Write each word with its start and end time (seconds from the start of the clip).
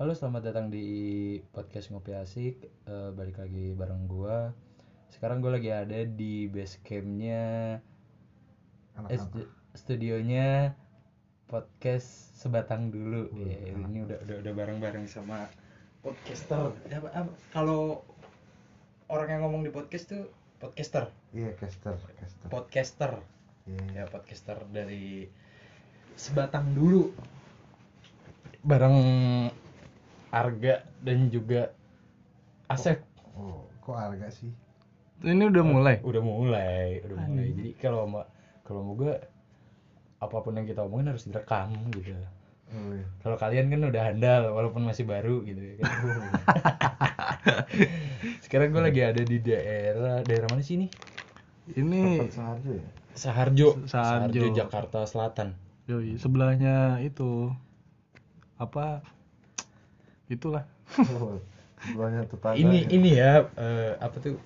Halo, 0.00 0.16
selamat 0.16 0.42
datang 0.48 0.66
di 0.72 0.86
podcast 1.52 1.92
Ngopi 1.92 2.16
Asik. 2.16 2.56
Eh, 2.88 3.10
balik 3.12 3.36
lagi 3.36 3.76
bareng 3.76 4.08
gua. 4.08 4.48
Sekarang 5.12 5.44
gua 5.44 5.60
lagi 5.60 5.68
ada 5.68 6.08
di 6.08 6.48
base 6.48 6.80
campnya, 6.80 7.76
Anak 8.96 9.12
eh, 9.12 9.20
stu- 9.20 9.52
studionya 9.76 10.72
podcast 11.52 12.32
sebatang 12.32 12.88
dulu. 12.88 13.28
Ya, 13.44 13.76
ini 13.76 14.08
udah 14.08 14.24
udah 14.24 14.36
udah 14.40 14.52
bareng-bareng 14.56 15.04
sama 15.04 15.44
podcaster. 16.00 16.72
Apa- 16.88 17.36
kalau 17.52 18.00
orang 19.12 19.28
yang 19.36 19.40
ngomong 19.44 19.68
di 19.68 19.72
podcast 19.74 20.08
tuh 20.08 20.32
podcaster, 20.56 21.12
Iya, 21.36 21.52
caster, 21.60 22.00
caster. 22.16 22.48
podcaster. 22.48 23.12
Iya. 23.68 23.84
ya 23.92 24.04
podcaster 24.08 24.56
dari 24.72 25.28
sebatang 26.16 26.72
dulu 26.72 27.12
bareng 28.64 28.96
Arga 30.30 30.84
dan 31.00 31.28
juga 31.28 31.72
Asep 32.66 33.00
Oh, 33.32 33.64
kok 33.80 33.94
harga 33.94 34.26
sih? 34.28 34.50
Ini 35.20 35.44
udah 35.44 35.62
mulai. 35.62 35.96
udah 36.00 36.18
mulai 36.18 36.98
udah 37.02 37.16
mulai 37.20 37.52
jadi 37.52 37.70
kalau 37.76 38.04
mau 38.04 38.24
kalau 38.62 38.80
mau 38.82 38.94
gue 38.94 39.12
apa 40.16 40.36
pun 40.38 40.52
yang 40.52 40.64
kita 40.64 40.80
omongin 40.80 41.10
harus 41.10 41.24
direkam 41.24 41.68
gitu 41.90 42.12
Oh, 42.70 42.94
iya. 42.94 43.02
kalau 43.18 43.34
kalian 43.34 43.66
kan 43.66 43.82
udah 43.82 43.98
handal 44.04 44.54
walaupun 44.54 44.80
masih 44.80 45.02
baru 45.02 45.42
gitu 45.42 45.58
ya 45.58 45.74
kan 45.76 45.90
sekarang 48.44 48.68
gue 48.70 48.80
lagi 48.80 49.00
ada 49.02 49.20
di 49.20 49.36
daerah 49.38 50.22
daerah 50.22 50.46
mana 50.46 50.62
sih 50.62 50.76
ini 50.76 50.86
Ini 51.70 52.30
seharga 52.30 52.70
ya? 52.70 52.84
Saharjo 53.10 53.68
Saharjo. 53.84 54.42
Jakarta 54.54 55.02
Selatan 55.02 55.54
yoi, 55.84 56.14
sebelahnya 56.14 57.00
itu 57.00 57.50
apa? 58.54 59.02
Itulah. 60.30 60.64
Oh, 61.10 61.36
sebelahnya 61.82 62.22
tetangga. 62.24 62.56
ini 62.56 62.78
ya? 62.78 62.88
ini 62.88 63.10
ya 63.12 63.32
eh, 63.52 63.92
apa 63.98 64.16
tuh 64.16 64.38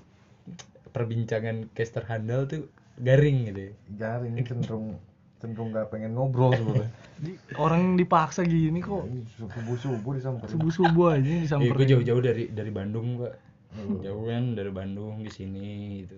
perbincangan 0.90 1.68
caster 1.72 2.04
handal 2.04 2.46
tuh 2.46 2.66
garing 2.96 3.50
gitu 3.50 3.60
ya. 3.60 3.72
Garing 3.90 4.32
ini 4.32 4.42
cenderung 4.42 4.96
cenderung 5.38 5.68
nggak 5.70 5.90
pengen 5.90 6.14
ngobrol 6.14 6.50
sebenarnya. 6.52 6.90
Di- 7.14 7.38
Orang 7.56 7.94
dipaksa 7.94 8.42
gini 8.42 8.80
kok 8.80 9.06
subuh 9.36 9.76
subuh 9.76 10.12
disamperin. 10.12 10.50
subuh-subuh 10.50 11.06
aja 11.12 11.22
Eh, 11.22 11.36
gue 11.36 11.44
disamperin. 11.44 11.86
jauh-jauh 11.86 12.22
dari 12.22 12.44
dari 12.48 12.70
Bandung 12.70 13.20
pak 13.20 13.34
Hmm. 13.74 13.98
jauh 14.00 14.24
kan 14.24 14.54
dari 14.54 14.70
Bandung 14.70 15.18
di 15.18 15.28
sini 15.28 15.66
gitu 16.00 16.14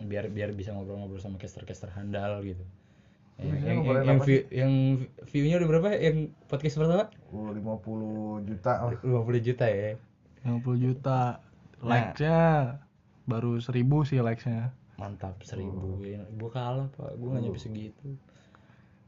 biar 0.00 0.30
biar 0.30 0.54
bisa 0.54 0.70
ngobrol-ngobrol 0.70 1.18
sama 1.18 1.36
caster-caster 1.36 1.90
handal 1.90 2.38
gitu 2.40 2.62
yang, 3.40 3.50
Biasanya 3.56 3.72
yang, 3.72 3.80
yang, 4.04 4.18
apa 4.20 4.24
view, 4.28 4.40
yang 4.52 4.72
view-nya 5.32 5.56
udah 5.60 5.68
berapa? 5.72 5.88
Yang 5.96 6.16
podcast 6.46 6.76
pertama? 6.76 7.04
Oh, 7.32 7.50
50 7.50 8.48
juta 8.48 8.72
lah. 8.84 8.92
50 9.00 9.46
juta 9.48 9.64
ya? 9.66 9.90
50 10.44 10.84
juta. 10.84 11.20
Likes-nya 11.80 12.40
baru 13.24 13.56
1000 13.56 13.80
sih 14.04 14.20
likes-nya. 14.20 14.76
mantap 15.00 15.40
seribu. 15.48 15.96
Gue 16.36 16.50
kalah 16.52 16.92
pak. 16.92 17.16
Gue 17.16 17.32
nggak 17.32 17.42
nyampe 17.48 17.56
segitu. 17.56 18.20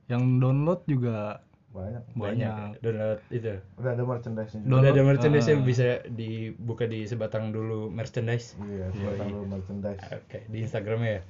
Yang 0.08 0.22
download 0.40 0.80
juga 0.88 1.44
Banyak. 1.72 2.04
banyak 2.12 2.52
Banyak. 2.52 2.84
download 2.84 3.20
itu 3.28 3.56
Udah 3.80 3.90
ada 3.96 4.04
merchandise-nya 4.04 4.60
juga. 4.60 4.72
Udah 4.76 4.90
ada 4.92 5.02
merchandise 5.02 5.48
ah. 5.48 5.56
bisa 5.58 5.86
dibuka 6.06 6.84
di 6.84 7.08
sebatang 7.08 7.48
dulu 7.48 7.88
merchandise. 7.88 8.52
Iya, 8.60 8.86
Yoi. 8.86 8.94
sebatang 8.94 9.28
dulu 9.32 9.44
merchandise. 9.48 10.04
Oke, 10.12 10.38
di 10.46 10.58
Instagramnya 10.60 11.10
ya. 11.10 11.22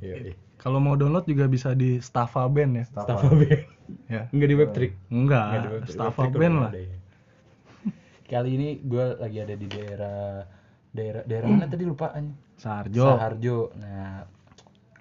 Iya. 0.00 0.14
Iya. 0.26 0.34
kalau 0.56 0.76
mau 0.76 0.92
download 0.92 1.24
juga 1.24 1.44
bisa 1.46 1.72
di 1.72 2.00
Staffa 2.00 2.44
Band 2.46 2.72
ya. 2.76 2.84
Staffa 2.84 3.28
Band. 3.28 3.62
Ya. 4.08 4.22
Enggak 4.32 4.48
di 4.48 4.56
Webtrick. 4.56 4.92
Enggak, 5.08 5.44
Nggak 5.46 5.60
di 5.60 5.68
Webtrick. 5.70 5.96
Staffa 5.96 6.20
Webtrick 6.22 6.40
Band 6.40 6.54
lah. 6.56 6.72
ya. 6.72 6.96
Kali 8.32 8.50
ini 8.50 8.68
gue 8.80 9.04
lagi 9.16 9.38
ada 9.38 9.54
di 9.54 9.66
daerah 9.66 10.20
daerah 10.90 11.22
daerah 11.24 11.46
mana 11.46 11.66
tadi 11.66 11.84
lupaan? 11.84 12.32
Sarjo. 12.56 13.04
Saharjo. 13.04 13.72
Nah, 13.76 14.24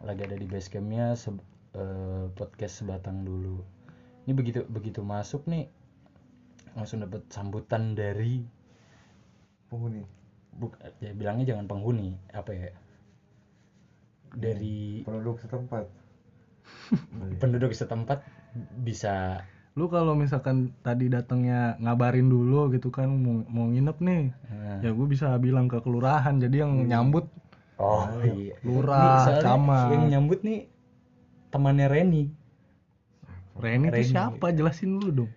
lagi 0.01 0.21
ada 0.23 0.35
di 0.35 0.47
base 0.47 0.67
campnya 0.67 1.15
se- 1.15 1.43
eh, 1.71 2.25
podcast 2.33 2.83
sebatang 2.83 3.23
dulu. 3.23 3.59
Ini 4.29 4.37
begitu 4.37 4.61
begitu 4.69 5.01
masuk 5.01 5.49
nih 5.49 5.65
langsung 6.77 7.01
dapat 7.01 7.25
sambutan 7.33 7.97
dari 7.97 8.45
Penghuni. 9.73 10.05
buk 10.53 10.77
ya 11.01 11.17
bilangnya 11.17 11.49
jangan 11.49 11.65
penghuni 11.65 12.13
apa 12.29 12.53
ya 12.53 12.69
dari 14.37 15.01
Penduduk 15.01 15.41
setempat. 15.41 15.89
penduduk 17.41 17.73
setempat 17.73 18.21
bisa 18.85 19.41
Lu 19.73 19.89
kalau 19.89 20.13
misalkan 20.13 20.77
tadi 20.85 21.09
datangnya 21.09 21.73
ngabarin 21.81 22.29
dulu 22.29 22.69
gitu 22.69 22.93
kan 22.93 23.09
mau, 23.09 23.41
mau 23.49 23.65
nginep 23.65 23.97
nih. 23.97 24.23
nah, 24.53 24.77
Ya 24.85 24.93
gue 24.93 25.07
bisa 25.09 25.33
bilang 25.41 25.65
ke 25.65 25.81
kelurahan 25.81 26.37
jadi 26.37 26.69
yang 26.69 26.85
nyambut 26.85 27.25
oh 27.81 28.05
iya 28.29 28.53
lurah, 28.61 29.41
camat. 29.41 29.89
yang 29.89 30.05
nyambut 30.13 30.45
nih 30.45 30.69
temannya 31.49 31.89
Reni 31.89 32.29
Reni 33.59 33.85
itu 33.85 33.95
Reni. 33.95 34.07
siapa? 34.07 34.45
Jelasin 34.49 34.89
dulu 34.95 35.09
dong. 35.13 35.31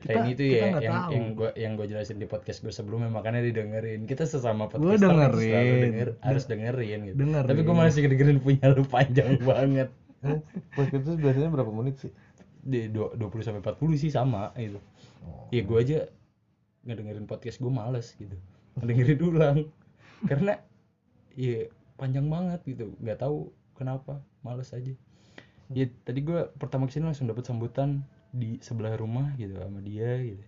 Reni 0.00 0.30
itu 0.30 0.42
kita 0.44 0.66
ya 0.68 0.78
yang 0.78 0.94
tahu. 0.94 1.10
yang 1.10 1.24
gua 1.32 1.50
yang 1.54 1.72
gue 1.74 1.86
jelasin 1.86 2.16
di 2.16 2.26
podcast 2.26 2.60
gue 2.60 2.68
sebelumnya 2.70 3.08
makanya 3.08 3.40
didengerin 3.40 4.04
kita 4.04 4.24
sesama 4.24 4.66
podcast 4.66 4.84
Gua 4.84 4.96
dengerin. 4.96 6.12
harus 6.20 6.44
dengerin 6.44 6.98
gitu 7.06 7.16
Dengerin. 7.18 7.48
tapi 7.48 7.60
gue 7.62 7.72
masih 7.74 8.00
dengerin 8.04 8.38
punya 8.38 8.66
lu 8.68 8.84
panjang 8.84 9.40
banget 9.44 9.88
Eh, 10.20 10.40
podcast 10.70 11.04
itu 11.04 11.16
biasanya 11.18 11.48
berapa 11.50 11.68
menit 11.68 11.96
sih? 11.98 12.12
di 12.60 12.88
dua- 12.88 13.12
20 13.12 13.28
sampai 13.42 13.60
40 13.60 13.96
sih 13.98 14.08
sama 14.08 14.52
itu 14.54 14.80
Oh. 15.20 15.48
ya 15.48 15.60
gue 15.60 15.78
aja 15.78 15.98
ngedengerin 16.82 17.24
podcast 17.24 17.56
gue 17.58 17.68
males 17.68 18.12
gitu 18.14 18.36
ngedengerin 18.74 19.20
ulang 19.22 19.58
karena 20.22 20.60
ya 21.32 21.64
panjang 21.94 22.24
banget 22.26 22.60
gitu 22.66 22.92
nggak 22.98 23.18
tahu 23.18 23.48
kenapa 23.72 24.16
males 24.40 24.68
aja 24.70 24.92
ya 25.72 25.86
tadi 26.04 26.20
gue 26.20 26.50
pertama 26.60 26.84
ke 26.88 26.92
sini 26.98 27.08
langsung 27.08 27.26
dapet 27.30 27.44
sambutan 27.48 28.04
di 28.34 28.58
sebelah 28.60 28.94
rumah 28.98 29.32
gitu 29.40 29.56
sama 29.56 29.80
dia 29.80 30.18
gitu 30.20 30.44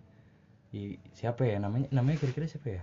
Ya, 0.75 0.99
siapa 1.15 1.47
ya 1.47 1.63
namanya 1.63 1.87
namanya 1.95 2.19
kira-kira 2.19 2.43
siapa 2.43 2.67
ya 2.67 2.81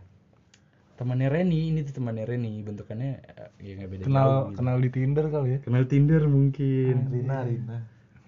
temannya 0.97 1.28
Reni 1.28 1.69
ini 1.75 1.84
tuh 1.84 2.00
temannya 2.00 2.25
Reni 2.25 2.62
bentukannya 2.65 3.11
eh, 3.21 3.50
ya 3.61 3.72
nggak 3.77 3.91
beda 3.93 4.05
Kenal 4.09 4.31
jauh 4.31 4.45
gitu. 4.49 4.56
kenal 4.56 4.77
di 4.81 4.89
Tinder 4.95 5.27
kali 5.28 5.49
ya. 5.53 5.59
kenal 5.67 5.84
Tinder 5.91 6.22
mungkin 6.25 6.97
Rina, 7.12 7.37
Rina. 7.45 7.78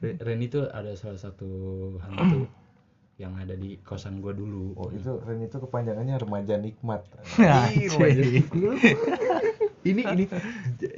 Re- 0.05 0.19
Reni 0.21 0.47
tuh 0.53 0.69
ada 0.69 0.93
salah 0.99 1.17
satu 1.17 1.49
hantu 2.05 2.45
yang 3.23 3.33
ada 3.41 3.57
di 3.57 3.81
kosan 3.81 4.21
gue 4.21 4.37
dulu 4.37 4.77
Oh, 4.77 4.93
itu 4.93 5.09
Ren 5.25 5.41
itu 5.41 5.57
kepanjangannya 5.57 6.21
remaja 6.21 6.55
nikmat. 6.61 7.01
Anjing. 7.41 8.45
Ini 9.87 10.03
ini 10.05 10.25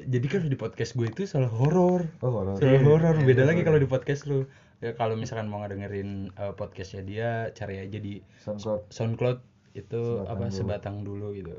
jadi 0.04 0.26
kan 0.26 0.40
di 0.44 0.56
podcast 0.56 0.92
gue 0.92 1.06
itu 1.06 1.22
soal 1.24 1.46
horor 1.46 2.08
Oh, 2.18 2.32
horor. 2.32 2.56
soal 2.56 2.80
horor 2.80 3.14
beda 3.20 3.44
lagi 3.44 3.60
kalau 3.60 3.76
di 3.76 3.86
podcast 3.86 4.24
lu 4.24 4.48
ya 4.78 4.92
kalau 4.92 5.14
misalkan 5.14 5.46
mau 5.46 5.60
ngedengerin 5.60 6.32
uh, 6.34 6.52
podcastnya 6.52 7.02
dia 7.02 7.28
cari 7.52 7.78
aja 7.78 7.98
di 7.98 8.22
SoundCloud 8.38 8.88
SoundCloud 8.88 9.38
itu 9.74 10.00
Sebatang 10.00 10.26
apa 10.28 10.44
dulu. 10.44 10.54
sebatang 10.54 10.96
dulu 11.02 11.26
gitu 11.32 11.54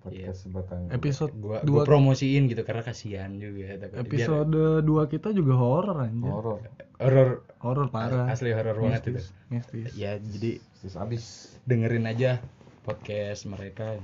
podcast 0.00 0.38
sebatang. 0.42 0.88
Episode 0.88 1.32
gua 1.36 1.60
dua 1.60 1.82
gua 1.82 1.82
promosiin 1.84 2.48
gitu 2.48 2.64
karena 2.64 2.80
kasihan 2.80 3.28
juga 3.34 3.76
biar 3.76 4.00
episode 4.00 4.48
2 4.80 5.12
kita 5.12 5.28
juga 5.30 5.52
horor 5.54 5.98
anjir. 6.00 6.24
horor. 6.26 6.58
horor 6.96 7.28
Horor 7.60 7.86
parah. 7.88 8.24
asli 8.26 8.48
horor 8.50 8.80
banget 8.80 9.02
itu 9.06 9.20
Mistis. 9.48 9.92
ya 9.92 10.16
jadi 10.16 10.56
Sis 10.74 10.96
abis. 10.96 11.24
dengerin 11.62 12.08
aja 12.08 12.40
podcast 12.80 13.44
mereka. 13.44 14.00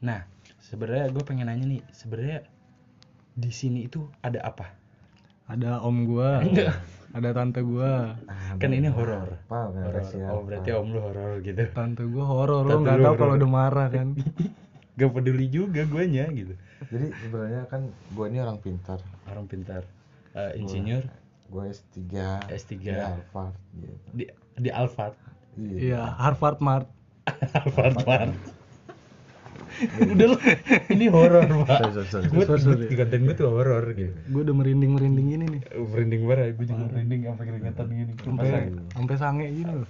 Nah, 0.00 0.24
sebenarnya 0.66 1.14
gue 1.14 1.22
pengen 1.22 1.46
nanya 1.46 1.66
nih, 1.78 1.82
sebenarnya 1.94 2.42
di 3.36 3.50
sini 3.54 3.86
itu 3.86 4.10
ada 4.26 4.42
apa? 4.42 4.66
Ada 5.46 5.78
om 5.78 6.08
gua. 6.10 6.42
Ada 7.14 7.30
tante 7.32 7.62
gua. 7.62 8.18
Kan 8.58 8.74
ini 8.74 8.90
horor. 8.90 9.38
Ya? 9.46 10.28
Oh, 10.34 10.42
berarti 10.42 10.74
om 10.74 10.90
lu 10.90 10.98
horor 10.98 11.38
gitu. 11.38 11.62
Tante 11.70 12.02
gua 12.02 12.24
horor. 12.26 12.66
Lo 12.66 12.82
nggak 12.82 12.98
tahu 12.98 13.14
kalau 13.14 13.32
udah 13.38 13.50
marah 13.50 13.88
kan. 13.88 14.12
Gak 14.96 15.12
peduli 15.12 15.52
juga 15.52 15.84
guanya 15.84 16.24
gitu. 16.32 16.56
Jadi 16.88 17.12
sebenarnya 17.20 17.68
kan 17.68 17.92
gue 18.16 18.26
ini 18.32 18.40
orang 18.40 18.56
pintar. 18.64 18.96
Orang 19.28 19.44
pintar. 19.44 19.84
Eh, 20.32 20.56
insinyur 20.56 21.04
Gue 21.52 21.68
S3. 21.68 22.00
S3. 22.48 22.72
Di 22.80 22.96
Harvard 22.96 23.54
gitu. 23.76 23.96
di 24.16 24.24
di 24.56 24.70
Alphard. 24.72 25.12
Iya. 25.60 25.76
Iya, 25.76 26.02
Harvard 26.16 26.64
Mart. 26.64 26.88
Alphard 27.60 28.08
Mart. 28.08 28.55
Udah 30.12 30.26
lu, 30.32 30.36
ini 30.92 31.06
horor, 31.12 31.44
Pak. 31.68 31.78
Gue 32.32 32.44
konten 32.48 33.20
gue 33.28 33.34
tuh 33.36 33.48
horor 33.52 33.84
gitu. 33.92 34.16
Gue 34.32 34.40
udah 34.42 34.54
merinding-merinding 34.56 35.26
gini 35.36 35.44
nih. 35.44 35.62
Merinding 35.76 36.22
banget, 36.24 36.56
gue 36.56 36.66
juga 36.68 36.84
merinding 36.88 37.20
sampai 37.28 37.44
keringetan 37.44 37.86
gini. 37.92 38.12
Sampai 38.20 38.48
sampai 38.96 39.16
sange 39.20 39.46
gini 39.52 39.72
loh. 39.72 39.88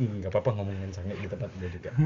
Nggak 0.00 0.30
apa-apa 0.30 0.50
ngomongin 0.60 0.90
sange 0.92 1.12
di 1.16 1.28
tempat 1.28 1.50
dia 1.58 1.70
juga. 1.72 1.90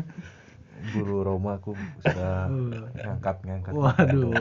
Guru 0.75 1.23
Roma 1.23 1.63
aku 1.63 1.79
sudah 2.03 2.51
ngangkat 2.99 3.37
ngangkat. 3.47 3.73
Waduh. 3.79 4.35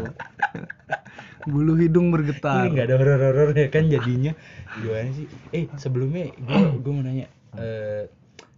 Bulu 1.45 1.77
hidung 1.77 2.09
bergetar. 2.09 2.65
Ini 2.65 2.73
nggak 2.73 2.87
ada 2.89 2.95
horor-horornya 2.97 3.65
kan 3.69 3.85
jadinya 3.85 4.33
gimana 4.81 5.13
sih? 5.13 5.29
Eh 5.53 5.69
sebelumnya 5.77 6.33
gue 6.33 6.81
gue 6.81 6.91
mau 6.91 7.05
nanya, 7.05 7.29
eh, 7.53 8.09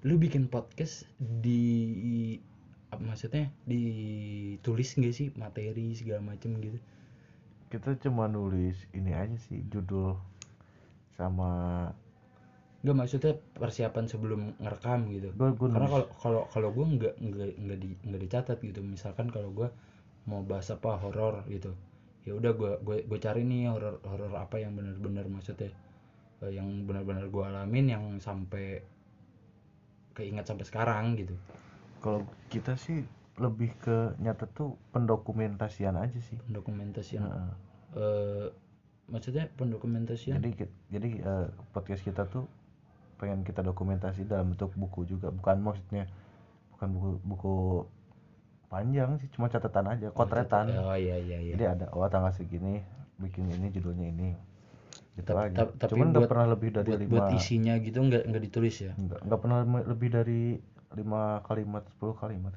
lu 0.08 0.16
bikin 0.16 0.48
podcast 0.48 1.04
di 1.20 2.40
apa 2.96 3.04
maksudnya 3.04 3.52
ditulis 3.68 4.90
nggak 4.96 5.14
sih 5.14 5.28
materi 5.36 5.92
segala 6.00 6.22
macem 6.24 6.56
gitu? 6.64 6.80
Kita 7.72 7.92
cuma 8.00 8.26
nulis 8.32 8.78
ini 8.96 9.12
aja 9.12 9.36
sih 9.36 9.60
judul 9.68 10.16
sama 11.20 11.52
nggak 12.86 12.98
maksudnya 13.02 13.34
persiapan 13.58 14.06
sebelum 14.06 14.42
ngerekam 14.62 15.10
gitu. 15.10 15.34
Gua- 15.34 15.58
gua 15.58 15.70
karena 15.74 15.88
kalau 15.90 16.08
kalau 16.22 16.42
kalau 16.54 16.70
gue 16.70 16.86
nggak 16.86 17.14
nggak 17.18 17.50
nggak 17.66 17.78
di 17.82 17.90
nggak 18.06 18.22
dicatat 18.30 18.58
gitu. 18.62 18.80
Misalkan 18.86 19.28
kalau 19.34 19.50
gue 19.50 19.68
mau 20.30 20.42
bahas 20.46 20.70
apa 20.70 20.94
horor 21.02 21.42
gitu. 21.50 21.74
Ya 22.30 22.34
udah 22.38 22.52
gue 22.54 22.72
gue 22.86 22.98
gue 23.10 23.20
cari 23.26 23.42
nih 23.42 23.74
horor 23.74 23.98
horor 24.06 24.32
apa 24.38 24.62
yang 24.62 24.78
benar-benar 24.78 25.26
maksudnya 25.30 25.74
eh, 26.46 26.52
yang 26.54 26.68
benar-benar 26.88 27.26
gue 27.30 27.44
alamin 27.46 27.86
yang 27.90 28.04
sampai 28.22 28.82
keinget 30.16 30.46
sampai 30.48 30.66
sekarang 30.66 31.06
gitu 31.20 31.36
kalau 32.06 32.22
kita 32.54 32.78
sih 32.78 33.02
lebih 33.42 33.74
ke 33.82 34.14
nyata 34.22 34.46
tuh 34.46 34.78
pendokumentasian 34.94 35.98
aja 35.98 36.20
sih. 36.22 36.38
Dokumentasian 36.46 37.26
Heeh. 37.26 37.52
eh 37.98 38.48
maksudnya 39.10 39.50
pendokumentasian? 39.58 40.38
Jadi 40.38 40.70
jadi 40.94 41.10
eh, 41.26 41.48
podcast 41.74 42.06
kita 42.06 42.30
tuh 42.30 42.46
pengen 43.18 43.42
kita 43.42 43.66
dokumentasi 43.66 44.30
dalam 44.30 44.54
bentuk 44.54 44.70
buku 44.78 45.10
juga. 45.10 45.34
Bukan 45.34 45.66
maksudnya 45.66 46.06
bukan 46.78 46.88
buku 46.94 47.10
buku 47.26 47.56
panjang 48.70 49.18
sih 49.18 49.30
cuma 49.34 49.50
catatan 49.50 49.98
aja 49.98 50.14
kotretan. 50.14 50.70
oh 50.78 50.94
iya 50.94 51.18
iya 51.18 51.42
iya. 51.42 51.54
Jadi 51.58 51.66
ada 51.66 51.86
oh 51.90 52.06
tanggal 52.06 52.32
segini 52.38 52.86
bikin 53.18 53.50
ini 53.50 53.74
judulnya 53.74 54.14
ini. 54.14 54.30
Gitu 55.18 55.26
Tapi- 55.32 55.58
aja 55.58 55.74
tapi- 55.74 55.90
cuman 55.96 56.14
nggak 56.14 56.30
pernah 56.30 56.48
lebih 56.54 56.70
dari 56.70 56.88
buat, 56.94 57.02
lima. 57.02 57.12
buat 57.18 57.28
isinya 57.34 57.74
gitu 57.82 57.98
nggak 57.98 58.30
nggak 58.30 58.44
ditulis 58.46 58.76
ya? 58.78 58.92
Nggak 58.94 59.20
nggak 59.26 59.40
pernah 59.42 59.60
lebih 59.90 60.10
dari 60.14 60.42
lima 60.94 61.42
kalimat 61.50 61.84
10 61.98 62.22
kalimat 62.22 62.54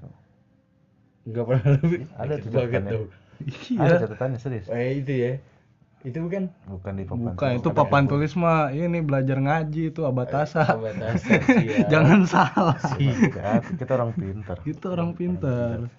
nggak 1.29 1.45
pernah 1.45 1.67
lebih. 1.81 2.01
Ada 2.17 2.35
Dikit 2.41 2.49
tuh 2.49 2.61
catatannya. 2.65 2.93
ada 3.79 3.95
catatannya 4.01 4.39
serius. 4.41 4.67
Eh 4.73 5.01
itu 5.05 5.13
ya. 5.13 5.33
Itu 6.07 6.19
bukan? 6.25 6.49
Bukan 6.71 6.93
di 6.95 7.05
papan 7.05 7.35
bukan 7.35 7.51
itu 7.59 7.69
papan 7.75 8.03
tulis 8.07 8.33
mah 8.39 8.71
ini 8.71 9.03
belajar 9.03 9.37
ngaji 9.43 9.83
itu 9.91 10.01
abatasa 10.07 10.63
sih 11.19 11.37
ya. 11.69 11.91
jangan 11.91 12.23
salah. 12.25 12.79
Ya, 13.39 13.61
kita 13.61 13.93
orang 13.99 14.15
pintar. 14.15 14.57
Itu 14.63 14.87
orang 14.95 15.11
pintar. 15.19 15.91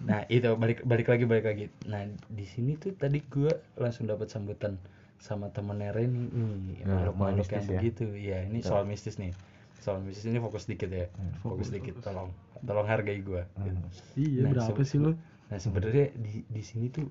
Nah 0.00 0.24
itu 0.32 0.48
balik 0.56 0.82
balik 0.88 1.06
lagi 1.12 1.24
balik 1.28 1.44
lagi. 1.44 1.64
Nah 1.84 2.08
di 2.32 2.44
sini 2.48 2.80
tuh 2.80 2.96
tadi 2.96 3.20
gua 3.28 3.52
langsung 3.76 4.08
dapat 4.08 4.32
sambutan 4.32 4.80
sama 5.20 5.52
temennya 5.52 5.92
Reni. 5.92 6.32
Nih 6.32 6.80
Ya, 6.80 7.12
makhluk 7.12 7.14
makhluk 7.20 7.44
mistis 7.44 7.52
yang 7.52 7.64
ya. 7.68 7.70
begitu. 7.76 8.06
Ya 8.16 8.38
ini 8.48 8.58
soal 8.64 8.88
mistis 8.88 9.20
nih. 9.20 9.36
Soal 9.80 10.04
mistis 10.04 10.28
ini 10.28 10.36
fokus 10.36 10.68
dikit 10.68 10.92
ya. 10.92 11.08
fokus, 11.40 11.72
dikit 11.72 11.96
tolong 12.04 12.30
tolong 12.64 12.84
hargai 12.84 13.24
gua. 13.24 13.48
gitu. 13.64 13.80
iya 14.20 14.44
Nah, 14.44 14.52
berapa 14.52 14.82
sih 14.84 15.00
lu? 15.00 15.16
Nah 15.48 15.58
sebenarnya 15.58 16.12
di 16.14 16.44
di 16.44 16.62
sini 16.62 16.92
tuh 16.92 17.08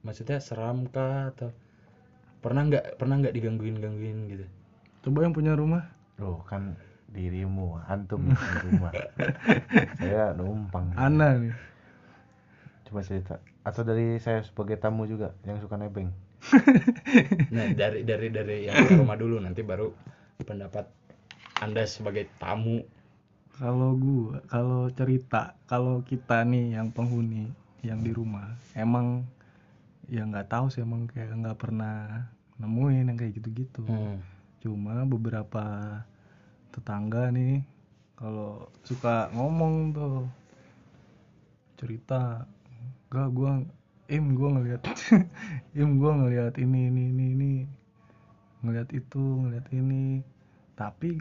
maksudnya 0.00 0.40
seram 0.40 0.88
kah 0.88 1.28
atau 1.36 1.52
pernah 2.40 2.64
nggak 2.64 2.96
pernah 2.96 3.20
nggak 3.20 3.36
digangguin 3.36 3.76
gangguin 3.78 4.18
gitu? 4.32 4.46
coba 5.00 5.24
yang 5.24 5.32
punya 5.36 5.52
rumah. 5.56 5.88
Loh 6.20 6.44
kan 6.44 6.76
dirimu 7.10 7.80
antum 7.88 8.28
di 8.28 8.56
rumah. 8.68 8.92
Saya 10.00 10.36
numpang. 10.36 10.92
Ana 10.94 11.40
nih. 11.40 11.54
Coba 12.88 13.00
cerita. 13.00 13.40
Atau 13.64 13.84
dari 13.84 14.16
saya 14.20 14.40
sebagai 14.40 14.76
tamu 14.80 15.04
juga 15.04 15.36
yang 15.44 15.60
suka 15.60 15.76
nebeng. 15.76 16.12
Nah 17.52 17.66
dari 17.74 18.06
dari 18.06 18.32
dari 18.32 18.56
yang 18.70 18.86
punya 18.86 19.02
rumah 19.02 19.18
dulu 19.18 19.36
nanti 19.42 19.60
baru 19.60 19.92
pendapat 20.40 20.88
anda 21.60 21.84
sebagai 21.84 22.26
tamu. 22.40 22.82
kalau 23.60 23.92
gua 23.92 24.40
kalau 24.48 24.88
cerita 24.88 25.52
kalau 25.68 26.00
kita 26.00 26.48
nih 26.48 26.80
yang 26.80 26.88
penghuni 26.88 27.52
yang 27.84 28.00
di 28.00 28.08
rumah 28.08 28.56
emang 28.72 29.28
ya 30.08 30.24
nggak 30.24 30.48
tahu 30.48 30.72
sih 30.72 30.80
emang 30.80 31.04
kayak 31.04 31.36
nggak 31.36 31.60
pernah 31.60 32.24
nemuin 32.56 33.12
yang 33.12 33.18
kayak 33.20 33.36
gitu-gitu 33.36 33.84
Hmm. 33.84 34.16
cuma 34.64 35.04
beberapa 35.04 35.64
tetangga 36.72 37.28
nih 37.28 37.60
kalau 38.16 38.68
suka 38.80 39.28
ngomong 39.36 39.92
tuh 39.92 40.24
cerita 41.76 42.44
gak 43.08 43.28
gua 43.32 43.60
im 44.08 44.24
gua 44.36 44.48
ngeliat 44.56 44.82
im 45.80 46.00
gua 46.00 46.12
ngeliat 46.16 46.54
ini 46.56 46.88
ini 46.88 47.02
ini 47.12 47.26
ini 47.36 47.52
ngeliat 48.60 48.88
itu 48.92 49.20
ngeliat 49.20 49.66
ini 49.72 50.20
tapi 50.76 51.20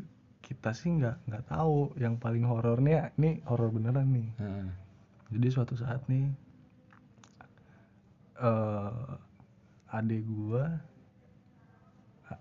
kita 0.50 0.74
sih 0.74 0.90
nggak 0.92 1.18
nggak 1.24 1.44
tahu 1.48 1.94
yang 1.96 2.18
paling 2.18 2.42
horornya 2.42 3.14
ini 3.16 3.38
horor 3.44 3.70
beneran 3.70 4.10
nih 4.10 4.30
Heeh. 4.36 4.66
jadi 5.30 5.48
suatu 5.52 5.74
saat 5.76 6.02
nih 6.06 6.34
eh 8.40 8.92
adik 9.90 10.24
gua 10.26 10.80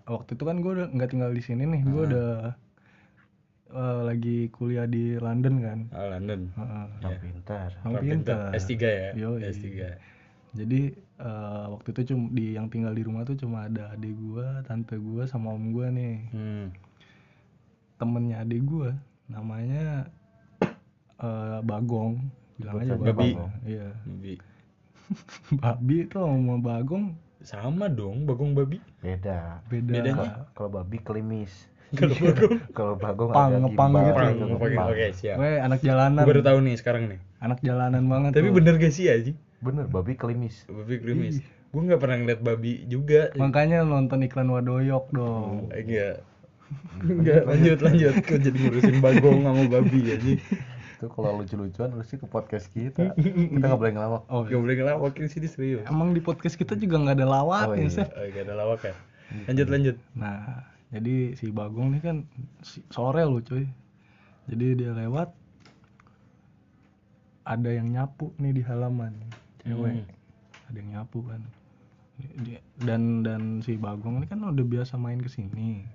waktu 0.07 0.31
itu 0.31 0.43
kan 0.43 0.57
gua 0.59 0.71
udah 0.75 0.87
nggak 0.89 1.09
tinggal 1.09 1.29
di 1.29 1.39
sini 1.39 1.63
nih 1.65 1.81
gua 1.83 1.93
Hmm. 1.95 2.07
udah 2.07 2.29
eh, 3.71 4.01
lagi 4.03 4.37
kuliah 4.49 4.85
di 4.85 5.13
London 5.15 5.55
kan 5.59 5.79
Oh, 5.91 6.07
London. 6.07 6.41
Heeh. 6.51 6.85
yang 6.99 7.17
pintar 7.19 7.69
Orang 7.79 7.91
Orang 7.91 8.03
pintar. 8.03 8.37
pintar. 8.47 8.59
S3 8.59 8.73
ya? 8.81 9.09
Yoi. 9.15 9.39
S3. 9.45 9.67
jadi 10.51 10.81
eh, 11.19 11.65
waktu 11.67 11.87
itu 11.91 12.01
cuma 12.09 12.25
di 12.31 12.45
yang 12.53 12.67
tinggal 12.67 12.89
di 12.91 13.03
rumah 13.03 13.21
tuh 13.21 13.35
cuma 13.35 13.65
ada 13.65 13.93
adik 13.93 14.13
gua 14.15 14.61
tante 14.63 14.97
gua 14.97 15.25
sama 15.25 15.51
om 15.51 15.69
gua 15.69 15.89
nih 15.89 16.15
Hmm. 16.31 16.73
Temennya 17.99 18.39
adik 18.39 18.63
gua 18.63 18.95
namanya 19.27 20.07
eh, 21.19 21.59
Bagong 21.61 22.17
bilang 22.55 22.77
aja 22.77 22.93
Babi. 22.95 23.35
Bagong 23.35 23.51
iya 23.63 23.87
Babi. 24.03 24.33
babi 25.61 25.97
tuh 26.05 26.23
sama 26.23 26.55
Bagong 26.57 27.05
Sama 27.39 27.87
dong, 27.87 28.23
bagong 28.23 28.51
babi. 28.51 28.83
beda 28.99 29.63
beda 29.65 29.91
Bedanya? 29.93 30.43
kalau 30.51 30.69
babi 30.73 30.99
klimis 30.99 31.51
Kalau 31.89 32.13
bagong. 32.13 32.53
kalau 32.77 32.93
bagong 32.95 33.31
Pang, 33.31 33.49
ada 33.49 33.57
ngepang 33.59 33.89
gimbal, 33.89 34.03
gitu. 34.03 34.13
Pang, 34.13 34.29
gitu, 34.29 34.43
oke, 34.45 34.51
ngepang. 34.69 34.87
oke, 34.87 35.05
siap. 35.11 35.35
Gue 35.35 35.51
anak 35.57 35.79
jalanan 35.81 36.21
Gue 36.21 36.29
baru 36.29 36.41
tahu 36.43 36.59
nih 36.61 36.75
sekarang 36.75 37.03
nih. 37.07 37.19
anak 37.39 37.59
jalanan 37.59 38.03
banget 38.05 38.31
Tapi 38.31 38.45
tuh. 38.45 38.55
bener 38.55 38.73
gak 38.77 38.91
sih 38.91 39.05
Aji? 39.07 39.31
bener 39.59 39.85
babi 39.87 40.13
klimis 40.13 40.63
Babi 40.65 40.95
krimis. 40.97 41.35
Gue 41.69 41.81
gak 41.85 41.97
pernah 41.97 42.17
ngeliat 42.17 42.41
babi 42.41 42.83
juga. 42.85 43.31
makanya 43.35 43.81
nonton 43.83 44.21
iklan 44.21 44.49
wadoyok 44.49 45.05
dong 45.09 45.71
Eh, 45.71 46.19
Enggak. 46.99 47.43
Lanjut 47.45 47.79
lanjut. 47.79 48.13
Kok 48.19 48.39
jadi 48.39 48.57
ngurusin 48.59 48.97
bagong 48.99 49.39
sama 49.41 49.63
babi 49.67 49.99
aja. 50.07 50.33
itu 50.99 51.07
kalau 51.07 51.39
lucu-lucuan 51.39 51.95
lu 51.95 52.03
sih 52.03 52.15
ke 52.15 52.27
podcast 52.27 52.67
kita 52.67 53.15
kita 53.15 53.55
nggak 53.55 53.71
boleh 53.73 53.93
ngelawak 53.95 54.21
oh 54.27 54.43
Gak 54.43 54.59
boleh 54.59 54.75
ngelawakin 54.75 55.25
sini 55.25 55.47
serius. 55.47 55.87
emang 55.87 56.11
di 56.11 56.19
podcast 56.19 56.53
kita 56.53 56.75
juga 56.75 56.99
nggak 56.99 57.15
ada 57.15 57.27
lawak 57.29 57.65
Oh, 57.65 57.73
ya 57.73 57.87
iya. 57.87 57.91
Seth? 57.93 58.11
Oh, 58.11 58.27
gak 58.27 58.43
ada 58.43 58.55
lawak 58.57 58.83
ya. 58.83 58.91
Lanjut 59.47 59.67
lanjut. 59.69 59.95
nah 60.11 60.67
jadi 60.91 61.15
si 61.33 61.47
Bagong 61.49 61.95
nih 61.95 62.01
kan 62.01 62.17
si- 62.59 62.83
sore 62.89 63.23
loh 63.23 63.39
cuy 63.39 63.63
jadi 64.45 64.65
dia 64.75 64.91
lewat 64.91 65.31
ada 67.45 67.69
yang 67.69 67.89
nyapu 67.89 68.35
nih 68.35 68.53
di 68.53 68.61
halaman 68.61 69.15
cewek 69.59 70.03
Hmm. 70.03 70.67
ada 70.67 70.77
yang 70.77 70.89
nyapu 70.93 71.23
kan 71.23 71.41
Dia- 72.43 72.65
dan 72.77 73.23
dan 73.23 73.41
si 73.63 73.73
Bagong 73.73 74.19
ini 74.19 74.27
kan 74.27 74.43
udah 74.43 74.65
biasa 74.67 74.99
main 74.99 75.17
ke 75.17 75.31
sini 75.31 75.87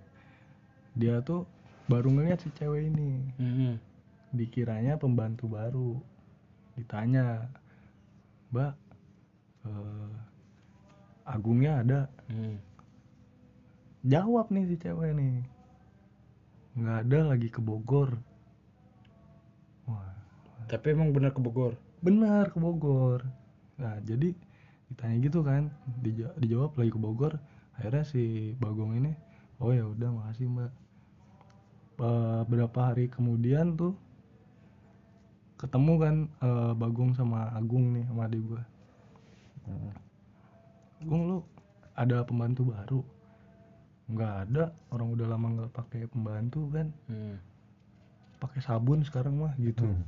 dia 0.95 1.19
tuh 1.27 1.45
baru 1.91 2.09
ngeliat 2.15 2.41
si 2.41 2.49
cewek 2.55 2.89
ini. 2.91 3.11
Hmm. 3.39 3.77
dikiranya 4.35 4.99
pembantu 4.99 5.47
baru. 5.47 5.93
Ditanya 6.75 7.47
mbak 8.51 8.75
eh, 9.67 10.11
Agungnya 11.25 11.81
ada? 11.81 12.01
Hmm. 12.29 12.59
jawab 14.05 14.53
nih 14.53 14.69
si 14.69 14.77
cewek 14.77 15.17
nih 15.17 15.41
nggak 16.75 16.99
ada 17.07 17.19
lagi 17.31 17.49
ke 17.49 17.63
Bogor. 17.63 18.19
Wah. 19.87 20.13
Tapi 20.67 20.93
emang 20.93 21.15
bener 21.15 21.31
ke 21.31 21.41
Bogor. 21.41 21.79
benar 22.05 22.53
ke 22.53 22.59
Bogor. 22.61 23.25
Nah 23.81 23.97
jadi 24.05 24.37
ditanya 24.93 25.17
gitu 25.25 25.41
kan 25.41 25.73
dija- 26.05 26.37
dijawab 26.37 26.77
lagi 26.77 26.91
ke 26.93 27.01
Bogor. 27.01 27.41
Akhirnya 27.79 28.05
si 28.05 28.53
Bagong 28.61 28.99
ini 28.99 29.15
oh 29.63 29.71
ya 29.73 29.87
udah 29.87 30.11
makasih 30.11 30.51
mbak 30.51 30.71
Eh, 31.95 32.41
berapa 32.51 32.91
hari 32.91 33.07
kemudian 33.07 33.79
tuh 33.79 33.95
ketemu 35.55 35.93
kan 36.03 36.15
eh, 36.43 36.73
Bagong 36.75 37.15
sama 37.15 37.55
Agung 37.55 37.95
nih 37.95 38.05
sama 38.11 38.27
adik 38.27 38.43
gua 38.43 38.63
Hmm. 39.65 39.95
Agung 41.01 41.23
lu 41.25 41.37
ada 41.97 42.21
pembantu 42.27 42.69
baru 42.69 43.01
nggak 44.13 44.33
ada 44.45 44.65
orang 44.93 45.09
udah 45.17 45.27
lama 45.31 45.47
nggak 45.57 45.73
pakai 45.73 46.03
pembantu 46.11 46.69
kan 46.69 46.91
Hmm. 47.09 47.39
pakai 48.43 48.61
sabun 48.61 49.01
sekarang 49.07 49.39
mah 49.41 49.55
gitu 49.57 49.87
Hmm. 49.89 50.03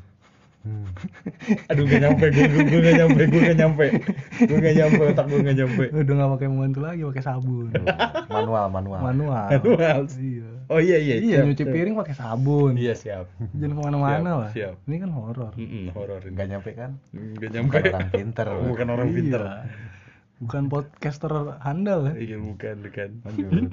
aduh 1.71 1.85
gak 1.87 2.01
nyampe 2.03 2.25
gue 2.33 2.47
gue 2.49 2.65
gue 2.67 2.81
gak 2.81 2.97
nyampe 2.99 3.21
gue 3.29 3.41
gak 3.43 3.59
nyampe. 3.59 3.85
Gue 4.43 4.59
gak 4.59 4.75
nyampe 4.77 5.01
otak 5.13 5.27
gue 5.29 5.41
gak 5.45 5.57
nyampe. 5.57 5.85
Udah 5.93 6.15
nggak 6.17 6.31
pakai 6.37 6.47
pembantu 6.49 6.81
lagi 6.83 7.01
pakai 7.05 7.25
sabun. 7.25 7.67
Manual 8.33 8.65
manual. 8.73 9.01
Manual. 9.05 9.47
Manual. 9.53 9.99
iya. 10.19 10.49
Oh 10.67 10.81
iya 10.83 10.99
iya 10.99 11.17
iya 11.23 11.37
siap, 11.39 11.47
nyuci 11.47 11.63
siap. 11.63 11.75
piring 11.75 11.95
pakai 11.95 12.15
sabun. 12.17 12.73
Iya 12.75 12.95
siap. 12.99 13.27
Jangan 13.55 13.73
ke 13.77 13.83
mana-mana 13.87 14.31
lah. 14.47 14.51
siap. 14.51 14.75
ini 14.89 14.97
kan 14.99 15.11
horor 15.15 15.53
Mm-mm, 15.55 15.85
horor 15.95 16.21
ini. 16.27 16.33
Nggak 16.35 16.49
nyampe 16.51 16.71
kan? 16.75 16.91
Gak 17.15 17.51
nyampe. 17.55 17.77
Bukan 17.77 17.93
orang 17.95 18.11
pinter. 18.11 18.47
Bukan 18.73 18.87
orang 18.91 19.11
pinter. 19.15 19.43
Iya. 19.43 19.59
bukan 20.37 20.69
podcaster 20.69 21.33
handal 21.65 22.13
ya? 22.13 22.15
Iya 22.21 22.37
bukan 22.41 22.75
bukan. 22.85 23.11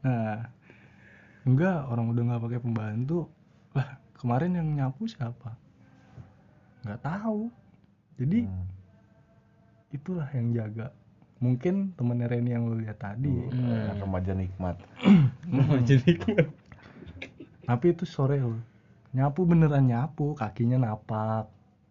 Nah 0.00 0.48
enggak 1.44 1.92
orang 1.92 2.08
udah 2.08 2.22
nggak 2.24 2.42
pakai 2.48 2.60
pembantu. 2.64 3.28
Lah 3.76 4.00
kemarin 4.16 4.56
yang 4.56 4.68
nyapu 4.76 5.04
siapa 5.04 5.60
nggak 6.86 7.00
tahu. 7.02 7.50
Jadi 8.20 8.44
Hmm. 8.44 8.66
itulah 9.90 10.28
yang 10.32 10.52
jaga. 10.52 10.92
Mungkin 11.40 11.96
temennya 11.96 12.28
Reni 12.28 12.52
yang 12.52 12.68
lu 12.68 12.76
lihat 12.76 13.00
tadi. 13.00 13.32
Hmm, 13.32 13.96
remaja 13.96 14.36
nikmat. 14.36 14.76
Jadi 15.88 16.04
nikmat. 16.04 16.48
Tapi 17.64 17.86
itu 17.96 18.04
sore 18.04 18.40
loh 18.44 18.60
nyapu 19.14 19.46
beneran 19.46 19.86
nyapu. 19.86 20.38
Kakinya 20.38 20.78
napak. 20.78 21.50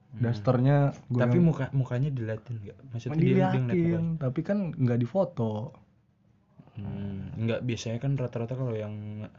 Dasternya 0.10 0.90
gue 1.06 1.22
tapi 1.22 1.38
muka 1.38 1.70
mukanya 1.70 2.10
diliatin 2.10 2.58
nggak? 2.66 2.78
Maksudnya 2.90 3.18
dia 3.22 3.30
dia 3.30 3.34
ngeliat 3.38 3.54
diliatin 3.70 4.06
muka. 4.18 4.22
tapi 4.26 4.40
kan 4.42 4.58
nggak 4.74 5.00
difoto 5.06 5.78
hmm, 6.82 7.38
nggak. 7.46 7.60
Biasanya 7.62 7.98
kan 8.02 8.18
rata-rata 8.18 8.58
kalau 8.58 8.74
yang 8.74 9.30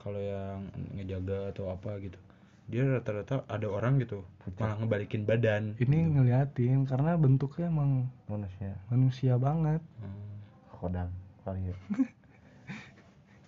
kalau 0.00 0.16
yang 0.16 0.72
ngejaga 0.96 1.52
atau 1.52 1.68
apa 1.68 2.00
gitu 2.00 2.16
dia 2.66 2.82
rata-rata 2.82 3.46
ada 3.46 3.66
orang 3.70 4.02
gitu 4.02 4.26
malah 4.58 4.74
ngebalikin 4.78 5.22
badan 5.22 5.78
ini 5.78 6.02
ngeliatin 6.10 6.82
karena 6.82 7.14
bentuknya 7.14 7.70
emang 7.70 8.10
manusia. 8.26 8.74
manusia 8.90 9.34
banget. 9.38 9.78
Hmm. 10.02 10.42
kodam 10.76 11.08
kali 11.46 11.70
ya 11.70 11.76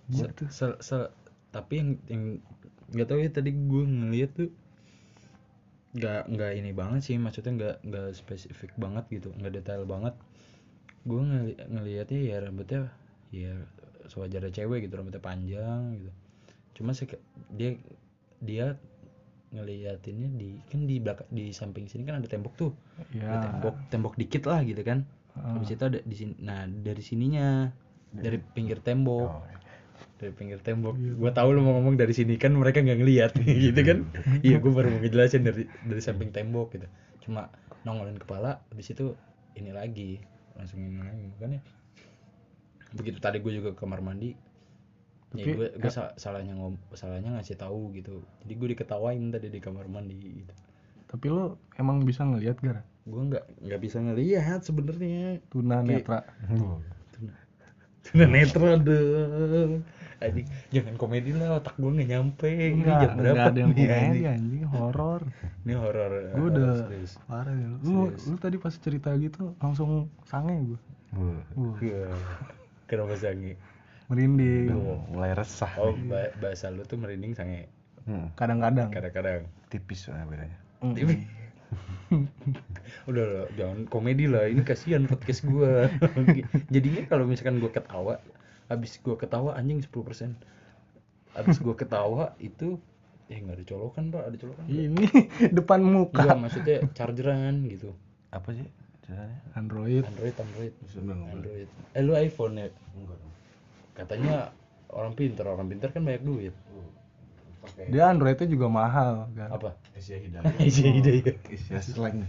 Se- 0.09 0.33
se- 0.49 0.79
se- 0.81 1.11
tapi 1.51 1.73
yang 1.77 1.89
yang 2.09 2.23
nggak 2.89 3.07
tahu 3.07 3.19
ya 3.21 3.29
tadi 3.29 3.51
gue 3.53 3.83
ngeliat 3.85 4.31
tuh 4.33 4.49
nggak 5.89 6.21
nggak 6.29 6.51
ini 6.57 6.71
banget 6.73 7.01
sih 7.05 7.17
maksudnya 7.17 7.51
nggak 7.53 7.75
nggak 7.85 8.07
spesifik 8.13 8.71
banget 8.77 9.05
gitu 9.09 9.29
nggak 9.37 9.53
detail 9.53 9.85
banget. 9.85 10.17
Gue 11.05 11.21
ngeli 11.21 11.53
ngelihatnya 11.57 12.19
ya 12.25 12.35
rambutnya 12.41 12.81
ya 13.29 13.53
sewajarnya 14.09 14.49
cewek 14.49 14.89
gitu 14.89 14.93
rambutnya 14.97 15.21
panjang 15.21 15.97
gitu. 15.97 16.11
Cuma 16.81 16.97
sek- 16.97 17.21
dia 17.53 17.77
dia 18.41 18.77
ngeliatinnya 19.49 20.29
di 20.37 20.61
kan 20.69 20.85
di 20.85 20.95
belakang 21.01 21.29
di 21.33 21.49
samping 21.49 21.89
sini 21.89 22.05
kan 22.05 22.21
ada 22.21 22.27
tembok 22.29 22.53
tuh. 22.53 22.71
Ada 23.17 23.17
ya 23.17 23.37
tembok 23.49 23.75
tembok 23.89 24.13
dikit 24.15 24.45
lah 24.45 24.61
gitu 24.65 24.81
kan. 24.85 25.05
Ah. 25.37 25.55
habis 25.55 25.71
itu 25.71 25.83
ada 25.85 25.99
di 26.03 26.15
sini 26.17 26.33
nah 26.41 26.65
dari 26.67 27.03
sininya 27.05 27.69
dari 28.13 28.37
pinggir 28.37 28.81
tembok. 28.81 29.29
Oh, 29.29 29.41
dari 30.21 30.33
pinggir 30.33 30.59
tembok. 30.61 30.97
Gua 31.17 31.31
tahu 31.33 31.57
lu 31.57 31.61
mau 31.65 31.77
ngomong 31.79 31.97
dari 31.97 32.13
sini 32.13 32.37
kan 32.37 32.53
mereka 32.53 32.81
nggak 32.81 32.99
ngelihat 33.01 33.31
gitu 33.69 33.81
kan? 33.81 33.97
Iya 34.45 34.61
gua 34.61 34.71
baru 34.83 34.87
mau 34.93 34.99
ngejelasin 35.01 35.41
dari 35.45 35.65
dari 35.85 36.01
samping 36.01 36.29
tembok 36.29 36.77
gitu. 36.77 36.87
Cuma 37.25 37.49
nongolin 37.87 38.19
kepala 38.19 38.61
habis 38.69 38.91
itu 38.93 39.15
ini 39.57 39.73
lagi 39.73 40.21
langsung 40.53 40.83
ini 40.83 40.99
lagi 41.01 41.25
makanya. 41.37 41.61
Begitu 42.93 43.17
tadi 43.21 43.37
gue 43.37 43.53
juga 43.53 43.69
ke 43.77 43.85
kamar 43.85 44.01
mandi 44.01 44.33
ya 45.31 45.43
Tapi- 45.43 45.55
gue 45.55 45.67
gue 45.75 45.91
salahnya 46.15 46.53
ngom 46.53 46.73
salahnya 46.91 47.29
ngasih 47.31 47.53
tahu 47.55 47.93
gitu 47.93 48.17
jadi 48.41 48.53
gue 48.55 48.67
diketawain 48.73 49.29
tadi 49.29 49.47
di 49.47 49.59
kamar 49.59 49.85
mandi 49.85 50.17
gitu 50.17 50.53
tapi 51.05 51.25
lo 51.27 51.45
emang 51.75 52.01
bisa 52.01 52.21
ngelihat 52.23 52.57
gara 52.57 52.81
gue 53.03 53.21
nggak 53.27 53.45
nggak 53.59 53.79
bisa 53.79 53.97
ngelihat 53.99 54.59
sebenarnya 54.61 55.37
tuna 55.47 55.79
Kayak- 55.79 55.87
netra 55.87 56.19
Tuna 58.01 58.25
netra 58.25 58.73
dong. 58.75 59.85
Adik, 60.19 60.45
jangan 60.67 60.95
komedi 60.95 61.31
lah, 61.31 61.61
otak 61.61 61.77
gue 61.77 61.87
nggak 61.87 62.09
nyampe. 62.09 62.49
Ini 62.49 62.75
enggak 62.75 62.99
jam 62.99 63.11
berapa? 63.15 63.43
ada 63.45 63.55
yang 63.55 63.71
komedi 63.71 63.85
anjing? 63.87 64.25
anjing 64.27 64.63
horor 64.65 65.21
Ini 65.61 65.73
horor. 65.75 66.11
gue 66.11 66.27
horor 66.33 66.49
udah 66.49 66.69
serius. 66.81 67.11
parah 67.23 67.53
ya 67.53 67.67
lu 67.69 67.77
Serius. 67.79 68.23
lu 68.25 68.35
tadi 68.35 68.57
pas 68.57 68.73
cerita 68.73 69.09
gitu 69.15 69.55
langsung 69.57 69.89
sange 70.25 70.55
gue 70.65 70.79
Wah, 71.11 71.77
Iya. 71.79 72.11
Kenapa 72.83 73.13
sange? 73.15 73.55
Merinding 74.09 74.67
udah 74.67 74.99
mulai 75.07 75.31
resah 75.31 75.69
Oh, 75.75 75.93
nih. 75.93 76.03
ba- 76.03 76.33
bahasa 76.39 76.67
lu 76.67 76.81
tuh 76.83 76.97
merinding 76.97 77.31
sange. 77.31 77.69
Hmm, 78.03 78.33
kadang-kadang 78.33 78.89
Kadang-kadang. 78.89 79.45
tipis 79.67 80.05
lah 80.05 80.25
bedanya 80.25 80.57
Mm. 80.79 80.95
Udah 83.05 83.25
lah, 83.27 83.45
jangan 83.53 83.85
komedi 83.85 84.25
lah. 84.25 84.43
Ini 84.43 84.63
kasihan 84.63 85.05
podcast 85.05 85.43
gue. 85.43 85.85
Jadinya 86.73 87.05
kalau 87.05 87.23
misalkan 87.23 87.59
gue 87.59 87.69
ketawa, 87.69 88.17
habis 88.65 88.97
gue 88.97 89.13
ketawa 89.13 89.53
anjing 89.53 89.77
10%. 89.79 90.33
Habis 91.31 91.57
gue 91.57 91.75
ketawa 91.75 92.33
itu 92.37 92.81
eh 93.27 93.37
nggak 93.37 93.55
ada 93.55 93.65
colokan 93.67 94.09
pak 94.09 94.23
ada 94.25 94.37
colokan 94.39 94.65
ini 94.65 95.05
depan 95.53 95.85
Enggak, 95.85 95.93
muka 96.17 96.33
maksudnya 96.33 96.81
chargeran 96.89 97.69
gitu 97.69 97.93
apa 98.27 98.49
sih 98.49 98.65
Android 99.53 100.01
Android 100.01 100.33
Android 100.33 100.73
Sebenarnya. 100.87 101.29
Android 101.29 101.69
eh 101.93 102.01
lu 102.01 102.17
iPhone 102.17 102.57
ya 102.57 102.73
katanya 103.99 104.55
orang 104.89 105.13
pinter 105.13 105.43
orang 105.43 105.67
pinter 105.67 105.89
kan 105.91 106.01
banyak 106.07 106.23
duit. 106.23 106.55
Dia 107.91 108.09
Androidnya 108.09 108.47
juga 108.47 108.67
mahal 108.71 109.27
kan? 109.35 109.49
Apa? 109.51 109.69
Asia 109.93 110.15
Hidayah. 110.15 110.55
Asia 110.63 110.89
Hidayah. 110.89 111.35
Ya 111.69 111.81
slang. 111.83 112.23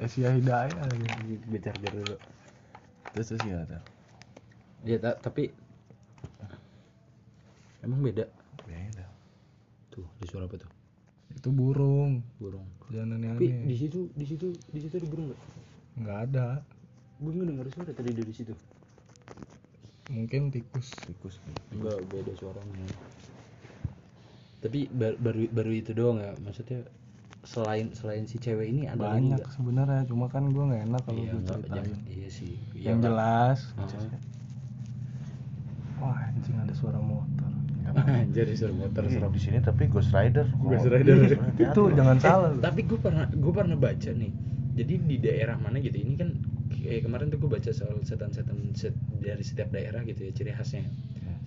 Asia 0.00 0.28
Hidayah 0.32 0.88
charger 1.60 1.92
dulu. 1.92 2.16
Terus 3.12 3.26
terus 3.28 3.42
gimana 3.42 3.66
tuh 3.66 3.82
ya 4.84 4.96
ta- 4.96 5.18
tapi 5.20 5.52
emang 7.84 8.00
beda? 8.00 8.24
Beda. 8.64 9.04
Tuh 9.92 10.06
di 10.20 10.26
suara 10.28 10.48
apa 10.48 10.56
tuh? 10.56 10.70
Itu 11.36 11.52
burung. 11.52 12.24
Burung. 12.40 12.64
Jangan 12.88 13.20
tapi 13.36 13.52
di 13.68 13.76
situ 13.76 14.08
di 14.16 14.24
situ 14.24 14.56
di 14.72 14.80
situ 14.80 14.94
ada 14.96 15.08
burung 15.08 15.26
nggak? 15.30 15.40
Nggak 16.00 16.18
ada. 16.30 16.46
Gue 17.20 17.30
nggak 17.36 17.48
dengar 17.52 17.66
suara 17.68 17.92
tadi 17.92 18.10
dari 18.16 18.32
situ 18.32 18.54
mungkin 20.10 20.50
tikus. 20.50 20.90
Tikus 21.00 21.38
enggak 21.70 22.02
beda 22.04 22.32
suaranya. 22.34 22.86
Tapi 24.60 24.90
ba- 24.90 25.16
baru 25.16 25.48
baru 25.48 25.70
itu 25.72 25.94
doang 25.94 26.18
ya 26.18 26.36
maksudnya 26.38 26.84
selain 27.40 27.88
selain 27.90 28.28
si 28.28 28.36
cewek 28.36 28.68
ini 28.68 28.84
ada 28.84 29.00
banyak 29.00 29.40
sebenarnya 29.48 30.04
cuma 30.04 30.28
kan 30.28 30.44
gue 30.46 30.60
nggak 30.60 30.82
enak 30.84 31.02
kalau 31.02 31.16
iya, 31.18 31.32
gue 31.32 31.42
ceritain 31.42 31.72
jangan- 31.80 32.04
iya 32.06 32.28
sih. 32.28 32.54
Yang 32.74 32.96
Iya, 32.96 33.04
jelas 33.06 33.58
Heeh. 33.72 34.10
wah 35.96 36.18
anjing 36.20 36.56
ada 36.58 36.74
suara 36.74 37.00
motor. 37.00 37.48
Jadi 38.36 38.52
suruh 38.54 38.76
motor 38.76 39.02
Ih, 39.02 39.12
serem. 39.12 39.32
di 39.32 39.40
sini 39.40 39.58
tapi 39.58 39.88
Ghost 39.88 40.12
Rider. 40.12 40.46
Ghost 40.54 40.84
Oh, 40.84 40.92
Rider. 40.92 41.14
hati-hati 41.16 41.62
itu 41.64 41.82
jangan 41.90 42.16
Eh, 42.16 42.22
salah 42.22 42.48
lu. 42.50 42.60
tapi 42.60 42.80
gue 42.84 42.98
pernah 42.98 43.26
gue 43.26 43.52
pernah 43.52 43.76
baca 43.76 44.10
nih. 44.12 44.32
Jadi 44.76 44.94
di 45.00 45.16
daerah 45.18 45.56
mana 45.56 45.80
gitu 45.80 45.96
ini 45.96 46.14
kan 46.14 46.30
kayak 46.80 47.02
kemarin 47.06 47.28
tuh 47.28 47.38
gue 47.40 47.50
baca 47.50 47.70
soal 47.70 47.96
setan-setan 48.02 48.72
set, 48.76 48.94
dari 49.20 49.44
setiap 49.44 49.68
daerah 49.72 50.00
gitu 50.04 50.28
ya 50.28 50.32
ciri 50.32 50.52
khasnya 50.52 50.84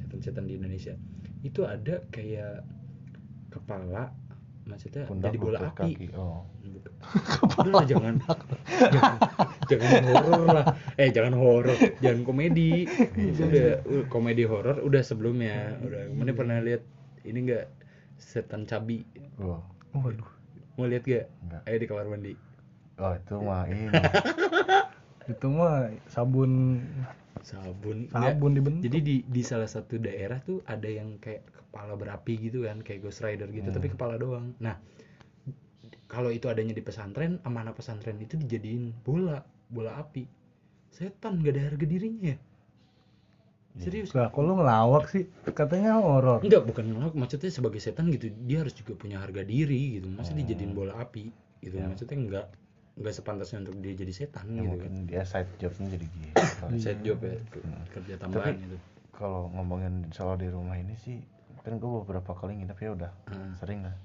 setan-setan 0.06 0.46
di 0.46 0.56
Indonesia. 0.62 0.94
Itu 1.42 1.66
ada 1.66 2.06
kayak 2.14 2.64
kepala 3.50 4.14
maksudnya 4.64 5.04
pundak 5.12 5.36
jadi 5.36 5.38
bola 5.44 5.60
api. 5.60 5.76
kaki 5.76 6.08
oh. 6.16 6.48
Udah 7.60 7.84
lah, 7.84 7.84
jangan 7.84 8.16
jangan 8.88 9.16
jangan 9.68 10.04
horor 10.08 10.48
lah. 10.48 10.66
Eh 10.96 11.10
jangan 11.12 11.34
horor 11.36 11.78
jangan 12.00 12.22
komedi. 12.24 12.88
Udah 13.18 13.84
uh, 13.84 14.06
komedi 14.08 14.48
horor 14.48 14.80
udah 14.80 15.02
sebelumnya. 15.04 15.76
Udah 15.84 16.08
mana 16.16 16.32
pernah 16.32 16.64
lihat 16.64 16.82
ini 17.28 17.44
enggak 17.44 17.68
setan 18.16 18.64
cabi. 18.64 19.04
Oh. 19.36 19.60
Waduh. 19.94 20.32
Mau 20.80 20.90
lihat 20.90 21.06
gak 21.06 21.30
Enggak. 21.46 21.62
ayo 21.70 21.78
di 21.78 21.88
kamar 21.92 22.08
mandi. 22.10 22.34
Oh 22.98 23.14
itu 23.14 23.36
mah 23.42 23.66
ini 23.68 23.90
itu 25.28 25.48
mah 25.48 25.92
sabun. 26.12 26.84
Sabun. 27.44 28.08
Sabun 28.12 28.52
dibentuk. 28.56 28.84
Jadi 28.88 29.00
di 29.04 29.16
di 29.28 29.42
salah 29.44 29.68
satu 29.68 30.00
daerah 30.00 30.40
tuh 30.44 30.64
ada 30.68 30.88
yang 30.88 31.20
kayak 31.20 31.44
kepala 31.52 31.98
berapi 31.98 32.34
gitu 32.38 32.70
kan 32.70 32.86
kayak 32.86 33.02
Ghost 33.04 33.26
Rider 33.26 33.50
gitu 33.50 33.70
tapi 33.74 33.92
kepala 33.92 34.16
doang. 34.20 34.54
Nah 34.62 34.78
kalau 36.06 36.30
itu 36.30 36.46
adanya 36.46 36.78
di 36.78 36.86
pesantren 36.86 37.42
amanah 37.42 37.74
pesantren 37.74 38.22
itu 38.22 38.38
dijadiin 38.38 38.94
bola 39.02 39.42
bola 39.74 39.98
api. 39.98 40.30
Setan 40.94 41.42
gak 41.42 41.58
ada 41.58 41.74
harga 41.74 41.86
dirinya 41.90 42.38
ya? 42.38 42.40
Serius? 43.82 44.14
Lah 44.14 44.30
kok 44.30 44.46
lu 44.46 44.54
ngelawak 44.54 45.10
sih? 45.10 45.26
Katanya 45.50 45.98
horor. 45.98 46.46
Enggak 46.46 46.70
bukan 46.70 46.94
ngelak 46.94 47.18
maksudnya 47.18 47.50
sebagai 47.50 47.82
setan 47.82 48.14
gitu 48.14 48.30
dia 48.46 48.62
harus 48.62 48.78
juga 48.78 48.94
punya 48.94 49.18
harga 49.18 49.42
diri 49.42 49.98
gitu. 49.98 50.14
Masa 50.14 50.38
dijadiin 50.38 50.78
bola 50.78 51.02
api 51.02 51.34
gitu 51.66 51.80
maksudnya 51.82 52.18
enggak 52.20 52.46
enggak 52.94 53.14
sepantasnya 53.16 53.58
untuk 53.60 53.76
dia 53.78 53.94
jadi 53.96 54.14
setan 54.14 54.46
ya, 54.48 54.54
gitu 54.54 54.62
kan. 54.62 54.70
mungkin 54.70 54.94
dia 55.06 55.24
side 55.24 55.50
jobnya 55.58 55.88
jadi 55.90 56.06
gitu 56.06 56.66
side 56.78 57.02
job 57.02 57.20
ya 57.20 57.36
ke- 57.48 57.66
kerja 57.92 58.14
tambahan 58.18 58.54
gitu. 58.56 58.78
kalau 59.12 59.50
ngomongin 59.50 59.94
soal 60.10 60.36
di 60.36 60.48
rumah 60.48 60.76
ini 60.76 60.94
sih 60.96 61.18
kan 61.60 61.76
gue 61.76 61.90
beberapa 61.98 62.32
kali 62.32 62.54
nginep 62.56 62.78
ya 62.78 62.92
udah 62.92 63.12
Hmm. 63.26 63.56
sering 63.56 63.82
lah. 63.82 63.96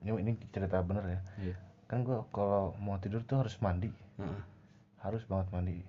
Ini, 0.00 0.10
ini 0.16 0.32
cerita 0.48 0.80
bener 0.80 1.04
ya. 1.06 1.20
Iya. 1.40 1.56
kan 1.84 2.00
gua 2.00 2.22
kalau 2.28 2.70
mau 2.78 2.96
tidur 2.96 3.20
tuh 3.20 3.40
harus 3.40 3.58
mandi. 3.58 3.90
Heeh. 4.16 4.42
harus 5.00 5.24
banget 5.24 5.48
mandi. 5.50 5.80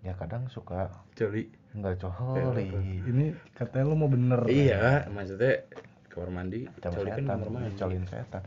Ya 0.00 0.12
kadang 0.12 0.48
suka 0.48 0.88
Coli. 1.12 1.46
nggak 1.70 2.00
coholi 2.00 2.72
ini 3.04 3.24
katanya 3.52 3.84
lu 3.86 3.94
mau 3.94 4.08
bener. 4.08 4.40
Iya, 4.42 5.04
maksudnya 5.06 5.68
kamar 6.08 6.30
mandi, 6.34 6.64
coli 6.78 7.10
kan 7.10 7.24
kamar 7.26 7.48
mandi. 7.50 7.76
colin 7.76 8.04
setan 8.04 8.40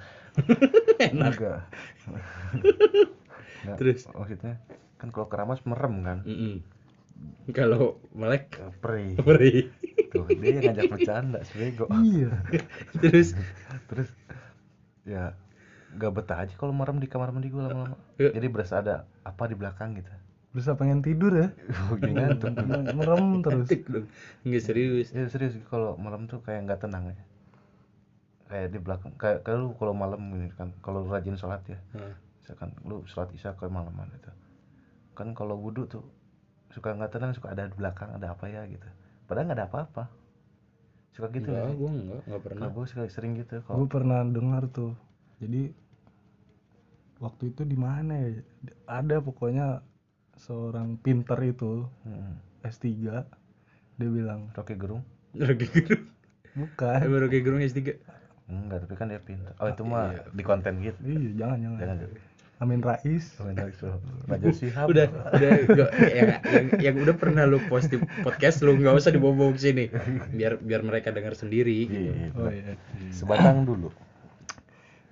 Enak. 1.10 1.34
enggak 1.36 1.60
Nggak, 3.60 3.76
Terus? 3.76 4.08
maksudnya 4.08 4.56
kan 4.96 5.12
kalau 5.12 5.28
keramas 5.28 5.60
merem 5.64 5.96
kan 6.02 6.20
Mm-mm. 6.24 6.64
Kalau 7.52 8.00
melek 8.16 8.48
perih 8.80 9.20
perih. 9.28 9.68
tuh 10.10 10.26
dia 10.32 10.58
yang 10.58 10.72
ngajak 10.72 10.88
bercanda 10.90 11.40
sebego 11.44 11.86
iya 12.02 12.32
Terus 12.98 13.36
terus 13.86 14.10
ya 15.04 15.36
nggak 15.90 16.12
betah 16.16 16.38
aja 16.42 16.54
kalau 16.56 16.72
merem 16.72 16.98
di 16.98 17.06
kamar 17.06 17.30
mandi 17.30 17.50
gue 17.50 17.60
lama-lama 17.60 17.98
Iya. 18.16 18.32
jadi 18.34 18.48
berasa 18.48 18.80
ada 18.80 18.96
apa 19.22 19.44
di 19.46 19.56
belakang 19.58 19.98
gitu 19.98 20.10
bisa 20.50 20.74
pengen 20.74 21.06
tidur 21.06 21.30
ya 21.30 21.48
ngantuk 22.02 22.58
merem 22.90 23.46
terus. 23.46 23.70
Enggak 24.42 24.64
serius. 24.66 25.14
ya 25.14 25.30
serius 25.30 25.54
kalau 25.70 25.94
malam 25.96 26.26
tuh 26.26 26.42
kayak 26.42 26.66
nggak 26.66 26.82
tenang 26.82 27.14
ya 27.14 27.18
kayak 28.50 28.74
di 28.74 28.80
belakang 28.82 29.14
kayak 29.16 29.46
kayak 29.46 29.58
lu 29.62 29.78
kalau 29.78 29.94
malam 29.94 30.20
gini 30.34 30.50
kan 30.58 30.74
kalau 30.82 31.06
lu 31.06 31.10
rajin 31.14 31.38
sholat 31.38 31.62
ya. 31.70 31.78
Heeh. 31.96 32.14
misalkan 32.42 32.74
lu 32.82 33.06
sholat 33.06 33.30
isya 33.32 33.54
ke 33.54 33.70
malaman 33.70 34.10
itu. 34.10 34.32
Kan 35.14 35.38
kalau 35.38 35.54
wudhu 35.56 35.86
tuh 35.86 36.02
suka 36.74 36.98
nggak 36.98 37.14
tenang 37.14 37.34
suka 37.38 37.54
ada 37.54 37.70
di 37.70 37.76
belakang 37.78 38.10
ada 38.14 38.34
apa 38.34 38.46
ya 38.50 38.66
gitu. 38.66 38.86
Padahal 39.30 39.46
nggak 39.54 39.58
ada 39.62 39.68
apa-apa. 39.70 40.04
Suka 41.14 41.30
gitu 41.30 41.50
Enggak, 41.50 41.62
nggak 41.62 41.70
sih? 41.70 41.78
gua 41.78 41.90
enggak, 41.94 42.22
enggak 42.26 42.42
pernah. 42.46 42.68
gue 42.70 42.86
suka 42.86 43.02
sering 43.10 43.34
gitu 43.38 43.54
gue 43.54 43.66
kalau 43.66 43.86
pernah 43.86 44.20
dengar 44.26 44.64
tuh. 44.70 44.94
Jadi 45.38 45.62
waktu 47.20 47.44
itu 47.52 47.62
di 47.68 47.78
mana 47.78 48.14
ya? 48.18 48.30
Ada 48.88 49.20
pokoknya 49.20 49.84
seorang 50.40 50.96
pinter 50.98 51.38
itu 51.44 51.86
Hmm, 52.08 52.40
S3 52.64 52.88
dia 54.00 54.10
bilang 54.10 54.48
Rocky 54.56 54.76
Gerung? 54.80 55.04
Rocky 55.36 55.68
Gerung. 55.68 56.06
bukan. 56.56 56.98
Rocky 57.12 57.40
Gerung 57.44 57.62
S3. 57.62 58.00
Enggak 58.50 58.82
tapi 58.86 58.94
kan 58.98 59.14
dia 59.14 59.22
pintar 59.22 59.54
oh 59.62 59.70
itu 59.70 59.84
mah 59.86 60.10
di 60.34 60.44
konten 60.44 60.82
gitu. 60.82 60.98
Iya 61.06 61.46
jangan 61.46 61.58
jangan. 61.62 61.78
Jangan 61.80 61.98
Amin 62.60 62.84
Rais. 62.84 63.40
Najwa 64.28 64.52
Shihab 64.52 64.92
Udah, 64.92 65.08
udah 65.08 65.52
gua- 65.72 65.94
yang, 66.12 66.30
yang 66.44 66.66
yang 66.92 66.96
udah 67.08 67.16
pernah 67.16 67.48
lu 67.48 67.64
post 67.72 67.88
di 67.88 67.96
podcast 68.20 68.60
lu 68.60 68.76
nggak 68.76 69.00
usah 69.00 69.16
ke 69.16 69.20
sini. 69.56 69.88
Biar 70.36 70.60
biar 70.60 70.84
mereka 70.84 71.16
dengar 71.16 71.40
sendiri 71.40 71.88
gitu. 71.88 72.12
Iya, 72.12 72.36
oh 72.36 72.52
benar. 72.52 72.76
iya 72.76 72.76
sebatang 73.16 73.64
dulu. 73.64 73.96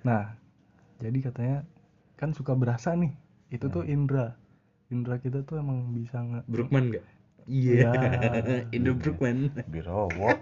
Nah 0.04 0.36
jadi 1.00 1.18
katanya 1.24 1.58
kan 2.20 2.36
suka 2.36 2.52
berasa 2.52 2.92
nih 2.92 3.16
itu 3.48 3.64
tuh 3.72 3.80
indra. 3.88 4.36
Indra 4.92 5.16
kita 5.16 5.40
tuh 5.48 5.56
emang 5.64 5.96
bisa 5.96 6.20
nge 6.20 6.44
Brookman 6.52 6.92
enggak? 6.92 7.04
Iya. 7.48 7.96
Indo 8.76 8.92
Brookman. 8.92 9.56
Birowo 9.72 10.36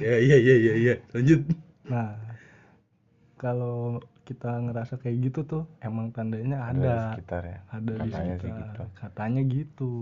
Ya 0.00 0.16
iya 0.18 0.36
iya 0.40 0.54
iya 0.56 0.72
iya. 0.78 0.94
Lanjut. 1.12 1.40
nah 1.84 2.14
kalau 3.36 3.98
kita 4.22 4.54
ngerasa 4.62 5.02
kayak 5.02 5.16
gitu 5.30 5.40
tuh 5.42 5.62
emang 5.82 6.14
tandanya 6.14 6.62
ada 6.70 6.78
di 6.78 6.86
ada 6.86 6.94
sekitar 7.10 7.42
ya 7.42 7.58
ada 7.74 7.92
di 7.98 8.08
Katanya 8.08 8.34
sih 8.38 8.48
sekitar 8.48 8.62
gitu. 8.62 8.82
katanya 8.94 9.42
gitu 9.50 9.92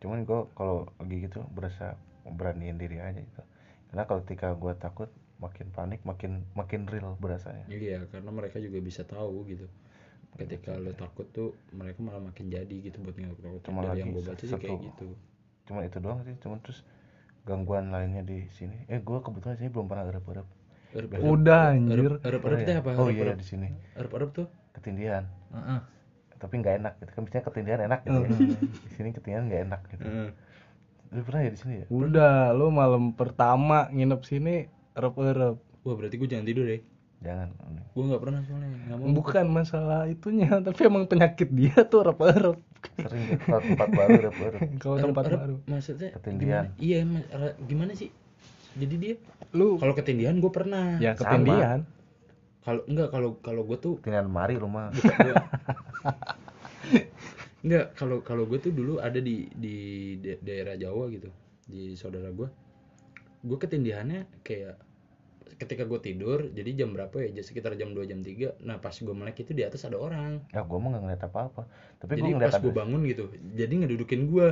cuman 0.00 0.18
gue 0.24 0.40
kalau 0.56 0.78
lagi 1.00 1.16
gitu 1.24 1.40
berasa 1.52 1.96
beraniin 2.24 2.76
diri 2.76 3.00
aja 3.00 3.16
gitu 3.16 3.42
karena 3.90 4.02
kalau 4.04 4.20
ketika 4.28 4.52
gue 4.54 4.72
takut 4.76 5.08
makin 5.40 5.66
panik 5.72 6.00
makin 6.04 6.44
makin 6.52 6.84
real 6.84 7.16
berasanya 7.16 7.64
Iya, 7.66 8.04
karena 8.12 8.28
mereka 8.28 8.60
juga 8.60 8.76
bisa 8.84 9.02
tahu 9.08 9.48
gitu. 9.48 9.64
Ketika 10.36 10.76
lo 10.76 10.92
takut 10.92 11.26
tuh 11.32 11.56
mereka 11.72 12.00
malah 12.04 12.20
makin 12.22 12.52
jadi 12.52 12.76
gitu 12.86 13.00
buat 13.00 13.16
ngakut 13.16 13.64
Cuma 13.64 13.82
Dari 13.82 13.88
lagi 13.88 14.00
yang 14.04 14.10
gue 14.14 14.22
baca 14.22 14.36
sih 14.36 14.48
satu- 14.52 14.60
kayak 14.62 14.78
gitu. 14.92 15.08
cuma 15.64 15.80
itu 15.86 15.98
doang 16.02 16.20
sih 16.26 16.34
cuman 16.44 16.58
terus 16.60 16.82
gangguan 17.44 17.90
lainnya 17.90 18.22
di 18.22 18.46
sini. 18.52 18.86
Eh 18.86 19.00
gue 19.00 19.18
kebetulan 19.20 19.56
sini 19.56 19.70
belum 19.72 19.86
pernah 19.88 20.04
erep 20.06 20.24
Erep- 20.90 21.22
udah 21.22 21.60
anjir. 21.70 22.18
Erep 22.20 22.42
erep 22.42 22.58
itu 22.66 22.72
apa? 22.74 22.90
oh 22.98 23.06
Erep- 23.06 23.14
iya 23.14 23.22
erep. 23.30 23.38
di 23.38 23.46
sini. 23.46 23.68
Erep 23.94 24.12
erep 24.14 24.30
tuh? 24.34 24.46
ketindihan 24.70 25.26
Heeh. 25.50 25.80
tapi 26.40 26.54
nggak 26.62 26.74
enak 26.80 26.92
gitu 27.02 27.10
kan. 27.12 27.20
Biasanya 27.26 27.44
ketindihan 27.44 27.80
enak 27.84 28.00
gitu 28.06 28.16
ya. 28.16 28.28
Di 28.64 28.90
sini 28.96 29.08
ketindihan 29.12 29.44
nggak 29.50 29.62
enak 29.66 29.80
gitu. 29.92 30.02
Heeh. 30.06 30.28
lu 31.10 31.20
pernah 31.26 31.40
ya 31.42 31.50
di 31.50 31.58
sini 31.58 31.74
ya? 31.82 31.86
Udah 31.90 32.34
lu 32.54 32.70
malam 32.70 33.12
pertama 33.18 33.90
nginep 33.90 34.20
sini 34.22 34.54
erep 34.94 35.14
erep 35.18 35.56
Wah, 35.80 35.94
berarti 35.96 36.16
gue 36.20 36.28
jangan 36.28 36.46
tidur 36.46 36.66
ya. 36.68 36.78
Jangan 37.20 37.48
Gue 37.90 38.04
nggak 38.06 38.22
pernah 38.22 38.40
soalnya. 38.42 38.96
Mau. 38.96 39.12
bukan 39.12 39.46
masalah 39.46 40.08
itunya 40.08 40.48
tapi 40.66 40.80
emang 40.82 41.04
penyakit 41.04 41.48
dia 41.50 41.76
tuh 41.84 42.00
erep 42.02 42.18
erep 42.18 42.56
sering 42.96 43.24
ke 43.28 43.36
tempat, 43.44 43.88
baru 43.92 44.12
erep 44.18 44.34
kalau 44.78 44.96
tempat 44.98 45.22
erep 45.26 45.38
baru 45.38 45.56
Maksudnya 45.64 46.10
Ketindihan. 46.16 46.64
gimana? 46.66 46.80
Iya, 46.80 46.98
ma- 47.04 47.28
ra- 47.30 47.56
gimana 47.60 47.92
sih? 47.92 48.08
Jadi 48.72 48.94
dia 48.96 49.14
lu 49.50 49.76
kalau 49.76 49.92
ketindihan 49.92 50.32
gue 50.34 50.48
pernah. 50.48 50.96
ya 50.96 51.12
sama. 51.12 51.20
ketindihan 51.20 51.80
Kalau 52.60 52.82
enggak 52.86 53.08
kalau 53.10 53.30
kalau 53.40 53.62
gue 53.64 53.76
tuh 53.76 53.94
ketindihan 53.98 54.26
mari 54.26 54.54
rumah 54.56 54.88
Enggak, 57.60 57.92
kalau 57.92 58.24
kalau 58.24 58.48
gue 58.48 58.56
tuh 58.56 58.72
dulu 58.72 58.96
ada 58.98 59.20
di 59.20 59.44
di 59.52 59.76
da- 60.16 60.40
daerah 60.40 60.74
Jawa 60.74 61.12
gitu, 61.12 61.28
di 61.68 61.92
saudara 61.92 62.32
gue. 62.32 62.48
Gue 63.42 63.58
ketindihannya 63.58 64.40
kayak 64.40 64.80
ketika 65.58 65.88
gue 65.88 65.98
tidur, 65.98 66.46
jadi 66.52 66.84
jam 66.84 66.92
berapa 66.92 67.12
ya? 67.18 67.34
Jadi 67.34 67.46
Sekitar 67.46 67.74
jam 67.74 67.90
2 67.96 68.04
jam 68.06 68.20
3. 68.22 68.60
Nah, 68.62 68.78
pas 68.78 68.92
gue 68.92 69.14
melek 69.14 69.42
itu 69.42 69.56
di 69.56 69.64
atas 69.66 69.82
ada 69.88 69.96
orang. 69.98 70.44
ya 70.52 70.62
gue 70.62 70.78
mah 70.78 70.88
nggak 70.94 71.02
ngeliat 71.02 71.22
apa 71.26 71.38
apa 71.50 71.62
tapi 71.98 72.10
jadi 72.18 72.22
gue 72.22 72.36
ngeliat 72.38 72.54
pas 72.54 72.62
gue 72.62 72.74
bangun 72.74 73.00
gitu, 73.06 73.24
jadi 73.56 73.74
ngedudukin 73.80 74.20
gue. 74.28 74.48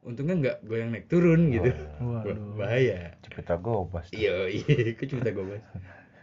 Untungnya 0.00 0.34
nggak 0.40 0.56
gue 0.64 0.76
yang 0.80 0.90
naik 0.96 1.06
turun 1.12 1.52
gitu. 1.52 1.70
Wah, 2.00 2.24
waduh 2.24 2.36
bahaya. 2.60 3.14
Cepita 3.20 3.60
gobas 3.60 4.08
tuh. 4.08 4.16
Iya, 4.16 4.48
iya, 4.48 4.96
cerita 4.96 5.30
gue 5.30 5.44
bahas. 5.44 5.64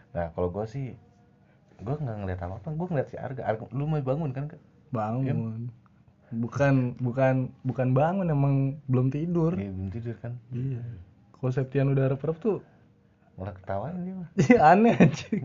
nah 0.08 0.32
kalau 0.32 0.48
gue 0.48 0.64
sih 0.66 0.96
gue 1.78 1.94
nggak 1.94 2.16
ngeliat 2.26 2.40
apa 2.42 2.58
apa 2.58 2.68
gue 2.74 2.86
ngeliat 2.90 3.08
si 3.12 3.16
Arga 3.20 3.46
Arga 3.46 3.70
lu 3.70 3.86
mau 3.86 4.02
bangun 4.02 4.34
kan 4.34 4.50
bangun 4.90 5.70
bukan 6.34 6.98
bukan 6.98 7.54
bukan 7.62 7.88
bangun 7.94 8.26
emang 8.28 8.54
belum 8.90 9.14
tidur 9.14 9.54
Iya 9.54 9.70
belum 9.70 9.90
tidur 9.94 10.16
kan 10.18 10.36
iya 10.50 10.82
kalau 11.38 11.52
Septian 11.54 11.94
udah 11.94 12.10
erep 12.10 12.36
tuh 12.42 12.58
malah 13.38 13.54
ketawain 13.54 13.96
dia 14.02 14.14
mah 14.18 14.28
iya 14.34 14.58
aneh 14.74 14.94
anjing 14.98 15.42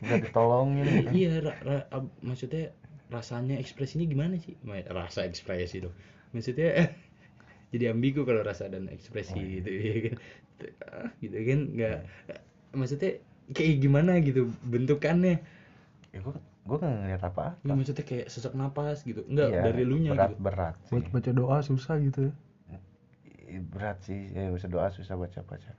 udah 0.00 0.18
ditolongin 0.24 0.88
kan. 1.04 1.14
iya, 1.14 1.30
ra- 1.44 1.60
ra- 1.60 1.88
ab- 1.92 2.14
maksudnya 2.24 2.72
rasanya 3.10 3.58
ekspresinya 3.58 4.06
gimana 4.06 4.38
sih? 4.38 4.54
Rasa 4.88 5.26
ekspresi 5.26 5.82
dong. 5.84 5.94
Maksudnya 6.32 6.88
jadi 7.72 7.92
ambigu 7.94 8.22
kalau 8.28 8.42
rasa 8.44 8.70
dan 8.72 8.88
ekspresi 8.90 9.60
gitu 9.60 9.70
ya 9.70 9.96
kan. 10.10 10.16
Ah, 10.92 11.08
gitu 11.24 11.36
kan 11.48 11.60
nggak 11.76 11.98
maksudnya 12.76 13.10
kayak 13.56 13.76
gimana 13.82 14.12
gitu 14.22 14.48
bentukannya. 14.64 15.40
ya 16.14 16.18
gue 16.24 16.34
gue 16.68 16.76
nggak 16.80 16.94
ngeliat 17.02 17.22
apa 17.24 17.42
apa 17.54 17.60
Nggak 17.64 17.76
maksudnya 17.78 18.04
kayak 18.06 18.26
sesak 18.32 18.54
napas 18.56 18.98
gitu. 19.08 19.22
Enggak 19.28 19.48
Iya, 19.52 19.62
dari 19.66 19.82
lunya 19.86 20.12
berat 20.14 20.30
gitu. 20.32 20.42
berat 20.46 20.74
sih 20.86 20.92
buat 20.94 21.04
baca 21.14 21.30
doa 21.34 21.58
susah 21.64 21.96
gitu 22.02 22.20
ya 22.28 22.32
Ih, 23.50 23.60
berat 23.72 23.98
sih 24.06 24.20
ya 24.36 24.48
bisa 24.54 24.68
doa 24.70 24.86
susah 24.94 25.14
baca 25.18 25.40
baca 25.50 25.70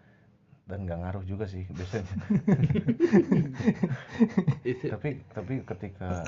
dan 0.71 0.87
nggak 0.87 0.99
ngaruh 1.03 1.23
juga 1.27 1.43
sih 1.45 1.67
biasanya. 1.67 2.07
Tapi 4.63 5.09
tapi 5.35 5.53
ketika 5.67 6.23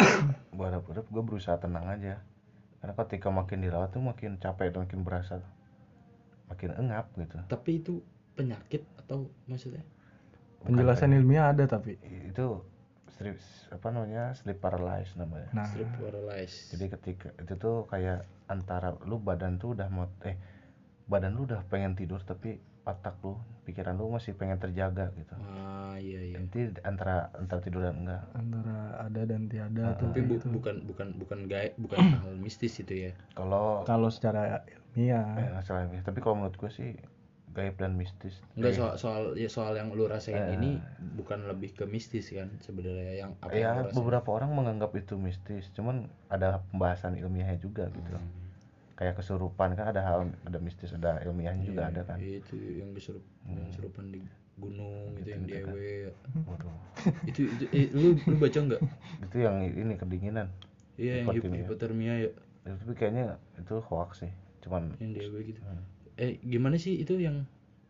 gue 0.51 0.65
harap 0.67 0.83
harap 0.91 1.05
gue 1.07 1.23
berusaha 1.23 1.55
tenang 1.57 1.87
aja. 1.87 2.19
Karena 2.83 2.93
ketika 2.99 3.31
makin 3.31 3.63
dirawat 3.63 3.95
tuh 3.95 4.03
makin 4.03 4.35
capek 4.37 4.75
dan 4.75 4.83
makin 4.83 5.01
berasa 5.07 5.39
makin 6.51 6.75
engap 6.75 7.07
gitu. 7.15 7.39
Tapi 7.47 7.71
itu 7.79 8.03
penyakit 8.35 8.83
atau 8.99 9.31
maksudnya? 9.47 9.87
Bukan 10.59 10.75
penjelasan 10.75 11.15
kayak- 11.15 11.23
ilmiah 11.23 11.45
ada 11.55 11.63
tapi. 11.63 11.95
Itu 12.27 12.67
sleep 13.15 13.39
apa 13.71 13.87
namanya 13.93 14.35
sleep 14.35 14.59
paralysis 14.59 15.15
namanya. 15.15 15.47
Nah. 15.55 15.63
Sleep 15.71 15.87
paralysis. 15.95 16.75
jadi 16.75 16.85
ketika 16.99 17.31
itu 17.39 17.53
tuh 17.55 17.87
kayak 17.87 18.27
antara 18.51 18.91
lu 19.07 19.21
badan 19.23 19.55
tuh 19.55 19.77
udah 19.77 19.87
mau 19.87 20.11
eh 20.27 20.35
badan 21.07 21.37
lu 21.37 21.47
udah 21.47 21.63
pengen 21.71 21.95
tidur 21.95 22.19
tapi 22.19 22.59
otak 22.83 23.15
lu 23.19 23.33
pikiran 23.63 23.95
lu 23.95 24.09
masih 24.09 24.33
pengen 24.33 24.57
terjaga 24.57 25.07
gitu 25.13 25.31
Ah 25.49 25.95
iya 25.95 26.19
iya. 26.21 26.35
nanti 26.35 26.67
antara 26.81 27.31
antara 27.33 27.59
tidur 27.59 27.79
dan 27.81 27.95
enggak 27.97 28.23
antara 28.33 28.75
ada 28.99 29.21
dan 29.23 29.47
tiada 29.47 29.83
Ah, 29.85 29.95
tuh 29.95 30.09
Tapi 30.09 30.19
bu- 30.21 30.35
gitu. 30.35 30.47
bukan 30.51 30.75
bukan 30.83 31.07
bukan 31.15 31.39
gaib, 31.45 31.73
bukan 31.77 31.97
hal 32.19 32.35
mistis 32.35 32.75
itu 32.77 33.07
ya. 33.07 33.11
kalau 33.31 33.81
kalau 33.83 34.07
secara 34.07 34.67
ilmiah 34.91 35.23
eh, 35.55 35.63
salah 35.63 35.87
ya. 35.87 36.01
tapi 36.01 36.19
kalau 36.19 36.35
menurut 36.37 36.55
gue 36.55 36.67
sih 36.69 36.91
gaib 37.49 37.77
dan 37.77 37.93
mistis 37.93 38.41
Enggak 38.53 38.73
soal 38.73 38.93
soal 38.97 39.23
ya 39.33 39.47
soal 39.47 39.73
yang 39.73 39.87
lu 39.89 40.03
rasain 40.03 40.35
Eh. 40.35 40.53
ini 40.53 40.81
bukan 41.15 41.45
lebih 41.45 41.71
ke 41.73 41.85
mistis 41.85 42.27
kan 42.29 42.51
sebenarnya 42.59 43.13
yang 43.17 43.31
apa 43.39 43.47
ya 43.49 43.71
yang 43.71 43.73
lu 43.77 43.83
rasain. 43.85 43.95
beberapa 43.95 44.29
orang 44.33 44.51
menganggap 44.51 44.91
itu 44.93 45.15
mistis 45.15 45.71
cuman 45.71 46.03
ada 46.27 46.59
pembahasan 46.67 47.15
ilmiahnya 47.15 47.55
juga 47.57 47.87
gitu 47.89 48.11
Hmm. 48.11 48.42
Kayak 49.03 49.19
kesurupan 49.19 49.75
kan 49.75 49.91
ada 49.91 49.99
hal 49.99 50.19
ada 50.47 50.57
mistis 50.57 50.95
ada 50.95 51.19
ilmiahnya 51.19 51.67
juga 51.67 51.91
ada 51.91 52.07
kan. 52.07 52.15
Iya, 52.15 52.39
Itu 52.39 52.55
yang 52.55 52.95
kesurup 52.95 53.19
yang 53.43 53.67
kesurupan 53.67 54.05
di 54.07 54.23
gunung 54.55 55.11
itu 55.19 55.27
yang 55.27 55.43
Gitu-gitu 55.43 55.67
kan. 55.67 55.75
diewe. 55.75 55.97
waduh. 56.47 56.71
Itu, 57.29 57.41
itu 57.51 57.65
eh, 57.69 57.87
lu 57.91 58.15
lu 58.15 58.35
baca 58.37 58.59
nggak? 58.63 58.81
Itu 59.27 59.37
yang 59.37 59.55
ini 59.59 59.93
kedinginan. 59.97 60.47
Iya 60.95 61.19
yang 61.19 61.35
hip- 61.35 61.51
Hipotermia. 61.51 62.13
ya. 62.15 62.31
Ya, 62.63 62.71
tapi 62.79 62.95
kayaknya 62.95 63.25
itu 63.59 63.75
hoax 63.83 64.23
sih 64.23 64.31
cuman 64.63 64.95
yang 64.95 65.11
DW 65.11 65.35
gitu. 65.43 65.59
Hmm. 65.59 65.83
eh 66.15 66.39
gimana 66.39 66.79
sih 66.79 66.95
itu 66.95 67.19
yang, 67.19 67.43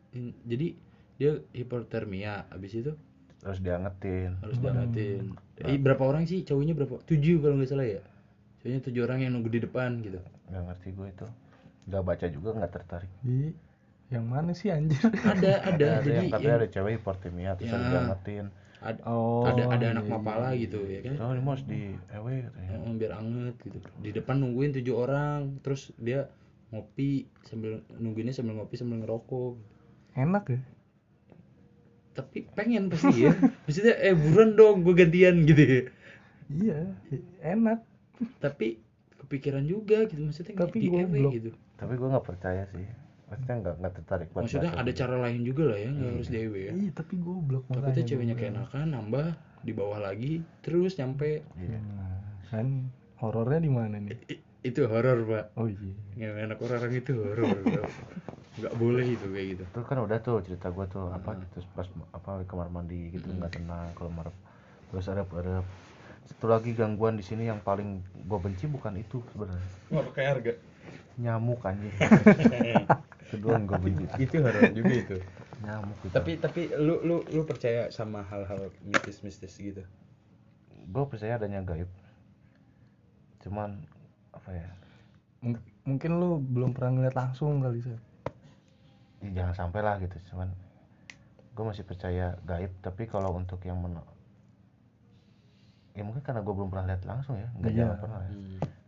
yang- 0.10 0.34
jadi 0.43 0.73
dia 1.13 1.32
hipotermia 1.54 2.49
abis 2.49 2.73
itu? 2.73 2.91
Terus 3.38 3.60
diangetin. 3.60 4.34
Harus 4.41 4.58
diangetin. 4.58 5.38
Eh 5.62 5.78
berapa 5.78 6.02
orang 6.02 6.26
sih? 6.26 6.41
Cowoknya 6.41 6.73
berapa? 6.73 6.97
Tujuh 7.04 7.38
kalau 7.38 7.60
nggak 7.60 7.69
salah 7.69 7.86
ya? 7.86 8.02
Cowoknya 8.58 8.80
tujuh 8.82 9.02
orang 9.04 9.19
yang 9.19 9.36
nunggu 9.36 9.52
di 9.52 9.62
depan 9.62 9.99
gitu 9.99 10.17
nggak 10.54 10.63
ngerti 10.70 10.89
gue 10.94 11.08
itu. 11.10 11.28
Nggak 11.89 12.04
baca 12.06 12.26
juga 12.30 12.50
nggak 12.54 12.72
tertarik. 12.72 13.12
Di 13.26 13.50
yang 14.13 14.30
mana 14.30 14.54
sih 14.54 14.70
anjir? 14.70 15.02
ada 15.26 15.52
ada. 15.66 15.88
Ada 16.00 16.06
jadi 16.06 16.18
yang 16.22 16.30
katanya 16.30 16.46
yang- 16.46 16.60
ada 16.62 16.68
cewek 16.70 16.92
hipotermia 17.02 17.52
terus 17.58 17.74
Ya. 17.74 17.82
diangetin 17.82 18.48
ada 18.84 19.00
Oh, 19.08 19.48
ada 19.48 19.63
ada 19.72 19.86
anak 19.96 20.06
iya, 20.06 20.12
mapala 20.12 20.50
gitu 20.54 20.84
ya 20.84 21.00
kan? 21.08 21.16
Oh 21.24 21.32
ini 21.32 21.39
mau 21.39 21.56
harus 21.56 21.63
di 21.63 21.96
ew 21.96 22.26
katanya. 22.28 22.78
Oh, 22.84 22.94
biar 22.94 23.12
anget 23.16 23.56
gitu. 23.63 23.78
Di 24.04 24.10
depan 24.12 24.36
nungguin 24.38 24.76
tujuh 24.76 24.92
orang 24.94 25.56
terus 25.63 25.96
dia 25.96 26.28
ngopi 26.70 27.32
sambil 27.48 27.80
nungguinnya 27.96 28.36
sambil 28.36 28.60
ngopi 28.60 28.76
sambil 28.76 29.00
ngerokok. 29.02 29.56
Enak 30.13 30.46
ya? 30.52 30.60
tapi 32.13 32.46
pengen 32.54 32.94
pasti 32.94 33.26
ya. 33.26 33.34
Maksudnya 33.66 33.98
eh 33.98 34.13
buruan 34.13 34.54
dong 34.54 34.86
gue 34.86 34.94
gantian 34.94 35.48
gitu 35.48 35.63
ya. 35.63 35.82
Iya, 36.46 36.80
enak. 37.42 37.82
tapi 38.38 38.83
kepikiran 39.34 39.65
juga 39.65 39.98
gitu 40.06 40.22
maksudnya 40.22 40.54
Tapi 40.54 40.78
di 40.78 40.88
EW 40.93 40.93
goblok. 41.10 41.32
gitu 41.34 41.50
tapi 41.74 41.93
gue 41.98 42.08
nggak 42.13 42.28
percaya 42.30 42.63
sih 42.69 42.86
maksudnya 43.26 43.56
nggak 43.65 43.76
nggak 43.82 43.93
tertarik 43.98 44.28
buat 44.30 44.46
maksudnya 44.46 44.72
ada 44.78 44.91
juga. 44.93 45.00
cara 45.02 45.15
lain 45.26 45.41
juga 45.41 45.63
lah 45.74 45.78
ya 45.82 45.89
nggak 45.89 46.12
harus 46.13 46.30
di 46.30 46.38
EW 46.38 46.56
ya 46.62 46.74
Iya, 46.78 46.91
tapi 46.93 47.13
goblok 47.17 47.63
takutnya 47.65 47.82
makanya 47.89 48.04
ceweknya 48.06 48.36
gua 48.36 48.41
bilang. 48.46 48.54
keenakan 48.54 48.88
nambah 48.93 49.28
di 49.63 49.72
bawah 49.74 50.00
lagi 50.00 50.34
terus 50.62 50.91
nyampe 51.02 51.30
Iya. 51.58 51.78
Nah, 51.82 52.22
kan 52.54 52.67
horornya 53.17 53.60
di 53.60 53.72
mana 53.74 53.96
nih? 53.98 54.13
I- 54.30 54.41
itu 54.63 54.80
horor 54.86 55.17
pak 55.26 55.43
Oh 55.58 55.65
iya. 55.67 55.91
nggak 56.13 56.43
enak 56.46 56.60
orang 56.62 56.93
itu 56.93 57.12
horor 57.17 57.58
nggak 58.54 58.74
boleh 58.78 59.06
itu 59.17 59.26
kayak 59.34 59.48
gitu 59.58 59.63
itu 59.65 59.80
kan 59.82 59.98
udah 59.98 60.17
tuh 60.22 60.38
cerita 60.46 60.69
gue 60.69 60.86
tuh 60.86 61.10
apa 61.10 61.41
gitu 61.41 61.65
pas 61.74 61.88
apa 62.13 62.46
kamar 62.46 62.69
mandi 62.69 63.10
gitu 63.10 63.34
nggak 63.34 63.58
tenang 63.58 63.89
kalau 63.98 64.13
marah 64.13 64.36
terus 64.93 65.10
ada 65.10 65.26
ada 65.26 65.65
satu 66.23 66.45
lagi 66.47 66.71
gangguan 66.71 67.19
di 67.19 67.23
sini 67.25 67.47
yang 67.51 67.59
paling 67.59 67.99
gue 68.03 68.39
benci 68.39 68.65
bukan 68.67 68.95
itu 68.95 69.19
sebenarnya. 69.36 69.69
Nggak 69.91 70.05
pakai 70.12 70.23
harga. 70.27 70.53
Nyamuk 71.19 71.62
anjing. 71.67 71.93
Kedua 73.31 73.59
yang 73.59 73.65
gue 73.67 73.79
benci. 73.79 74.05
Itu 74.23 74.36
horor 74.39 74.71
juga 74.71 74.93
itu. 74.93 75.17
Nyamuk 75.63 75.97
gitu. 76.03 76.13
tapi 76.15 76.31
tapi 76.39 76.62
lu 76.75 76.99
lu 77.03 77.23
lu 77.27 77.41
percaya 77.43 77.88
sama 77.91 78.23
hal-hal 78.27 78.71
mistis-mistis 78.83 79.55
gitu? 79.59 79.83
Gue 80.89 81.03
percaya 81.07 81.36
adanya 81.39 81.63
gaib. 81.63 81.88
Cuman 83.43 83.83
apa 84.31 84.49
ya? 84.51 84.67
Mung- 85.43 85.63
mungkin 85.83 86.12
lu 86.19 86.39
belum 86.39 86.71
pernah 86.71 86.91
ngeliat 86.99 87.15
langsung 87.15 87.59
kali 87.59 87.83
sih. 87.83 87.95
ya 89.23 89.43
jangan 89.43 89.55
sampai 89.55 89.79
lah 89.79 89.95
gitu 90.03 90.19
cuman 90.36 90.51
gue 91.53 91.63
masih 91.63 91.83
percaya 91.83 92.36
gaib. 92.43 92.71
Tapi 92.79 93.07
kalau 93.07 93.36
untuk 93.36 93.59
yang 93.63 93.79
men 93.79 93.99
ya 95.93 96.01
mungkin 96.01 96.25
karena 96.25 96.41
gue 96.41 96.53
belum 96.53 96.69
pernah 96.69 96.86
lihat 96.89 97.03
langsung 97.06 97.38
ya 97.38 97.49
nggak 97.53 97.71
Iya. 97.71 97.79
jangan 97.86 97.97
pernah 98.01 98.21
ya. 98.25 98.34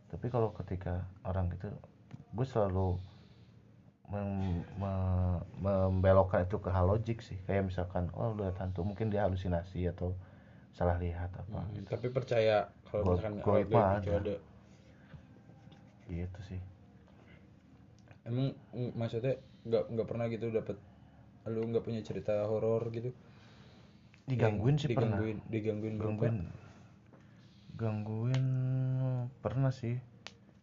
tapi 0.10 0.26
kalau 0.30 0.50
ketika 0.58 0.94
orang 1.22 1.46
gitu 1.54 1.70
gue 2.34 2.46
selalu 2.46 2.98
mem- 4.10 4.66
me- 4.78 5.42
membelokkan 5.62 6.46
itu 6.46 6.58
ke 6.58 6.70
hal 6.70 6.86
logik 6.86 7.22
sih 7.22 7.38
kayak 7.46 7.70
misalkan 7.70 8.10
oh 8.14 8.34
lu 8.34 8.46
lihat 8.46 8.58
hantu 8.58 8.86
mungkin 8.86 9.10
dia 9.10 9.26
halusinasi 9.26 9.86
atau 9.90 10.14
salah 10.74 10.98
lihat 10.98 11.30
apa 11.34 11.62
gitu. 11.74 11.88
tapi 11.90 12.08
percaya 12.10 12.70
kalau 12.86 13.02
Gua- 13.06 13.16
misalkan 13.18 13.34
gua 13.42 13.58
itu 13.62 13.78
ada. 13.78 14.12
ada 14.20 14.36
gitu 16.06 16.40
sih 16.46 16.62
emang 18.26 18.54
maksudnya 18.94 19.38
nggak 19.66 19.84
nggak 19.94 20.08
pernah 20.10 20.26
gitu 20.30 20.50
dapet 20.50 20.78
lu 21.46 21.62
nggak 21.66 21.86
punya 21.86 22.02
cerita 22.02 22.46
horor 22.46 22.90
gitu 22.90 23.14
digangguin 24.26 24.78
sih 24.78 24.90
pernah 24.90 25.18
digangguin 25.22 25.38
digangguin 25.98 26.36
gangguin 27.76 28.46
pernah 29.40 29.70
sih. 29.70 30.00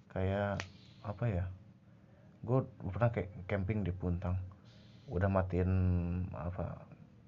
Kayak 0.09 0.61
apa 1.03 1.25
ya 1.27 1.44
gue 2.42 2.59
pernah 2.85 3.09
kayak 3.09 3.29
camping 3.46 3.81
di 3.81 3.90
Puntang. 3.90 4.37
Udah 5.07 5.27
matiin 5.27 5.72
apa 6.33 6.83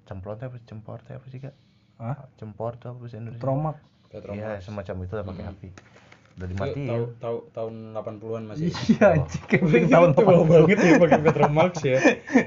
cemplon 0.05 0.37
teh 0.37 0.47
apa 0.47 0.59
cempor 0.63 0.99
teh 1.01 1.15
apa 1.15 1.27
sih 1.27 1.39
kak? 1.39 1.55
Hah? 1.95 2.27
cempor 2.35 2.75
tuh 2.75 2.91
apa 2.91 2.99
bahasa 2.99 3.17
Indonesia? 3.17 3.41
Tromak. 3.41 3.77
Petromax. 4.11 4.37
iya 4.37 4.59
semacam 4.59 4.97
itu 5.01 5.13
lah 5.13 5.25
pakai 5.25 5.45
api 5.45 5.69
udah 6.35 6.41
Itu 6.41 6.51
dimatiin. 6.51 6.89
tahu 6.89 7.05
tahu 7.17 7.37
tahun 7.49 7.75
80-an 7.95 8.43
masih. 8.45 8.67
Iya, 8.91 9.07
anjing 9.13 9.45
camping 9.47 9.85
tahun 9.95 10.09
itu 10.09 10.23
bau 10.25 10.43
banget 10.45 10.79
ya 10.81 10.93
pakai 10.99 11.21
Petromax 11.21 11.73
ya. 11.81 11.99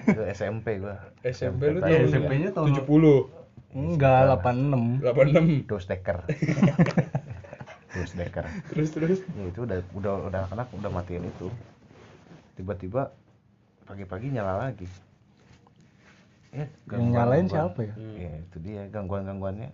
Itu 0.03 0.21
SMP 0.27 0.67
gua. 0.77 0.95
SMP 1.23 1.61
lu 1.69 1.79
tahun- 1.79 1.87
tahun 1.87 2.07
SMP-nya 2.09 2.49
tahun 2.51 2.69
70 2.77 3.47
Enggak, 3.69 4.19
86. 4.41 5.03
86 5.03 5.63
dos 5.65 5.83
decker 5.85 6.17
dos 7.89 8.11
decker 8.11 8.43
terus 8.67 8.89
terus. 8.91 9.19
Ya 9.31 9.45
itu 9.45 9.59
udah 9.63 9.79
udah 9.93 10.13
udah 10.27 10.41
anak 10.49 10.67
udah 10.71 10.89
matiin 10.89 11.23
itu. 11.23 11.47
Tiba-tiba 12.53 13.13
pagi-pagi 13.83 14.27
nyala 14.29 14.59
lagi. 14.61 14.87
Ya 16.49 16.65
Yang 16.89 17.03
nyalain 17.11 17.45
gangguan- 17.45 17.49
siapa 17.49 17.79
ya? 17.81 17.93
Hmm. 17.93 18.15
ya 18.15 18.31
itu 18.41 18.57
dia 18.59 18.81
gangguan-gangguannya. 18.87 19.69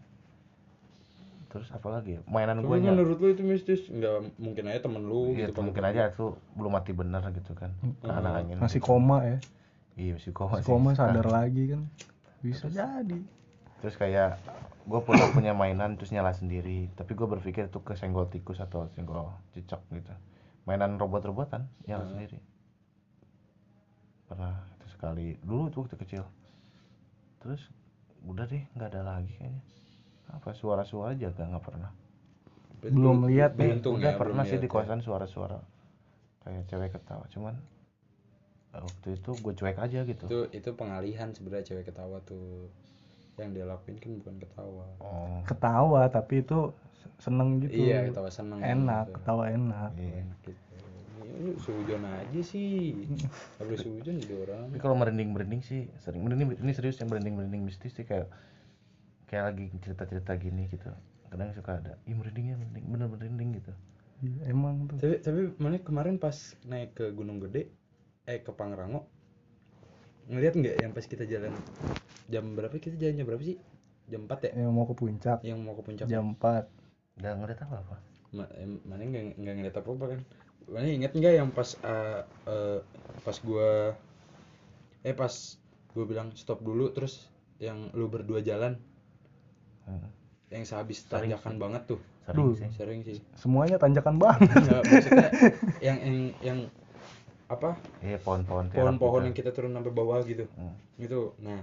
Terus 1.47 1.69
apa 1.69 1.87
lagi 1.87 2.17
ya? 2.17 2.21
Mainan 2.25 2.59
gue 2.59 2.75
nyala. 2.75 2.97
menurut 2.97 3.17
lu 3.17 3.27
itu 3.29 3.41
mistis. 3.41 3.81
Nggak 3.87 4.35
mungkin 4.35 4.63
aja 4.67 4.79
temen 4.81 5.01
lu 5.01 5.31
iya 5.31 5.47
gitu 5.47 5.61
mungkin 5.61 5.83
aja. 5.83 6.09
tuh 6.11 6.33
belum 6.53 6.71
mati 6.71 6.91
bener 6.91 7.21
gitu 7.31 7.53
kan. 7.53 7.69
Karena 7.99 8.29
angin. 8.37 8.57
Masih 8.57 8.77
koma 8.79 9.21
ya. 9.23 9.37
iya 9.93 10.17
masih 10.17 10.33
koma 10.33 10.57
Masih 10.57 10.65
sih. 10.65 10.71
koma 10.71 10.89
sadar 10.93 11.27
lagi 11.27 11.63
kan. 11.69 11.81
Bisa 12.41 12.65
jadi. 12.67 13.21
Terus 13.83 13.99
kayak 13.99 14.39
gue 14.87 14.99
pernah 15.03 15.27
punya 15.35 15.51
mainan 15.51 15.99
terus 15.99 16.15
nyala 16.15 16.31
sendiri. 16.31 16.87
Tapi 16.95 17.11
gue 17.11 17.27
berpikir 17.27 17.67
itu 17.67 17.83
ke 17.83 17.99
senggol 17.99 18.31
tikus 18.31 18.63
atau 18.63 18.87
senggol 18.95 19.27
cicak 19.51 19.83
gitu. 19.91 20.15
Mainan 20.63 20.95
robot-robotan 20.95 21.67
nyala 21.83 22.07
sendiri. 22.07 22.39
Pernah 24.31 24.63
itu 24.79 24.87
sekali. 24.87 25.35
Dulu 25.43 25.67
tuh 25.67 25.79
waktu 25.83 25.99
kecil. 25.99 26.23
Terus 27.43 27.59
udah 28.23 28.47
deh 28.47 28.63
nggak 28.71 28.87
ada 28.95 29.03
lagi 29.03 29.35
kayaknya. 29.35 29.63
Apa 30.31 30.55
suara-suara 30.55 31.11
jaga 31.19 31.43
nggak 31.43 31.65
pernah. 31.67 31.91
Belum 32.87 33.27
lihat 33.27 33.59
ya. 33.59 33.67
Beruntung 33.67 33.99
udah 33.99 34.15
ya, 34.15 34.19
pernah 34.19 34.43
sih 34.47 34.63
di 34.63 34.67
ya. 34.67 34.71
kosan 34.71 35.03
suara-suara. 35.03 35.59
Kayak 36.47 36.71
cewek 36.71 36.91
ketawa. 36.95 37.27
Cuman 37.35 37.55
eh, 38.75 38.79
waktu 38.79 39.19
itu 39.19 39.31
gue 39.35 39.53
cuek 39.59 39.75
aja 39.75 40.07
gitu. 40.07 40.25
Itu 40.31 40.39
itu 40.55 40.69
pengalihan 40.71 41.35
sebenarnya 41.35 41.67
cewek 41.67 41.91
ketawa 41.91 42.23
tuh 42.23 42.71
yang 43.41 43.49
dia 43.51 43.65
lakuin 43.65 43.97
kan 43.97 44.11
bukan 44.21 44.35
ketawa 44.41 44.85
oh 45.01 45.41
Ketawa 45.49 46.01
tapi 46.07 46.45
itu 46.45 46.69
seneng 47.17 47.61
gitu. 47.63 47.73
iya 47.77 48.05
ketawa 48.09 48.29
seneng 48.29 48.59
Enak, 48.61 49.05
gitu. 49.09 49.13
ketawa 49.19 49.43
enak. 49.49 49.91
iya 49.97 50.21
gitu 50.45 50.51
Ya, 51.23 51.55
sujon 51.55 52.03
aja 52.03 52.41
sih 52.45 52.93
habis 53.57 53.81
sujon 53.81 54.19
jadi 54.21 54.35
orang 54.43 54.69
Tapi 54.69 54.77
kalau 54.77 54.93
merinding 54.99 55.33
merinding 55.33 55.63
sih 55.63 55.87
sering 55.97 56.21
merinding 56.21 56.53
ini 56.61 56.71
serius 56.75 56.99
yang 57.01 57.09
merinding 57.09 57.33
merinding 57.39 57.63
mistis 57.63 57.95
sih 57.95 58.05
kayak 58.05 58.27
kayak 59.25 59.49
lagi 59.49 59.65
cerita 59.81 60.03
cerita 60.05 60.35
gini 60.37 60.69
gitu. 60.69 60.91
Kadang 61.33 61.49
suka 61.57 61.81
ada, 61.81 61.97
ih 62.05 62.13
merindingnya 62.13 62.59
merinding 62.59 62.85
bener 62.85 63.07
merinding 63.09 63.49
gitu. 63.57 63.73
Iya, 64.21 64.51
emang 64.53 64.85
tuh. 64.85 64.97
tapi 65.01 65.15
tapi 65.25 65.41
mana 65.57 65.81
kemarin 65.81 66.15
pas 66.21 66.35
naik 66.69 66.93
ke 66.93 67.05
Gunung 67.15 67.41
Gede 67.41 67.71
eh 68.23 68.39
ke 68.39 68.51
Pangrango 68.53 69.09
ngeliat 70.25 70.53
nggak 70.55 70.75
yang 70.79 70.91
pas 70.91 71.03
kita 71.03 71.23
jalan 71.23 71.51
jam 72.25 72.45
berapa 72.53 72.75
kita 72.75 72.95
jalan 72.95 73.15
jam 73.15 73.25
berapa 73.27 73.43
sih 73.43 73.57
jam 74.05 74.27
4 74.27 74.39
ya 74.43 74.51
Yang 74.57 74.71
mau 74.71 74.85
ke 74.85 74.95
puncak 74.95 75.37
yang 75.41 75.59
mau 75.59 75.73
ke 75.73 75.83
puncak 75.83 76.05
jam 76.07 76.35
4. 76.35 76.67
Nggak 77.19 77.33
ngeliat 77.39 77.59
apa 77.61 77.75
apa. 77.79 77.95
Ma- 78.33 78.51
em, 78.57 78.81
mana 78.83 79.03
nggak 79.03 79.23
nggak 79.37 79.53
ngeliat 79.55 79.75
apa 79.77 79.89
apa 79.89 80.05
kan 80.09 80.19
mana 80.65 80.87
inget 80.87 81.11
nggak 81.11 81.33
yang 81.35 81.49
pas 81.51 81.69
eh, 81.77 82.21
eh, 82.47 82.79
pas 83.21 83.37
gua 83.39 83.93
eh 85.01 85.13
pas 85.13 85.33
gua 85.91 86.03
bilang 86.03 86.31
stop 86.33 86.59
dulu 86.59 86.89
terus 86.89 87.27
yang 87.59 87.91
lu 87.93 88.07
berdua 88.07 88.39
jalan 88.41 88.79
Hmm. 89.83 90.07
yang 90.47 90.63
sehabis 90.63 91.03
Sering 91.03 91.27
tanjakan 91.35 91.59
banget 91.59 91.83
tuh 91.85 91.99
Sering 92.23 92.39
Duh. 92.39 92.55
sih. 92.55 92.69
sering 92.71 92.99
sih 93.03 93.19
Semuanya 93.35 93.75
tanjakan 93.75 94.15
banget. 94.15 94.47
nggak 94.47 94.81
maksudnya 94.87 95.29
yang 95.83 95.97
yang 95.99 96.17
yang 96.39 96.59
apa? 97.55 97.77
Iya 98.01 98.17
pohon-pohon 98.19 98.73
pohon-pohon 98.73 99.29
yang 99.29 99.35
kita 99.35 99.53
turun 99.53 99.73
sampai 99.73 99.93
bawah 99.93 100.19
gitu. 100.25 100.49
Hmm. 100.57 100.75
gitu 100.97 101.37
nah 101.41 101.61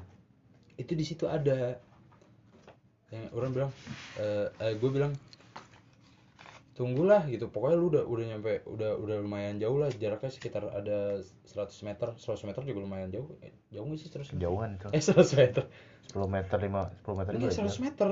itu 0.81 0.93
di 0.97 1.05
situ 1.05 1.29
ada. 1.29 1.77
Yang 3.11 3.25
orang 3.35 3.51
bilang 3.51 3.71
eh, 4.23 4.47
eh 4.63 4.73
gue 4.79 4.91
bilang 4.91 5.13
tunggulah 6.79 7.27
gitu. 7.29 7.51
Pokoknya 7.51 7.77
lu 7.77 7.87
udah 7.93 8.05
udah 8.07 8.25
nyampe 8.25 8.65
udah 8.65 8.97
udah 8.97 9.17
lumayan 9.21 9.59
jauh 9.61 9.77
lah. 9.77 9.91
Jaraknya 9.93 10.31
sekitar 10.31 10.71
ada 10.71 11.21
100 11.45 11.87
meter. 11.87 12.15
100 12.17 12.49
meter 12.49 12.63
juga 12.65 12.81
lumayan 12.87 13.11
jauh. 13.11 13.29
Eh, 13.45 13.53
jauh 13.75 13.85
nggak 13.85 14.01
sih 14.01 14.09
100 14.09 14.31
meter? 14.31 14.35
Kejauhan 14.41 14.71
itu. 14.79 14.87
eh 14.95 15.03
100 15.03 15.41
meter. 15.43 15.63
10 16.11 16.27
meter 16.27 16.57
5 16.59 17.07
10 17.07 17.19
meter 17.19 17.33
ini 17.35 17.43
juga 17.45 17.55
100 17.55 17.67
jauh. 17.67 17.83
meter. 17.83 18.11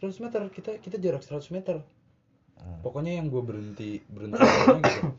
100 0.00 0.24
meter. 0.24 0.40
Kita 0.54 0.70
kita 0.80 0.96
jarak 1.02 1.22
100 1.26 1.52
meter. 1.52 1.76
Hmm. 2.56 2.80
pokoknya 2.80 3.20
yang 3.20 3.28
gue 3.28 3.42
berhenti 3.44 3.90
berhenti 4.08 4.40
gitu 4.80 5.12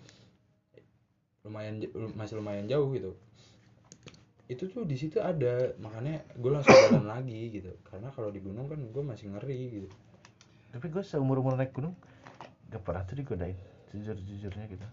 lumayan 1.47 1.79
masih 2.13 2.36
lumayan 2.38 2.67
jauh 2.67 2.91
gitu. 2.91 3.15
Itu 4.47 4.67
tuh 4.67 4.83
di 4.83 4.95
situ 4.95 5.19
ada 5.19 5.75
makanya 5.79 6.23
gue 6.36 6.51
langsung 6.51 6.75
jalan 6.88 7.07
lagi 7.19 7.51
gitu. 7.51 7.71
Karena 7.83 8.12
kalau 8.12 8.29
di 8.29 8.39
gunung 8.39 8.67
kan 8.67 8.79
gue 8.79 9.03
masih 9.03 9.31
ngeri 9.31 9.81
gitu. 9.81 9.89
Tapi 10.75 10.86
gue 10.91 11.03
seumur 11.03 11.39
umur 11.39 11.55
naik 11.55 11.71
gunung 11.71 11.95
gak 12.67 12.83
pernah 12.83 13.07
tuh 13.07 13.15
digodain 13.15 13.55
jujur 13.95 14.19
jujurnya 14.19 14.67
gitu. 14.67 14.83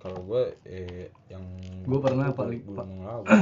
Kalau 0.00 0.20
gue 0.24 0.42
eh 0.64 1.12
yang 1.28 1.44
Gua 1.84 2.00
pernah 2.00 2.32
paling- 2.32 2.64
gunung 2.64 3.04
lawu 3.04 3.24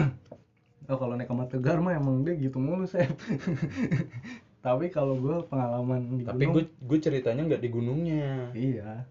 Oh 0.84 1.00
kalau 1.00 1.16
naik 1.16 1.32
sama 1.32 1.48
Tegar 1.48 1.80
mah 1.80 1.96
emang 1.96 2.20
dia 2.28 2.36
gitu 2.36 2.60
mulu 2.60 2.84
saya. 2.84 3.08
Tapi 4.64 4.88
kalau 4.88 5.16
gue 5.16 5.44
pengalaman 5.48 6.20
di 6.20 6.24
tapi 6.24 6.44
gunung, 6.44 6.54
gue 6.56 6.64
gue 6.68 6.98
ceritanya 7.00 7.42
nggak 7.44 7.62
di 7.64 7.68
gunungnya. 7.72 8.48
Iya. 8.52 9.04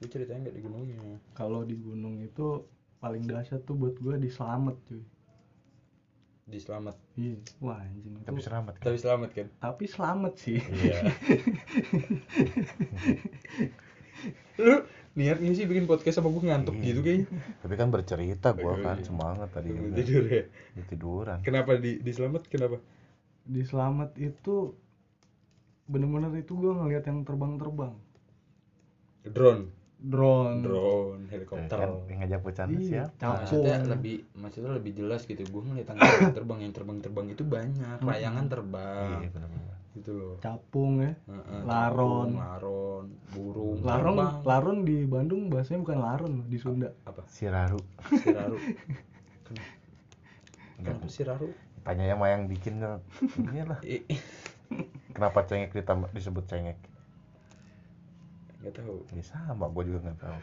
Gue 0.00 0.08
ceritanya 0.08 0.40
nggak 0.42 0.56
di 0.56 0.62
gunungnya 0.62 0.96
Kalau 1.30 1.60
di 1.62 1.76
gunung 1.76 2.18
itu 2.18 2.64
paling 2.96 3.20
dahsyat 3.22 3.62
tuh 3.62 3.74
buat 3.74 3.94
gue 3.94 4.16
di 4.16 4.28
Slamet 4.28 4.76
cuy. 4.84 5.04
di 6.46 6.58
selamat 6.58 6.96
Iya. 7.14 7.36
Wah 7.60 7.78
anjing 7.78 8.10
itu. 8.12 8.24
tapi 8.24 8.40
selamat 8.40 8.74
kan 8.74 8.82
tapi 8.82 8.98
selamat 8.98 9.30
kan 9.30 9.46
Tapi 9.60 9.84
selamat 9.86 10.32
sih. 10.34 10.58
iya 10.58 10.98
lu 14.58 14.74
niatnya 15.12 15.50
sih 15.52 15.64
bikin 15.64 15.84
podcast 15.84 16.18
apa 16.18 16.28
gue 16.28 16.42
ngantuk 16.42 16.74
Iya. 16.74 16.84
gitu 16.86 17.00
kayaknya 17.00 17.26
tapi 17.60 17.74
kan 17.74 17.88
bercerita 17.88 18.48
gue 18.52 18.74
kan 18.78 18.96
iya. 18.96 19.04
semangat 19.04 19.48
tadi 19.50 19.68
Bangun 19.68 19.84
juga. 19.86 19.96
tidur 19.96 20.24
ya 20.26 20.42
Di 20.70 20.82
tiduran 20.86 21.38
kenapa 21.40 21.70
di 21.76 21.92
di 21.98 22.10
selamat 22.10 22.42
kenapa 22.46 22.76
Di 23.42 23.62
Slamet 23.62 24.10
itu 24.16 24.74
bener-bener 25.84 26.30
itu 26.36 26.52
gue 26.52 26.70
ngelihat 26.70 27.02
yang 27.04 27.22
terbang-terbang. 27.22 27.94
drone 29.24 29.64
Drone. 30.00 30.64
drone 30.64 31.22
helikopter 31.28 31.76
kan 31.76 31.90
yang 32.08 32.18
ngajak 32.20 32.40
bercanda 32.40 32.72
Iya, 32.74 32.88
siapa? 32.88 33.12
capek. 33.14 33.30
maksudnya 33.36 33.76
lebih 33.86 34.16
maksudnya 34.32 34.70
lebih 34.72 34.92
jelas 34.96 35.20
gitu. 35.24 35.42
Gue 35.44 35.62
ngeliat 35.62 35.86
yang 35.86 35.98
terbang 35.98 36.32
terbang 36.32 36.58
yang 36.60 36.72
terbang 36.72 36.98
terbang 36.98 37.26
itu 37.28 37.42
banyak. 37.44 37.98
Layangan 38.00 38.44
terbang. 38.48 39.20
Iya 39.20 39.28
gitu 39.90 40.12
loh. 40.14 40.38
Capung 40.38 41.02
ya. 41.02 41.12
Heeh, 41.26 41.60
Laron. 41.66 42.30
capung, 42.30 42.38
laron 42.38 43.04
burung 43.28 43.78
Larong, 43.82 44.16
terbang. 44.16 44.34
laron 44.46 44.78
di 44.86 44.96
Bandung 45.02 45.42
bahasanya 45.50 45.82
bukan 45.82 45.98
laron 45.98 46.32
di 46.46 46.56
Sunda. 46.56 46.88
apa? 47.04 47.26
Siraru. 47.26 47.80
Siraru. 48.16 48.56
Kenapa, 49.50 49.66
Enggak. 50.78 50.94
kenapa 50.96 51.06
siraru? 51.10 51.48
Tanya 51.82 52.04
yang 52.06 52.20
yang 52.20 52.44
bikin 52.46 52.78
ini 53.36 53.60
lah 53.66 53.80
kenapa 55.16 55.42
cengek 55.42 55.74
ditambah 55.74 56.08
disebut 56.12 56.44
cengek 56.46 56.78
nggak 58.60 58.74
tahu. 58.76 58.96
Ya 59.12 59.24
sama. 59.24 59.66
Gue 59.72 59.84
juga 59.88 59.98
nggak 60.04 60.20
tahu. 60.20 60.38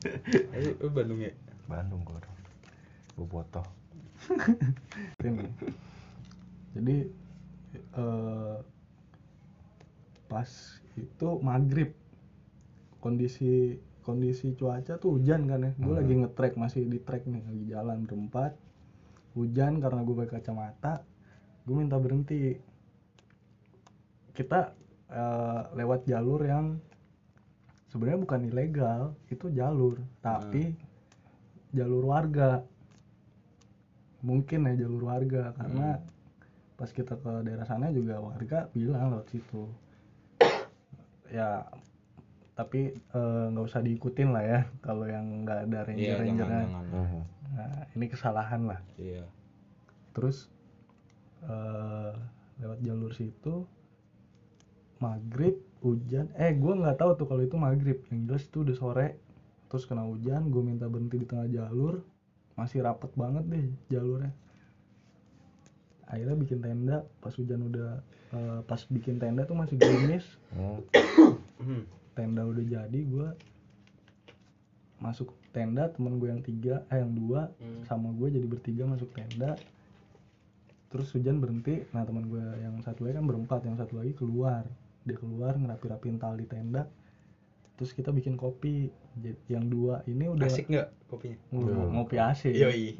Ayo 0.54 0.70
lu 0.80 0.88
Bandung 0.88 1.20
ya? 1.20 1.32
Bandung 1.66 2.00
gue 2.02 2.16
dong. 2.16 2.38
Gue 3.16 3.26
botoh. 3.26 3.66
Ini. 5.26 5.46
Jadi 6.72 6.96
eh, 7.74 8.56
pas 10.26 10.50
itu 10.94 11.28
maghrib. 11.40 11.90
Kondisi 13.00 13.80
kondisi 14.00 14.52
cuaca 14.54 14.96
tuh 14.96 15.18
hujan 15.18 15.48
kan 15.48 15.60
ya. 15.66 15.72
Gue 15.76 15.94
Hmm. 15.96 16.00
lagi 16.00 16.14
ngetrek 16.22 16.54
masih 16.54 16.86
di 16.86 16.98
trek 17.00 17.26
nih. 17.26 17.42
Lagi 17.42 17.64
jalan 17.66 17.98
berempat. 18.06 18.52
Hujan 19.34 19.78
karena 19.78 20.00
gue 20.02 20.14
pakai 20.16 20.32
kacamata. 20.38 21.02
Gue 21.66 21.74
minta 21.76 21.98
berhenti. 21.98 22.56
Kita 24.30 24.72
eh, 25.10 25.62
lewat 25.74 26.06
jalur 26.06 26.40
yang 26.46 26.78
sebenarnya 27.90 28.20
bukan 28.22 28.40
ilegal 28.46 29.02
itu 29.28 29.46
jalur. 29.50 29.98
Tapi 30.22 30.74
jalur 31.74 32.04
warga. 32.06 32.62
Mungkin 34.22 34.68
ya 34.70 34.86
jalur 34.86 35.02
warga 35.10 35.52
karena 35.56 35.98
pas 36.80 36.88
kita 36.88 37.16
ke 37.16 37.32
daerah 37.44 37.68
sana 37.68 37.92
juga 37.92 38.22
warga 38.22 38.70
bilang 38.72 39.12
lewat 39.12 39.28
situ. 39.28 39.68
Ya 41.30 41.68
tapi 42.60 42.92
eh, 42.92 43.44
nggak 43.48 43.66
usah 43.72 43.80
diikutin 43.80 44.36
lah 44.36 44.44
ya 44.44 44.60
kalau 44.84 45.08
yang 45.08 45.48
nggak 45.48 45.64
ada 45.64 45.78
ranger 45.88 46.04
iya 46.04 46.12
jangan 46.12 46.28
rangernya 46.28 46.44
jangan. 46.44 46.84
Mhm. 46.92 47.22
nah 47.56 47.80
ini 47.96 48.06
kesalahan 48.12 48.62
lah. 48.68 48.80
Iya. 49.00 49.24
Terus 50.12 50.52
eh, 51.48 52.12
lewat 52.60 52.78
jalur 52.84 53.12
situ 53.16 53.64
maghrib 55.00 55.56
hujan. 55.80 56.28
Eh 56.36 56.52
gue 56.54 56.72
nggak 56.76 56.96
tahu 57.00 57.10
tuh 57.16 57.26
kalau 57.26 57.42
itu 57.44 57.56
maghrib. 57.56 57.98
Yang 58.12 58.20
jelas 58.28 58.42
itu 58.46 58.58
udah 58.64 58.76
sore. 58.76 59.08
Terus 59.70 59.84
kena 59.86 60.04
hujan 60.04 60.50
gue 60.52 60.62
minta 60.62 60.86
berhenti 60.86 61.16
di 61.20 61.26
tengah 61.26 61.48
jalur. 61.48 62.04
Masih 62.56 62.84
rapet 62.84 63.10
banget 63.16 63.44
deh 63.48 63.64
jalurnya. 63.88 64.32
Akhirnya 66.06 66.36
bikin 66.36 66.58
tenda. 66.60 67.06
Pas 67.22 67.32
hujan 67.32 67.70
udah 67.72 67.90
eh, 68.36 68.60
pas 68.66 68.80
bikin 68.86 69.16
tenda 69.16 69.46
tuh 69.48 69.56
masih 69.56 69.76
gerimis. 69.80 70.24
Hmm. 71.60 71.84
tenda 72.16 72.42
udah 72.44 72.64
jadi 72.66 73.00
gue 73.06 73.28
masuk 75.00 75.32
tenda 75.54 75.88
temen 75.88 76.20
gue 76.20 76.28
yang 76.28 76.42
tiga 76.44 76.84
eh 76.92 77.00
yang 77.00 77.12
dua 77.16 77.48
Hmm. 77.56 77.84
sama 77.88 78.12
gue 78.12 78.28
jadi 78.36 78.44
bertiga 78.44 78.84
masuk 78.84 79.08
tenda. 79.16 79.56
Terus 80.90 81.08
hujan 81.14 81.38
berhenti. 81.38 81.86
Nah 81.94 82.02
teman 82.02 82.26
gue 82.26 82.42
yang 82.60 82.76
satu 82.82 83.06
lagi 83.06 83.16
kan 83.16 83.24
berempat 83.24 83.60
yang 83.64 83.78
satu 83.78 84.02
lagi 84.02 84.12
keluar 84.12 84.66
dia 85.10 85.18
keluar 85.18 85.52
ngerapi-rapiin 85.52 86.16
tali 86.16 86.46
tenda 86.46 86.86
terus 87.74 87.90
kita 87.90 88.08
bikin 88.10 88.36
kopi. 88.36 88.94
Yang 89.50 89.64
dua 89.66 89.94
ini 90.06 90.30
udah 90.30 90.46
asik 90.46 90.70
nggak 90.70 91.10
kopinya? 91.10 91.34
Ng- 91.50 91.90
ngopi 91.90 92.14
AC 92.14 92.46
Yoi. 92.46 92.94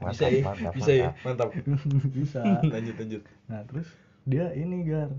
bisa 0.00 0.24
ya? 0.32 0.40
mantap, 0.40 0.72
bisa 0.72 0.92
ya? 0.94 1.10
Mantap. 1.20 1.48
mantap 1.52 2.00
bisa. 2.16 2.40
Lanjut 2.64 2.96
lanjut. 2.96 3.22
Nah 3.44 3.60
terus 3.68 3.84
dia 4.24 4.48
ini 4.56 4.88
gar. 4.88 5.12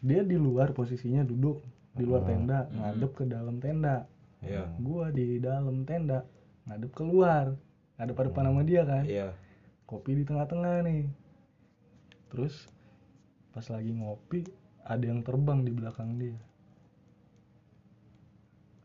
Dia 0.00 0.24
di 0.24 0.40
luar 0.40 0.72
posisinya 0.72 1.20
duduk 1.22 1.60
di 1.92 2.04
luar 2.04 2.24
Hmm. 2.24 2.30
tenda 2.30 2.58
Hmm. 2.64 2.76
ngadep 2.80 3.12
ke 3.12 3.24
dalam 3.26 3.60
tenda. 3.60 4.08
Iya. 4.40 4.64
Gua 4.78 5.12
di 5.12 5.36
dalam 5.36 5.84
tenda 5.84 6.24
ngadep 6.64 6.96
keluar. 6.96 7.52
Ngadep 8.00 8.16
depan 8.16 8.44
sama 8.46 8.62
dia 8.64 8.82
kan? 8.84 9.04
Iya. 9.04 9.36
Kopi 9.84 10.16
di 10.16 10.24
tengah-tengah 10.24 10.88
nih. 10.88 11.04
Terus 12.32 12.64
pas 13.52 13.64
lagi 13.66 13.92
ngopi 13.92 14.40
ada 14.86 15.04
yang 15.04 15.20
terbang 15.20 15.66
di 15.66 15.72
belakang 15.74 16.14
dia. 16.16 16.38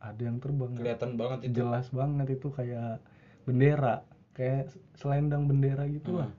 Ada 0.02 0.22
yang 0.26 0.38
terbang. 0.42 0.72
Kelihatan 0.74 1.12
banget 1.14 1.40
itu. 1.46 1.62
Jelas 1.62 1.86
banget 1.94 2.28
itu 2.34 2.48
kayak 2.50 2.98
bendera. 3.46 4.02
Kayak 4.34 4.74
selendang 4.98 5.46
bendera 5.46 5.86
gitu 5.86 6.18
lah. 6.18 6.30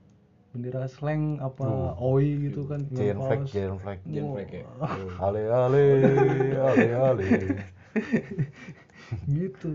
Bendera 0.51 0.85
slang 0.85 1.39
apa 1.41 1.95
oi 1.97 2.51
gitu 2.51 2.67
kan 2.69 2.85
Giant 2.93 3.17
yang 3.17 3.21
flag, 3.25 3.41
giant 3.49 3.77
flag. 3.81 3.99
Jen 4.05 4.27
Fleck 4.35 4.49
ya? 4.53 4.63
Ale 5.25 5.41
ale, 5.49 5.85
ale 6.59 6.87
ale. 6.93 7.27
gitu. 9.39 9.71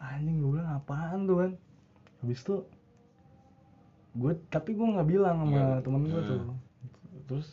Anjing 0.00 0.36
gue 0.40 0.50
bilang 0.56 0.70
apaan 0.78 1.26
tuh 1.26 1.36
kan 1.44 1.50
habis 2.22 2.40
itu 2.40 2.56
gue 4.14 4.32
tapi 4.48 4.72
gue 4.72 4.86
nggak 4.96 5.08
bilang 5.10 5.36
sama 5.42 5.52
Nggak. 5.52 5.78
temen 5.84 6.02
gue 6.06 6.20
Hmm. 6.22 6.30
tuh. 6.30 6.40
Terus 7.28 7.48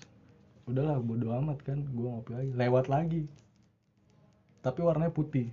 udahlah 0.70 0.98
bodo 1.02 1.34
amat 1.42 1.60
kan 1.66 1.82
gue 1.82 2.08
ngopi 2.10 2.32
lagi. 2.34 2.52
Lewat 2.54 2.86
lagi. 2.90 3.22
Tapi 4.62 4.80
warnanya 4.82 5.14
putih. 5.14 5.50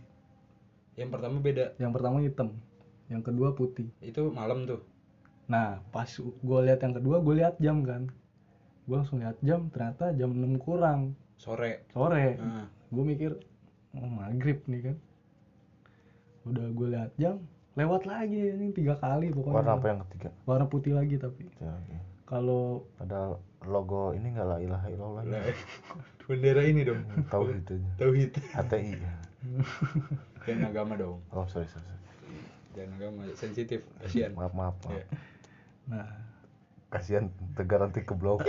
Yang 0.99 1.11
pertama 1.17 1.37
beda. 1.41 1.77
Yang 1.81 1.93
pertama 1.95 2.17
hitam 2.21 2.51
yang 3.09 3.23
kedua 3.25 3.57
putih. 3.57 3.89
Itu 4.05 4.31
malam 4.31 4.69
tuh. 4.69 4.85
Nah 5.49 5.81
pas 5.91 6.09
gue 6.21 6.61
lihat 6.69 6.81
yang 6.85 6.95
kedua 6.95 7.17
gue 7.25 7.35
lihat 7.41 7.57
jam 7.59 7.83
kan. 7.83 8.09
Gue 8.85 8.97
langsung 8.97 9.21
lihat 9.21 9.37
jam 9.41 9.69
ternyata 9.73 10.13
jam 10.17 10.33
6 10.33 10.61
kurang. 10.61 11.17
Sore. 11.41 11.85
Sore. 11.93 12.41
Nah, 12.41 12.67
gue 12.67 13.05
mikir 13.05 13.33
oh, 13.97 14.09
maghrib 14.09 14.61
nih 14.69 14.93
kan. 14.93 14.97
Udah 16.49 16.67
gue 16.73 16.89
lihat 16.93 17.13
jam 17.17 17.41
lewat 17.79 18.11
lagi 18.11 18.59
ini 18.59 18.75
tiga 18.75 18.97
kali 19.01 19.33
pokoknya. 19.33 19.57
Warna 19.57 19.73
apa 19.79 19.87
yang 19.89 20.01
ketiga? 20.09 20.29
warna 20.45 20.67
putih 20.69 20.93
lagi 20.97 21.17
tapi. 21.17 21.49
Kalau 22.29 22.85
Ada 23.01 23.41
logo 23.61 24.13
ini 24.13 24.31
nggak 24.31 24.47
lah 24.47 24.59
ilaha 24.59 24.87
illallah. 24.89 25.23
lah, 25.25 25.43
bendera 26.25 26.63
ini 26.63 26.83
dong 26.83 27.03
Tahu 27.27 27.43
gitu 27.57 27.75
aja. 27.75 27.91
tauhid 27.99 28.31
HTI. 28.53 28.93
dan 30.41 30.59
agama 30.63 30.95
dong 30.95 31.19
Oh 31.29 31.43
sorry 31.45 31.67
sorry. 31.67 31.83
sorry. 31.83 31.99
dan 32.73 32.89
agama 32.95 33.27
sensitif 33.33 33.83
kasihan 33.99 34.31
Maaf 34.33 34.53
maaf 34.53 34.77
maaf. 34.81 34.93
Iya. 34.93 35.05
nah 35.87 36.09
Kasihan 36.89 37.27
tegar 37.53 37.83
nanti 37.83 38.01
ke 38.01 38.13
blok. 38.13 38.41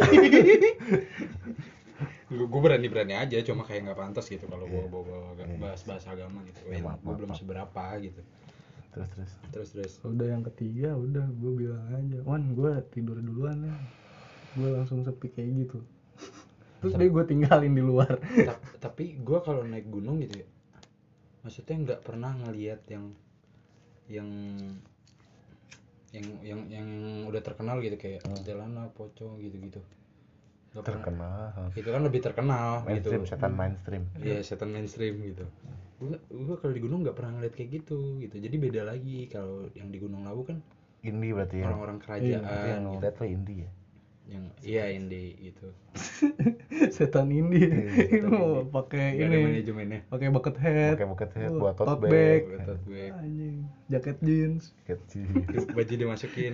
gue 2.30 2.62
berani 2.62 2.88
berani 2.88 3.14
aja 3.14 3.36
cuma 3.42 3.66
kayak 3.66 3.84
nggak 3.84 3.98
pantas 3.98 4.26
gitu 4.26 4.46
kalau 4.46 4.64
gue 4.64 4.78
Iya. 4.78 4.88
bawa 4.88 5.04
bawa 5.04 5.34
Iya. 5.36 5.58
bahas 5.58 5.82
bahas 5.84 6.06
agama 6.06 6.40
gitu 6.46 6.60
Ya, 6.64 6.80
maaf, 6.80 6.96
gue 6.96 7.04
maaf, 7.04 7.18
belum 7.18 7.30
maaf. 7.30 7.40
seberapa 7.40 7.84
gitu 8.00 8.22
Terus 8.90 9.10
terus. 9.12 9.32
terus 9.52 9.70
terus 9.72 9.94
udah 10.04 10.28
yang 10.28 10.44
ketiga 10.46 10.94
udah 10.94 11.26
gue 11.28 11.52
bilang 11.56 11.84
aja 11.90 12.20
wan 12.24 12.44
gue 12.52 12.72
tidur 12.90 13.18
duluan 13.18 13.58
ya 13.62 13.76
gue 14.58 14.70
langsung 14.74 15.06
sepi 15.06 15.28
kayak 15.34 15.50
gitu 15.68 15.78
terus 16.80 16.94
dia 16.96 17.10
gue 17.12 17.24
tinggalin 17.28 17.74
di 17.76 17.84
luar 17.84 18.18
Ta- 18.48 18.62
tapi 18.80 19.20
gua 19.20 19.44
kalau 19.44 19.62
naik 19.68 19.88
gunung 19.92 20.24
gitu 20.24 20.42
ya 20.44 20.48
maksudnya 21.44 21.76
nggak 21.86 22.02
pernah 22.04 22.32
ngelihat 22.36 22.82
yang 22.92 23.06
yang 24.10 24.30
yang 26.10 26.26
yang 26.42 26.60
yang 26.74 26.88
udah 27.30 27.42
terkenal 27.46 27.78
gitu 27.86 27.94
kayak 27.94 28.26
Jalana, 28.42 28.90
Poco 28.90 29.38
gitu-gitu. 29.38 29.78
Pernah. 30.74 30.86
terkenal 30.86 31.38
Itu 31.74 31.90
kan 31.90 32.02
lebih 32.06 32.22
terkenal 32.22 32.82
mainstream 32.86 33.22
gitu. 33.26 33.30
setan 33.30 33.54
mainstream 33.54 34.04
Iya, 34.18 34.42
setan 34.42 34.70
mainstream 34.74 35.22
gitu. 35.22 35.46
Gua 36.02 36.18
gua 36.34 36.56
kalau 36.58 36.74
di 36.74 36.82
gunung 36.82 37.06
nggak 37.06 37.14
pernah 37.18 37.32
ngeliat 37.38 37.54
kayak 37.54 37.70
gitu 37.82 38.18
gitu. 38.22 38.36
Jadi 38.42 38.56
beda 38.58 38.82
lagi 38.90 39.30
kalau 39.30 39.70
yang 39.78 39.94
di 39.94 39.98
Gunung 40.02 40.26
Lawu 40.26 40.42
kan 40.50 40.58
indie 41.06 41.32
berarti 41.32 41.58
ya 41.64 41.66
orang-orang 41.70 41.98
yang 41.98 42.04
kerajaan 42.04 42.80
gitu. 42.84 42.94
kita 43.00 43.08
tuh 43.16 43.28
indie 43.30 43.60
ya 43.64 43.70
yang 44.30 44.46
iya 44.62 44.94
indie 44.94 45.34
gitu. 45.42 45.74
setan 46.96 47.34
ini 47.34 47.66
setan 48.06 48.30
mau 48.34 48.62
indie. 48.62 48.70
pakai 48.70 49.06
ini 49.18 49.38
manajemennya. 49.42 50.00
pakai 50.06 50.28
bucket 50.30 50.56
hat 50.56 50.94
pakai 50.94 51.08
bucket 51.10 51.32
hat 51.34 51.52
Oh, 51.52 51.58
buat 51.58 51.74
tote 51.74 51.98
tote 51.98 52.02
bag, 52.06 52.14
bag. 52.14 52.42
Buat 52.46 52.62
tote 52.64 52.86
bag. 52.86 53.12
anjing 53.18 53.58
jaket 53.90 54.18
jeans 54.22 54.64
kecil 54.86 55.26
Baju 55.74 55.94
dimasukin. 55.96 56.54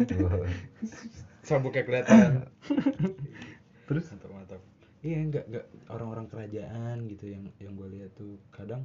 Sabuknya 1.47 1.83
kelihatan. 1.83 2.49
terus 3.85 4.09
mantap 4.09 4.31
mantap 4.31 4.61
iya 4.99 5.21
enggak 5.21 5.45
enggak 5.45 5.65
orang-orang 5.87 6.25
kerajaan 6.25 7.05
gitu 7.05 7.29
yang 7.29 7.43
yang 7.61 7.77
gue 7.77 7.87
lihat 7.93 8.09
tuh 8.17 8.41
kadang 8.49 8.81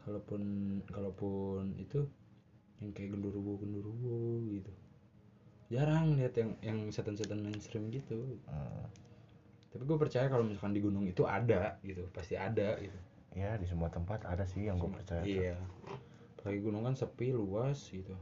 kalaupun 0.00 0.40
kalaupun 0.88 1.76
itu 1.76 2.08
yang 2.80 2.94
kayak 2.96 3.12
genduruwo 3.12 3.60
genduruwo 3.60 4.40
gitu 4.48 4.72
jarang 5.74 6.06
lihat 6.18 6.34
yang 6.40 6.50
yang 6.68 6.78
setan-setan 6.94 7.40
mainstream 7.44 7.84
gitu. 7.96 8.18
Hmm, 8.48 8.88
tapi 9.72 9.82
gue 9.84 9.98
percaya 10.00 10.26
kalau 10.32 10.44
misalkan 10.48 10.72
di 10.76 10.80
gunung 10.86 11.04
itu 11.12 11.22
ada 11.28 11.76
gitu 11.84 12.02
pasti 12.16 12.34
ada 12.46 12.68
gitu. 12.84 12.98
Ya 13.42 13.50
di 13.60 13.66
semua 13.70 13.88
tempat 13.96 14.20
ada 14.32 14.44
sih 14.52 14.62
yang 14.68 14.76
gue 14.82 14.90
percaya 14.96 15.24
tuh. 15.32 15.44
iya. 15.44 15.54
Apalagi 16.38 16.60
gunung 16.66 16.82
kan 16.86 16.94
sepi 17.00 17.26
luas 17.40 17.78
gitu. 17.96 18.14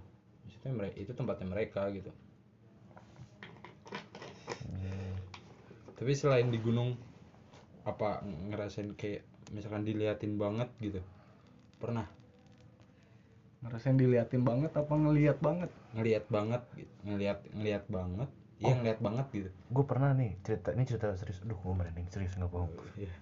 Maksudnya 0.45 0.73
mereka 0.79 0.97
itu 1.03 1.13
tempatnya 1.19 1.47
mereka 1.55 1.83
gitu. 1.97 2.11
Hmm, 4.67 5.17
tapi 5.99 6.13
selain 6.21 6.49
di 6.55 6.59
gunung 6.67 6.91
apa 7.91 8.09
ng- 8.27 8.51
ngerasain 8.53 8.91
kayak 9.01 9.23
misalkan 9.55 9.83
diliatin 9.89 10.35
banget 10.43 10.69
gitu? 10.85 11.01
Pernah? 11.83 12.07
Ngerasain 13.63 13.97
diliatin 14.01 14.43
banget 14.49 14.73
apa 14.81 14.95
ngeliat 15.03 15.39
banget 15.47 15.71
ngelihat 15.97 16.25
banget 16.29 16.63
gitu 16.77 16.93
ngelihat 17.09 17.39
ngelihat 17.57 17.85
banget 17.89 18.29
iya 18.57 18.73
ngelihat 18.73 19.01
banget 19.05 19.27
gitu. 19.37 19.51
Gue 19.69 19.85
pernah 19.85 20.17
nih 20.17 20.33
cerita 20.41 20.73
ini 20.73 20.89
cerita 20.89 21.13
serius 21.17 21.45
aduh 21.45 21.61
gue 21.61 21.75
merinding 21.77 22.09
serius 22.09 22.33
nggak 22.37 22.49
bohong. 22.49 22.73
Iya. 22.97 23.13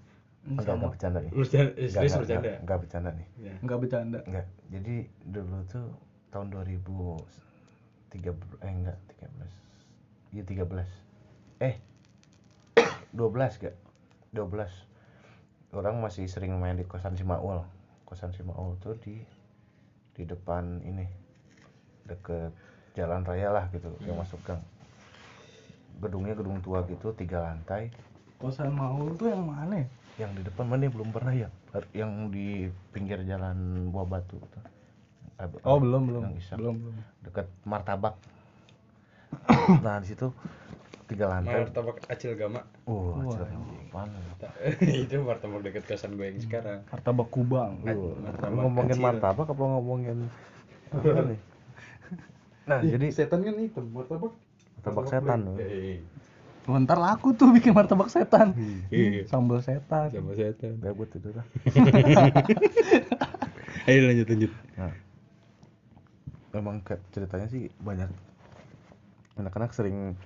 Enggak 0.44 0.76
enggak 0.76 0.92
bercanda 0.94 1.18
nih. 1.24 1.32
Bercanda 1.34 1.70
Enggak, 1.74 1.74
serius 1.74 1.94
enggak, 1.94 2.20
bercanda? 2.22 2.38
enggak, 2.38 2.56
enggak 2.62 2.78
bercanda 2.78 3.10
nih. 3.10 3.26
Ya. 3.40 3.54
nggak 3.58 3.78
bercanda. 3.82 4.18
Enggak 4.30 4.46
jadi 4.70 4.94
dulu 5.26 5.58
tuh 5.66 5.86
tahun 6.34 6.50
2003 6.50 8.66
eh 8.66 8.72
enggak 8.74 8.98
13 9.22 10.34
iya 10.34 10.42
13 10.42 11.62
eh 11.62 11.78
12 13.14 13.62
gak 13.62 13.78
12 14.34 15.78
orang 15.78 15.96
masih 16.02 16.26
sering 16.26 16.58
main 16.58 16.74
di 16.74 16.82
kosan 16.86 17.14
si 17.14 17.22
Maul 17.22 17.62
kosan 18.02 18.34
si 18.34 18.42
Maul 18.42 18.74
tuh 18.82 18.98
di 18.98 19.22
di 20.14 20.22
depan 20.26 20.82
ini 20.82 21.06
deket 22.04 22.52
jalan 22.94 23.26
raya 23.26 23.50
lah 23.50 23.64
gitu 23.74 23.90
yang 24.06 24.16
masuk 24.18 24.38
gang. 24.46 24.62
Gedungnya 25.98 26.34
gedung 26.38 26.62
tua 26.62 26.86
gitu 26.86 27.10
tiga 27.16 27.42
lantai. 27.42 27.90
Kosan 28.38 28.74
Maul 28.74 29.14
tuh 29.16 29.30
yang 29.30 29.46
mana? 29.46 29.82
Ya? 29.82 29.86
yang 30.14 30.30
di 30.34 30.42
depan 30.46 30.66
mana? 30.70 30.86
Belum 30.86 31.10
pernah 31.10 31.34
ya? 31.34 31.48
Yang 31.90 32.10
di 32.30 32.48
pinggir 32.94 33.22
jalan 33.26 33.90
buah 33.90 34.06
batu 34.06 34.38
tuh. 34.38 34.62
Oh 35.66 35.82
belum 35.82 36.06
belum. 36.06 36.22
belum 36.38 36.74
belum. 36.78 36.96
Dekat 37.26 37.46
martabak. 37.66 38.14
Nah 39.84 39.98
di 39.98 40.06
situ 40.14 40.30
tiga 41.10 41.26
lantai. 41.26 41.66
Martabak 41.66 41.98
acil 42.06 42.38
gama. 42.38 42.62
Uh 42.86 43.18
ya? 43.34 44.06
itu 45.04 45.18
martabak 45.22 45.60
dekat 45.66 45.82
kosan 45.90 46.14
gue 46.14 46.30
yang 46.30 46.38
sekarang. 46.38 46.86
Martabak 46.90 47.28
kubang. 47.34 47.82
Uh, 47.82 48.14
Martabak 48.22 48.62
ngomongin 48.62 48.94
kecil. 48.94 49.02
martabak 49.02 49.46
apa 49.50 49.62
ngomongin 49.62 50.18
apa 50.94 51.26
nih 51.26 51.40
nah 52.70 52.80
jadi 52.80 53.06
setan 53.12 53.44
kan 53.44 53.54
itu 53.60 53.80
martabak. 53.80 54.32
Martabak 54.80 55.04
setan 55.08 55.38
loh. 55.44 55.56
Bentar 56.64 56.96
laku 56.96 57.36
tuh 57.36 57.52
bikin 57.52 57.76
martabak 57.76 58.08
setan. 58.08 58.56
Iya. 58.88 59.28
sambal 59.28 59.60
setan. 59.60 60.08
Sama 60.08 60.32
setan. 60.32 60.80
Gabut 60.80 61.12
itu 61.12 61.28
lah. 61.32 61.44
Ayo 63.88 64.00
lanjut 64.08 64.26
lanjut. 64.32 64.52
Nah, 64.80 64.94
memang 66.56 66.80
ke- 66.80 67.04
ceritanya 67.12 67.48
sih 67.52 67.68
banyak. 67.84 68.08
Anak-anak 69.36 69.76
sering 69.76 70.16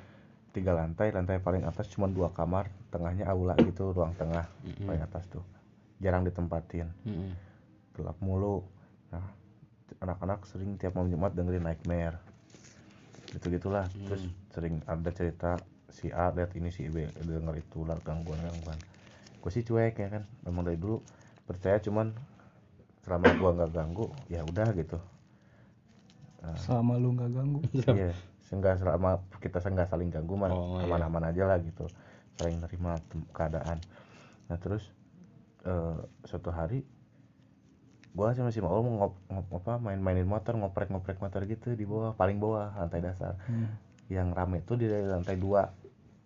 tiga 0.55 0.79
lantai, 0.79 1.11
lantai 1.11 1.43
paling 1.43 1.67
atas 1.67 1.91
cuma 1.91 2.07
dua 2.07 2.31
kamar, 2.31 2.71
tengahnya 2.95 3.27
aula 3.27 3.59
gitu, 3.63 3.91
ruang 3.91 4.15
tengah 4.15 4.47
Mm-mm. 4.63 4.87
paling 4.87 5.03
atas 5.03 5.27
tuh, 5.27 5.43
jarang 5.99 6.23
ditempatin, 6.23 6.87
gelap 7.95 8.19
mulu. 8.21 8.63
Nah, 9.11 9.25
anak-anak 10.03 10.45
sering 10.47 10.77
tiap 10.77 10.95
malam 10.95 11.11
Jumat 11.13 11.33
dengerin 11.35 11.65
Nightmare, 11.65 12.17
gitu 13.35 13.47
gitulah. 13.53 13.89
Terus 14.09 14.25
sering 14.53 14.81
ada 14.89 15.11
cerita 15.13 15.51
si 15.89 16.13
A 16.13 16.31
lihat 16.33 16.53
ini 16.57 16.69
si 16.69 16.87
B 16.89 17.09
denger 17.17 17.57
itu 17.59 17.83
lah 17.85 17.97
gangguan 18.05 18.41
gangguan. 18.41 18.79
Gue 19.41 19.51
sih 19.55 19.65
cuek 19.65 19.97
ya 19.97 20.09
kan, 20.13 20.23
memang 20.45 20.69
dari 20.69 20.77
dulu 20.77 21.01
percaya 21.49 21.81
cuman 21.81 22.13
selama 23.09 23.25
gua 23.41 23.51
nggak 23.57 23.73
ganggu 23.73 24.07
ya 24.29 24.45
udah 24.45 24.69
gitu. 24.77 24.99
Selama 26.61 27.01
lu 27.01 27.17
nggak 27.17 27.31
ganggu? 27.33 27.61
Iya 27.97 28.13
sehingga 28.49 28.81
selama 28.81 29.21
kita 29.45 29.61
nggak 29.61 29.93
saling 29.93 30.09
ganggu 30.09 30.33
mah 30.33 30.49
Oh, 30.49 30.81
iya. 30.81 30.89
aman-aman 30.89 31.29
aja 31.33 31.45
lah 31.45 31.61
gitu. 31.61 31.85
Saling 32.41 32.61
nerima 32.65 32.97
tem- 33.13 33.29
keadaan. 33.37 33.77
Nah 34.49 34.57
terus 34.61 34.89
eh, 35.69 35.99
suatu 36.25 36.49
hari 36.49 36.81
gua 38.17 38.35
sama 38.35 38.51
si 38.51 38.59
Maul 38.59 38.83
mau 38.85 38.95
ngop, 39.05 39.15
ngop- 39.31 39.53
apa 39.63 39.73
main-mainin 39.79 40.27
motor 40.27 40.57
ngoprek-ngoprek 40.59 41.21
motor 41.21 41.45
gitu 41.45 41.77
di 41.77 41.85
bawah 41.85 42.17
paling 42.17 42.41
bawah 42.41 42.75
lantai 42.77 43.01
dasar. 43.05 43.37
Hmm. 43.47 43.69
yang 44.09 44.33
rame 44.33 44.65
tuh 44.65 44.81
di 44.81 44.89
lantai 44.89 45.37
dua. 45.37 45.69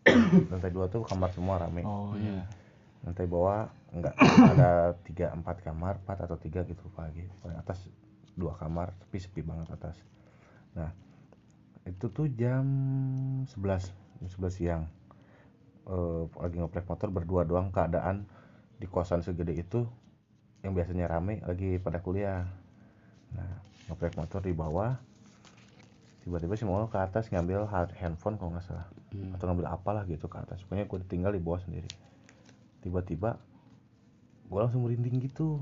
Lantai 0.54 0.70
dua 0.70 0.86
tuh 0.86 1.02
kamar 1.02 1.34
semua 1.34 1.58
rame. 1.58 1.82
Oh 1.82 2.14
iya. 2.14 2.46
Lantai 3.02 3.26
bawah 3.26 3.66
enggak 3.90 4.14
ada 4.54 4.94
tiga 5.02 5.34
empat 5.34 5.66
kamar 5.66 5.98
empat 6.06 6.30
atau 6.30 6.38
tiga 6.38 6.62
gitu 6.62 6.86
pagi. 6.94 7.26
Paling 7.42 7.58
atas 7.58 7.82
dua 8.38 8.54
kamar 8.54 8.94
tapi 9.02 9.18
sepi 9.18 9.42
banget 9.42 9.66
atas. 9.74 9.98
Nah 10.78 10.94
itu 11.82 12.06
tuh 12.06 12.30
jam 12.30 12.62
11 13.50 13.90
jam 14.22 14.28
11 14.30 14.54
siang. 14.54 14.82
Eh, 15.82 16.22
lagi 16.38 16.56
ngoprek 16.62 16.86
motor 16.86 17.10
berdua 17.10 17.42
doang 17.42 17.74
keadaan 17.74 18.22
di 18.78 18.86
kosan 18.86 19.26
segede 19.26 19.58
itu 19.58 19.82
yang 20.62 20.72
biasanya 20.72 21.10
rame 21.10 21.42
lagi 21.42 21.78
pada 21.82 21.98
kuliah. 21.98 22.46
Nah 23.34 23.50
ngoprek 23.90 24.14
motor 24.14 24.40
di 24.40 24.54
bawah 24.54 24.94
tiba-tiba 26.22 26.54
si 26.54 26.62
mau 26.62 26.86
ke 26.86 26.98
atas 27.02 27.34
ngambil 27.34 27.66
ha- 27.66 27.90
handphone 27.98 28.38
kalau 28.38 28.54
nggak 28.54 28.66
salah. 28.66 28.86
Hmm. 29.12 29.36
atau 29.36 29.44
ngambil 29.50 29.68
apalah 29.68 30.02
gitu 30.08 30.24
ke 30.30 30.38
atas. 30.40 30.64
Pokoknya 30.64 30.88
gue 30.88 30.98
tinggal 31.04 31.32
di 31.36 31.42
bawah 31.42 31.60
sendiri. 31.60 31.90
Tiba-tiba 32.80 33.36
gue 34.48 34.58
langsung 34.58 34.86
merinding 34.86 35.20
gitu. 35.28 35.60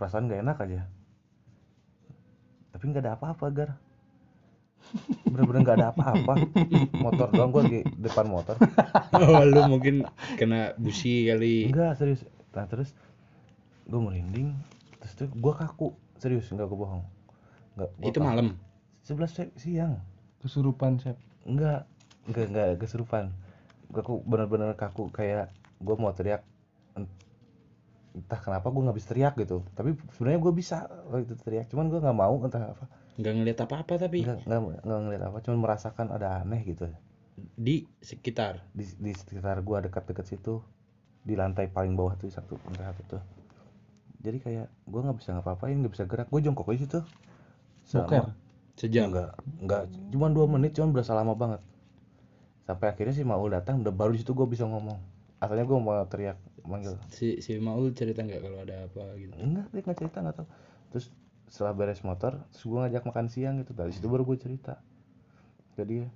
Perasaan 0.00 0.30
gak 0.30 0.40
enak 0.40 0.56
aja. 0.62 0.80
Tapi 2.72 2.82
nggak 2.88 3.04
ada 3.04 3.12
apa-apa 3.18 3.46
gar. 3.50 3.70
Bener-bener 5.26 5.60
nggak 5.66 5.76
ada 5.82 5.88
apa-apa. 5.92 6.32
Motor 6.96 7.28
doang 7.34 7.50
gue 7.52 7.62
di 7.68 7.78
depan 8.00 8.24
motor. 8.24 8.56
Oh 9.18 9.42
lu 9.42 9.66
mungkin 9.66 10.06
kena 10.38 10.78
busi 10.78 11.26
kali. 11.26 11.68
Enggak 11.68 11.98
serius. 11.98 12.22
Nah 12.54 12.64
terus 12.70 12.94
gue 13.88 14.00
merinding. 14.00 14.52
Terus 15.00 15.12
tuh 15.16 15.28
gue 15.32 15.52
kaku. 15.56 15.96
Serius 16.20 16.52
nggak 16.52 16.68
gue 16.68 16.78
bohong 16.78 17.04
nggak 17.78 17.90
gua 17.94 18.08
itu 18.10 18.18
kaku. 18.18 18.26
malam? 18.26 18.48
11 19.06 19.30
si- 19.30 19.54
siang. 19.56 20.02
Kesurupan 20.42 20.98
sep? 20.98 21.16
Enggak 21.46 21.86
enggak 22.26 22.44
enggak 22.50 22.66
kesurupan. 22.82 23.30
Gue 23.88 24.02
aku 24.02 24.14
bener-bener 24.26 24.74
kaku. 24.74 25.08
Kayak 25.14 25.54
gue 25.78 25.94
mau 25.94 26.10
teriak 26.10 26.42
ent- 26.98 27.22
entah 28.18 28.40
kenapa 28.42 28.66
gue 28.74 28.82
nggak 28.82 28.98
bisa 28.98 29.08
teriak 29.14 29.34
gitu. 29.38 29.62
Tapi 29.78 29.94
sebenarnya 30.18 30.40
gue 30.42 30.52
bisa 30.52 30.76
waktu 31.08 31.30
itu 31.30 31.34
teriak. 31.38 31.66
Cuman 31.70 31.86
gue 31.86 32.02
nggak 32.02 32.18
mau 32.18 32.34
entah 32.42 32.74
apa. 32.74 32.84
Nggak 33.18 33.34
ngeliat 33.34 33.58
apa-apa 33.62 33.94
tapi 33.98 34.26
nggak 34.26 34.38
nggak 34.46 34.60
nggak 34.82 35.00
ngeliat 35.06 35.22
apa. 35.30 35.38
Cuman 35.46 35.58
merasakan 35.62 36.06
ada 36.10 36.42
aneh 36.42 36.66
gitu. 36.66 36.90
Di 37.38 37.86
sekitar? 38.02 38.66
Di, 38.74 38.84
di 38.98 39.14
sekitar 39.14 39.62
gue 39.62 39.78
dekat-dekat 39.86 40.26
situ. 40.26 40.58
Di 41.22 41.38
lantai 41.38 41.70
paling 41.70 41.94
bawah 41.94 42.18
tuh 42.18 42.30
satu 42.30 42.58
lantai 42.66 42.90
satu 42.90 43.02
tuh 43.06 43.22
jadi 44.18 44.38
kayak 44.42 44.66
gue 44.90 45.00
nggak 45.00 45.18
bisa 45.18 45.30
ngapa-ngapain 45.38 45.78
nggak 45.78 45.94
bisa 45.94 46.04
gerak. 46.10 46.26
Gue 46.30 46.42
jongkok 46.42 46.70
aja 46.74 46.78
situ. 46.82 47.00
Boker 47.94 48.34
sejam? 48.78 49.10
Enggak 49.10 49.34
enggak 49.58 49.82
cuman 50.14 50.30
dua 50.30 50.46
menit 50.46 50.74
cuman 50.78 50.94
berasa 50.94 51.14
lama 51.14 51.34
banget. 51.34 51.62
Sampai 52.66 52.92
akhirnya 52.92 53.14
si 53.16 53.24
Maul 53.26 53.50
datang 53.50 53.82
udah 53.82 53.90
baru 53.90 54.14
di 54.14 54.20
situ 54.22 54.34
gue 54.34 54.46
bisa 54.46 54.68
ngomong. 54.68 54.98
Asalnya 55.42 55.66
gue 55.66 55.78
mau 55.78 55.98
teriak 56.06 56.38
manggil. 56.66 56.94
Si 57.10 57.42
si 57.42 57.58
Maul 57.58 57.94
cerita 57.94 58.22
nggak 58.22 58.40
kalau 58.42 58.58
ada 58.62 58.86
apa 58.86 59.02
gitu? 59.18 59.34
Enggak 59.38 59.66
dia 59.74 59.80
nggak 59.82 59.98
cerita 59.98 60.16
nggak 60.22 60.36
tahu. 60.42 60.46
Terus 60.94 61.06
setelah 61.48 61.72
beres 61.72 62.04
motor 62.04 62.44
terus 62.52 62.64
gue 62.66 62.78
ngajak 62.78 63.02
makan 63.06 63.26
siang 63.26 63.54
gitu. 63.62 63.72
Dari 63.74 63.90
situ 63.90 64.06
baru 64.06 64.22
gue 64.26 64.38
cerita 64.38 64.78
dia. 65.78 66.10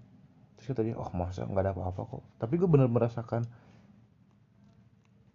Terus 0.58 0.66
kata 0.74 0.82
dia 0.82 0.98
oh 0.98 1.10
masa 1.14 1.46
nggak 1.46 1.62
ada 1.62 1.72
apa-apa 1.74 2.02
kok. 2.02 2.22
Tapi 2.38 2.54
gue 2.58 2.66
bener 2.66 2.90
merasakan 2.90 3.46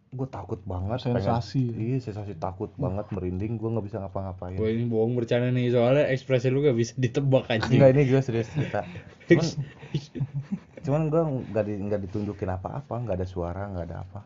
gue 0.08 0.28
takut 0.32 0.60
banget 0.64 1.04
Sensasi. 1.04 1.68
pengen, 1.68 1.84
iya 1.84 1.98
sensasi 2.00 2.34
takut 2.40 2.72
banget 2.80 3.12
merinding 3.12 3.60
gue 3.60 3.68
nggak 3.68 3.86
bisa 3.92 4.00
ngapa-ngapain. 4.00 4.56
Wah 4.56 4.70
ini 4.72 4.88
bohong 4.88 5.20
bercanda 5.20 5.52
nih 5.52 5.68
soalnya 5.76 6.08
ekspresi 6.08 6.48
lu 6.48 6.64
gak 6.64 6.80
bisa 6.80 6.96
ditebak 6.96 7.52
anjing. 7.52 7.76
Enggak 7.76 7.92
ini 7.92 8.02
gue 8.08 8.22
serius 8.24 8.48
cerita. 8.56 8.88
Cuman 9.28 9.48
cuman 10.88 11.02
gue 11.12 11.22
nggak 11.52 11.64
di, 11.68 11.74
ditunjukin 12.08 12.48
apa-apa 12.48 13.04
nggak 13.04 13.20
ada 13.20 13.28
suara 13.28 13.68
nggak 13.68 13.86
ada 13.92 13.98
apa. 14.08 14.22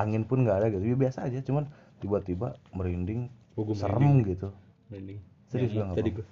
Angin 0.00 0.24
pun 0.24 0.40
nggak 0.48 0.56
ada 0.64 0.66
gitu 0.72 0.88
ya 0.88 0.96
biasa 0.96 1.28
aja 1.28 1.44
cuman 1.44 1.68
tiba-tiba 2.00 2.56
merinding 2.72 3.28
Oh, 3.58 3.66
gua 3.66 3.76
serem 3.76 4.24
gitu. 4.24 4.48
Merinding. 4.88 5.20
Serius 5.52 5.76
nggak 5.76 6.00
tadi 6.00 6.10
gua. 6.16 6.26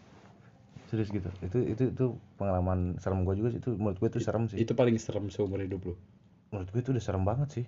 Serius 0.89 1.09
gitu. 1.13 1.29
Itu 1.45 1.59
itu 1.61 1.83
itu 1.93 2.05
pengalaman 2.41 2.97
serem 2.97 3.29
gue 3.29 3.37
juga 3.37 3.53
sih 3.53 3.61
itu 3.61 3.77
menurut 3.77 4.01
gue 4.01 4.09
itu 4.17 4.21
serem 4.25 4.49
sih. 4.49 4.57
itu 4.57 4.73
paling 4.73 4.97
serem 4.97 5.29
seumur 5.29 5.61
hidup 5.61 5.93
lu. 5.93 5.95
Menurut 6.49 6.73
gue 6.73 6.81
itu 6.81 6.97
udah 6.97 7.05
serem 7.05 7.29
banget 7.29 7.49
sih 7.53 7.67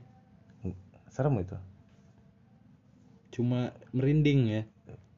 serem 1.11 1.34
itu. 1.36 1.58
Cuma 3.30 3.61
merinding 3.90 4.40
ya. 4.48 4.62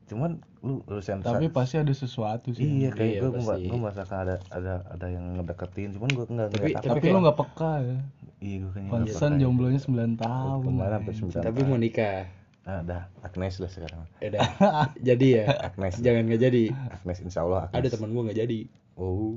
Cuman 0.04 0.40
lu 0.60 0.84
lu 0.84 1.00
sensa 1.00 1.24
Tapi 1.26 1.48
pasti 1.48 1.74
ada 1.76 1.90
sesuatu 1.90 2.52
sih. 2.52 2.62
iya 2.62 2.90
kayak 2.90 3.12
Iya, 3.12 3.20
gue 3.22 3.30
pasti. 3.34 3.66
gue 3.66 3.78
merasakan 3.78 4.16
ada 4.20 4.34
ada 4.48 4.74
ada 4.86 5.06
yang 5.06 5.24
ngedeketin. 5.36 5.88
Cuman 5.92 6.08
gue 6.10 6.24
nggak 6.26 6.48
Tapi- 6.50 6.74
tapi 6.74 6.88
Tapi 6.92 7.06
lu 7.08 7.18
nggak 7.20 7.38
peka 7.38 7.72
ya. 7.80 7.98
iya 8.38 8.56
gue 8.58 8.70
kayaknya 8.70 8.82
nggak 8.82 8.92
Pantesan 9.08 9.32
jomblonya 9.38 9.80
9 9.80 10.18
tahun. 10.18 10.60
kemarin 10.62 10.92
sampai 10.98 11.14
sembilan 11.14 11.42
tapi 11.42 11.60
mau 11.62 11.78
nikah. 11.78 12.20
Ah 12.62 12.78
dah. 12.80 13.02
Agnes 13.20 13.58
lah 13.58 13.68
sekarang. 13.68 14.02
Ya 14.18 14.26
udah 14.28 14.42
jadi 15.08 15.26
ya. 15.32 15.44
Agnes. 15.66 15.94
Jangan 15.98 16.22
nggak 16.24 16.40
jadi. 16.42 16.64
Agnes 16.92 17.18
insya 17.20 17.40
Allah 17.42 17.66
Agnes. 17.66 17.78
ada 17.78 17.88
teman 17.90 18.08
gua 18.10 18.22
nggak 18.24 18.38
jadi. 18.38 18.60
Oh 18.94 19.34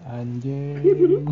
Anjing. 0.00 0.80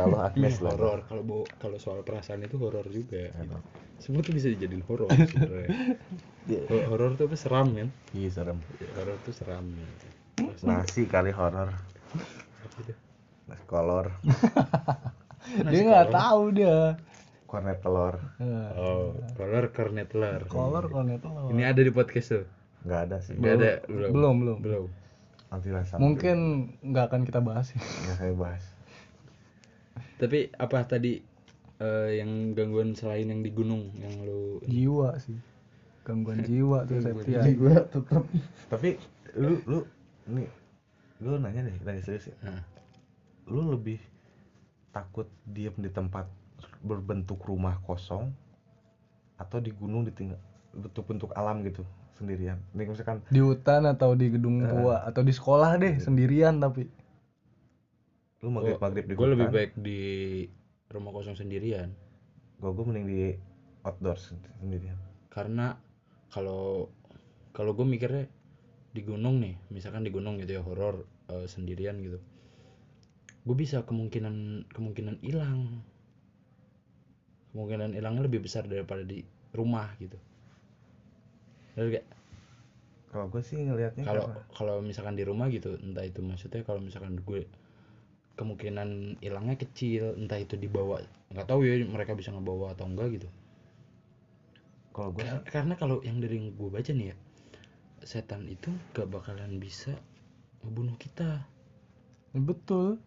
Allah 0.00 0.32
Ini 0.32 0.48
Agnes 0.48 0.56
lah. 0.64 0.72
horor. 0.72 0.98
Kalau 1.04 1.22
bo- 1.22 1.48
kalau 1.60 1.76
soal 1.76 2.00
perasaan 2.00 2.40
itu 2.40 2.56
horor 2.56 2.88
juga. 2.88 3.28
Semua 4.00 4.24
tuh 4.24 4.32
bisa 4.32 4.48
dijadiin 4.48 4.80
horor 4.88 5.08
sebenarnya. 5.12 5.68
Ho- 6.72 6.84
horor 6.88 7.20
tuh 7.20 7.28
apa 7.28 7.36
seram 7.36 7.68
kan? 7.76 7.88
Iya 8.16 8.28
serem. 8.32 8.58
Horor 8.96 9.16
tuh 9.22 9.34
seram 9.36 9.64
nasi 10.64 11.04
kali 11.04 11.28
horor. 11.36 11.68
Nasi 13.44 13.64
kolor. 13.68 14.08
Dia 15.72 15.80
nggak 15.84 16.08
tahu 16.12 16.42
dia. 16.52 16.96
kornet 17.44 17.82
telur. 17.82 18.14
Oh 18.78 19.12
horor 19.36 19.68
kornet 19.74 20.08
telur. 20.08 20.40
Kolor 20.48 20.84
kornet 20.88 21.20
telur. 21.20 21.50
ini 21.52 21.66
ada 21.66 21.82
di 21.82 21.92
podcast 21.92 22.32
tuh? 22.32 22.44
Nggak 22.88 23.00
ada 23.04 23.16
sih. 23.20 23.34
Nggak 23.36 23.54
ada? 23.60 23.70
Belum, 23.90 24.34
belum. 24.40 24.58
belum 24.64 24.84
nanti 25.50 25.68
lah 25.68 25.82
sama 25.82 25.98
Mungkin 26.06 26.38
nggak 26.80 27.04
akan 27.10 27.22
kita 27.26 27.42
bahas 27.42 27.74
ya. 27.74 27.80
nggak 27.82 28.16
saya 28.16 28.34
bahas. 28.38 28.64
Tapi 30.16 30.52
apa 30.54 30.78
tadi 30.86 31.18
eh, 31.80 32.10
yang 32.22 32.54
gangguan 32.54 32.94
selain 32.94 33.26
yang 33.28 33.42
di 33.42 33.50
gunung 33.50 33.90
yang 33.98 34.14
lu 34.22 34.62
Jiwa 34.64 35.18
sih. 35.18 35.36
Gangguan 36.06 36.40
jiwa 36.48 36.88
tuh 36.88 37.02
Septia. 37.02 37.44
gue 37.44 37.74
tetep. 37.92 38.24
Tapi 38.70 38.96
lu 39.36 39.60
lu 39.68 39.78
nih 40.30 40.48
lu 41.20 41.36
nanya 41.36 41.66
deh 41.66 41.76
nanya 41.84 42.00
serius 42.00 42.32
ya. 42.32 42.36
Nah, 42.46 42.62
lu 43.50 43.74
lebih 43.74 44.00
takut 44.90 45.28
diem 45.44 45.74
di 45.76 45.90
tempat 45.92 46.26
berbentuk 46.80 47.42
rumah 47.44 47.78
kosong 47.84 48.32
atau 49.36 49.58
di 49.60 49.72
gunung 49.72 50.04
ditinggal 50.04 50.36
bentuk-bentuk 50.70 51.32
alam 51.34 51.64
gitu 51.64 51.82
sendirian. 52.20 52.60
Nih 52.76 52.84
misalkan 52.84 53.24
Di 53.32 53.40
hutan 53.40 53.88
atau 53.88 54.12
di 54.12 54.28
gedung 54.28 54.60
tua 54.60 55.08
atau 55.08 55.24
di 55.24 55.32
sekolah 55.32 55.80
deh 55.80 55.96
sendirian 55.96 56.60
tapi. 56.60 56.84
lu 58.40 58.48
maghrib 58.48 58.80
maghrib 58.80 59.04
di 59.04 59.12
gue 59.12 59.28
lebih 59.36 59.48
baik 59.52 59.72
di 59.76 60.00
rumah 60.88 61.12
kosong 61.12 61.36
sendirian. 61.36 61.92
Gua 62.56 62.72
gua 62.72 62.88
mending 62.88 63.04
di 63.04 63.20
outdoor 63.84 64.16
sendirian. 64.16 64.96
Karena 65.28 65.76
kalau 66.32 66.88
kalau 67.52 67.76
gue 67.76 67.84
mikirnya 67.84 68.24
di 68.96 69.04
gunung 69.04 69.44
nih 69.44 69.60
misalkan 69.68 70.08
di 70.08 70.10
gunung 70.12 70.40
gitu 70.40 70.56
ya 70.56 70.62
horor 70.64 71.04
eh, 71.28 71.44
sendirian 71.44 72.00
gitu. 72.00 72.16
Gue 73.44 73.56
bisa 73.56 73.84
kemungkinan 73.84 74.68
kemungkinan 74.72 75.20
hilang. 75.20 75.84
Kemungkinan 77.52 77.92
hilangnya 77.92 78.24
lebih 78.24 78.40
besar 78.40 78.64
daripada 78.64 79.04
di 79.04 79.20
rumah 79.52 79.92
gitu 80.00 80.16
Bener 81.80 81.96
gak? 81.96 82.06
kalau 83.08 83.26
gue 83.26 83.40
sih 83.40 83.56
ngelihatnya 83.56 84.04
kalau 84.04 84.28
karena- 84.28 84.44
kalau 84.52 84.74
misalkan 84.84 85.16
di 85.16 85.24
rumah 85.24 85.48
gitu 85.48 85.80
entah 85.80 86.04
itu 86.04 86.20
maksudnya 86.20 86.60
kalau 86.60 86.78
misalkan 86.78 87.16
gue 87.18 87.48
kemungkinan 88.36 89.16
hilangnya 89.18 89.56
kecil 89.56 90.14
entah 90.14 90.36
itu 90.36 90.54
dibawa 90.54 91.00
nggak 91.32 91.48
tahu 91.48 91.64
ya 91.64 91.80
mereka 91.88 92.12
bisa 92.14 92.30
ngebawa 92.30 92.76
atau 92.76 92.84
enggak 92.84 93.16
gitu 93.16 93.28
kalau 94.92 95.10
gue 95.10 95.24
Kar- 95.24 95.42
karena 95.48 95.74
kalau 95.74 96.04
yang 96.04 96.20
dari 96.20 96.36
yang 96.38 96.52
gue 96.52 96.68
baca 96.68 96.92
nih 96.92 97.10
ya 97.10 97.16
setan 98.04 98.44
itu 98.44 98.68
gak 98.92 99.08
bakalan 99.08 99.56
bisa 99.56 99.96
ngebunuh 100.62 101.00
kita 101.00 101.48
Ya, 102.30 102.38
betul. 102.38 103.02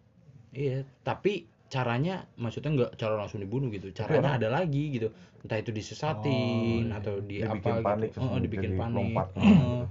iya 0.52 0.84
tapi 1.00 1.48
caranya 1.74 2.30
maksudnya 2.38 2.70
nggak 2.70 2.94
cara 2.94 3.18
langsung 3.18 3.42
dibunuh 3.42 3.66
gitu. 3.74 3.90
Caranya 3.90 4.38
ada 4.38 4.46
lagi 4.46 4.94
gitu. 4.94 5.10
Entah 5.42 5.58
itu 5.58 5.74
disesatin 5.74 6.94
atau 6.94 7.18
di 7.18 7.42
dibikin 7.42 7.74
apa 7.74 7.82
panik 7.82 8.14
gitu. 8.14 8.22
Heeh, 8.22 8.38
dibikin 8.46 8.70
jadi 8.78 8.78
panik. 8.78 8.94
lompat. 8.94 9.28
Heeh. 9.34 9.82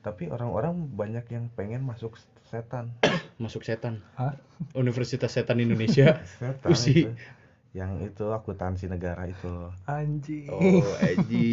tapi 0.00 0.32
orang-orang 0.32 0.88
banyak 0.96 1.28
yang 1.28 1.52
pengen 1.52 1.84
masuk 1.84 2.16
setan. 2.48 2.96
Masuk 3.40 3.64
setan. 3.64 4.00
Hah? 4.16 4.36
Universitas 4.76 5.32
Setan 5.32 5.60
Indonesia. 5.60 6.20
Setan 6.40 6.72
Usi. 6.72 7.08
itu. 7.08 7.12
yang 7.70 8.02
itu 8.02 8.26
akuntansi 8.26 8.90
negara 8.90 9.30
itu. 9.30 9.70
Anjing. 9.86 10.50
oh 10.50 10.82
anjir. 10.98 11.46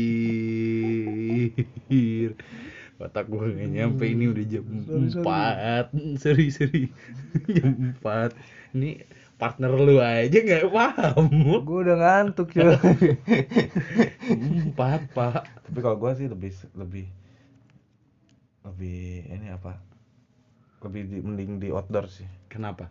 Otak 2.98 3.30
gue 3.30 3.46
nggak 3.54 3.70
nyampe 3.70 4.10
ini 4.10 4.26
udah 4.26 4.46
jam 4.50 4.66
empat. 4.66 5.94
Seri 6.18 6.50
seri 6.50 6.90
jam 7.62 7.94
empat. 7.94 8.34
Ini 8.74 8.98
partner 9.38 9.70
lu 9.70 10.02
aja 10.02 10.34
nggak 10.34 10.66
paham. 10.74 11.26
Gue 11.62 11.80
udah 11.86 11.98
ngantuk 11.98 12.50
ya. 12.58 12.74
empat 14.66 15.14
pak. 15.14 15.46
Tapi 15.70 15.80
kalau 15.80 15.98
gue 16.02 16.12
sih 16.18 16.28
lebih 16.28 16.52
lebih 16.74 17.06
lebih 18.66 19.30
ini 19.30 19.48
apa? 19.54 19.78
Lebih 20.84 21.02
di, 21.06 21.18
mending 21.22 21.52
di 21.62 21.68
outdoor 21.70 22.10
sih. 22.10 22.28
Kenapa? 22.50 22.90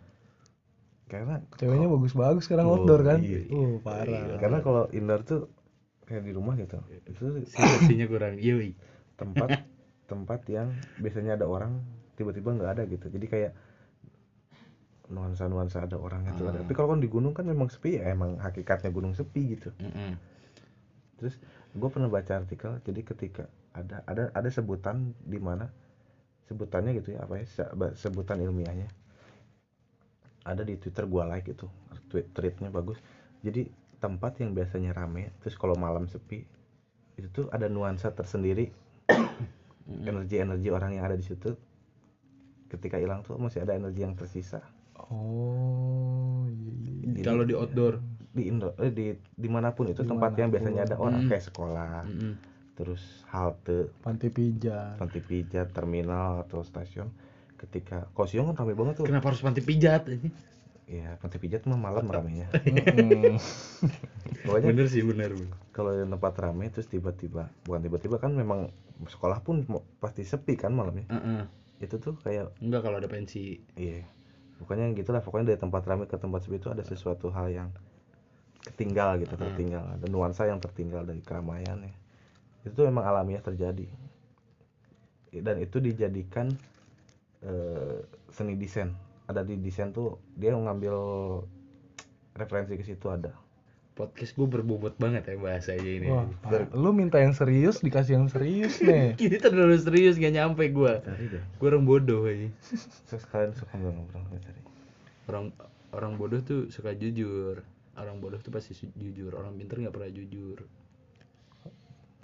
Karena 1.07 1.39
Ceweknya 1.55 1.87
bagus-bagus 1.87 2.43
sekarang 2.47 2.67
Oh, 2.67 2.79
outdoor 2.79 3.03
kan. 3.03 3.19
iya. 3.23 3.47
Uh, 3.47 3.79
parah. 3.79 4.39
karena 4.39 4.59
kalau 4.59 4.91
indoor 4.91 5.23
tuh 5.23 5.51
kayak 6.07 6.23
di 6.23 6.31
rumah 6.31 6.55
gitu. 6.55 6.79
Itu 7.07 7.43
sensasinya 7.47 8.07
kurang. 8.07 8.39
Yoi. 8.39 8.71
tempat 9.17 9.65
tempat 10.11 10.45
yang 10.47 10.71
biasanya 11.01 11.35
ada 11.41 11.49
orang 11.49 11.81
tiba-tiba 12.15 12.55
nggak 12.55 12.71
ada 12.79 12.83
gitu. 12.87 13.11
Jadi 13.11 13.25
kayak 13.27 13.51
nuansa 15.07 15.47
nuansa 15.47 15.87
ada 15.87 15.95
orangnya 15.95 16.35
tuh 16.35 16.51
ada. 16.51 16.59
Tapi 16.63 16.73
kalau 16.75 16.95
kan 16.95 16.99
di 16.99 17.09
gunung 17.09 17.31
kan 17.31 17.47
memang 17.47 17.71
sepi 17.71 17.99
ya 17.99 18.11
emang 18.11 18.35
hakikatnya 18.39 18.91
gunung 18.91 19.15
sepi 19.15 19.57
gitu. 19.57 19.71
Mm-mm. 19.79 20.15
terus 21.17 21.33
gue 21.73 21.89
pernah 21.89 22.05
baca 22.13 22.37
artikel 22.37 22.77
jadi 22.85 23.01
ketika 23.01 23.49
ada 23.73 24.05
ada 24.05 24.29
ada 24.37 24.49
sebutan 24.53 25.17
di 25.25 25.41
mana 25.41 25.65
sebutannya 26.45 26.93
gitu 27.01 27.17
ya 27.17 27.25
apa 27.25 27.41
ya 27.41 27.45
sebutan 27.97 28.37
ilmiahnya. 28.43 28.87
Ada 30.47 30.63
di 30.63 30.79
twitter 30.79 31.09
gue 31.09 31.23
like 31.27 31.49
itu 31.49 31.67
tweet 32.07 32.31
tweetnya 32.31 32.69
bagus. 32.69 33.01
Jadi 33.41 33.67
tempat 33.97 34.37
yang 34.43 34.53
biasanya 34.53 34.93
rame 34.93 35.33
terus 35.41 35.57
kalau 35.57 35.73
malam 35.73 36.05
sepi 36.05 36.45
itu 37.17 37.27
tuh 37.33 37.45
ada 37.49 37.65
nuansa 37.71 38.13
tersendiri. 38.13 38.69
Energi 39.87 40.35
energi 40.43 40.67
orang 40.67 40.99
yang 40.99 41.07
ada 41.07 41.15
di 41.15 41.23
situ 41.23 41.55
ketika 42.67 42.99
hilang 42.99 43.23
tuh 43.23 43.39
masih 43.39 43.63
ada 43.63 43.71
energi 43.71 44.03
yang 44.03 44.19
tersisa 44.19 44.59
Oh, 45.07 46.43
iya, 46.49 47.13
iya. 47.13 47.23
kalau 47.23 47.43
di 47.43 47.53
outdoor? 47.53 48.01
Di 48.31 48.45
Indo 48.45 48.77
eh, 48.77 48.89
di 48.89 49.05
di 49.15 49.49
mana 49.49 49.73
pun 49.73 49.89
itu 49.89 50.01
tempat 50.01 50.33
yang 50.35 50.49
biasanya 50.49 50.85
ada 50.85 50.95
orang 50.95 51.25
Hmm. 51.25 51.29
kayak 51.29 51.45
sekolah. 51.45 52.05
Mm-mm. 52.05 52.33
terus 52.77 53.01
halte. 53.33 53.89
Panti 54.05 54.29
pijat. 54.29 55.01
panti 55.01 55.17
pijat 55.17 55.73
terminal 55.73 56.45
atau 56.45 56.61
stasiun. 56.61 57.09
Ketika 57.57 58.05
siang 58.29 58.53
kan 58.53 58.61
ramai 58.61 58.77
banget 58.77 59.01
tuh. 59.01 59.09
Kenapa 59.09 59.33
harus 59.33 59.41
panti 59.41 59.65
pijat 59.65 60.05
ini? 60.05 60.29
Ya 60.85 61.17
panti 61.17 61.41
pijat 61.41 61.65
mah 61.65 61.75
malam 61.75 62.05
ramenya. 62.05 62.45
Pokoknya 64.45 64.65
bener 64.69 64.87
sih 64.87 65.01
bener 65.01 65.33
kalau 65.73 65.93
yang 65.93 66.13
tempat 66.13 66.37
ramai 66.37 66.69
terus 66.69 66.85
tiba-tiba 66.85 67.49
bukan 67.65 67.81
tiba-tiba 67.81 68.17
kan 68.17 68.31
memang 68.31 68.69
sekolah 69.03 69.41
pun 69.41 69.65
pasti 69.97 70.21
sepi 70.21 70.53
kan 70.53 70.73
malamnya. 70.73 71.09
Heeh. 71.09 71.41
itu 71.77 71.97
tuh 71.97 72.17
kayak 72.21 72.57
enggak 72.61 72.81
kalau 72.81 72.97
ada 72.97 73.09
pensi. 73.09 73.61
Iya 73.73 74.05
pokoknya 74.59 74.93
gitulah 74.97 75.21
pokoknya 75.23 75.55
dari 75.55 75.59
tempat 75.61 75.81
ramai 75.85 76.05
ke 76.09 76.17
tempat 76.17 76.43
sepi 76.45 76.57
itu 76.59 76.69
ada 76.69 76.83
sesuatu 76.83 77.31
hal 77.33 77.47
yang 77.49 77.69
ketinggal 78.67 79.17
gitu 79.23 79.33
tertinggal. 79.39 79.85
Ada 79.95 80.05
nuansa 80.11 80.43
yang 80.49 80.59
tertinggal 80.59 81.07
dari 81.07 81.23
keramaian 81.23 81.79
ya. 81.81 81.93
Itu 82.67 82.83
memang 82.83 83.07
alamiah 83.07 83.39
terjadi. 83.39 83.87
Dan 85.31 85.61
itu 85.63 85.79
dijadikan 85.79 86.51
eh, 87.45 88.03
seni 88.33 88.59
desain. 88.59 88.91
Ada 89.27 89.43
di 89.43 89.59
desain 89.59 89.95
tuh 89.95 90.19
dia 90.35 90.51
ngambil 90.51 90.95
referensi 92.37 92.77
ke 92.77 92.85
situ 92.85 93.09
ada 93.09 93.46
podcast 93.97 94.37
gue 94.37 94.45
berbobot 94.45 94.93
banget 95.01 95.25
ya 95.25 95.35
bahasanya 95.41 95.89
ini. 95.89 96.07
Wah, 96.13 96.29
lu 96.77 96.93
minta 96.93 97.17
yang 97.17 97.33
serius 97.33 97.81
dikasih 97.81 98.21
yang 98.21 98.29
serius 98.29 98.77
nih. 98.85 99.17
Ini 99.17 99.37
terlalu 99.41 99.81
serius 99.81 100.21
gak 100.21 100.37
nyampe 100.37 100.69
gue 100.69 100.93
Gue 101.57 101.67
orang 101.67 101.83
bodoh 101.89 102.29
aja 102.29 102.53
saya 103.09 103.17
sekalian 103.17 103.51
suka 103.57 103.73
ngobrol 103.81 104.21
Orang 105.25 105.45
orang 105.97 106.13
bodoh 106.21 106.39
tuh 106.45 106.69
suka 106.69 106.93
jujur. 106.93 107.65
Orang 107.97 108.21
bodoh 108.21 108.37
tuh 108.37 108.53
pasti 108.53 108.77
jujur. 108.93 109.33
Orang 109.33 109.57
pinter 109.57 109.81
gak 109.81 109.95
pernah 109.97 110.13
jujur. 110.13 110.61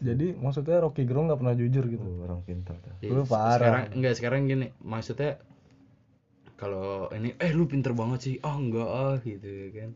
Jadi 0.04 0.36
maksudnya 0.36 0.84
Rocky 0.84 1.08
Gerung 1.08 1.32
nggak 1.32 1.40
pernah 1.40 1.56
jujur 1.56 1.84
gitu. 1.88 2.04
Oh, 2.04 2.28
orang 2.28 2.44
pintar 2.44 2.76
tuh. 2.84 2.92
Ya, 3.00 3.16
Lu 3.16 3.24
parah. 3.24 3.56
Sekarang 3.56 3.84
enggak 3.96 4.14
sekarang 4.20 4.42
gini, 4.52 4.68
maksudnya 4.84 5.40
kalau 6.60 7.08
ini 7.16 7.32
eh 7.40 7.52
lu 7.56 7.64
pinter 7.72 7.96
banget 7.96 8.20
sih. 8.20 8.36
Ah 8.44 8.60
enggak 8.60 8.90
ah 8.90 9.16
gitu 9.24 9.48
ya 9.48 9.70
kan. 9.72 9.92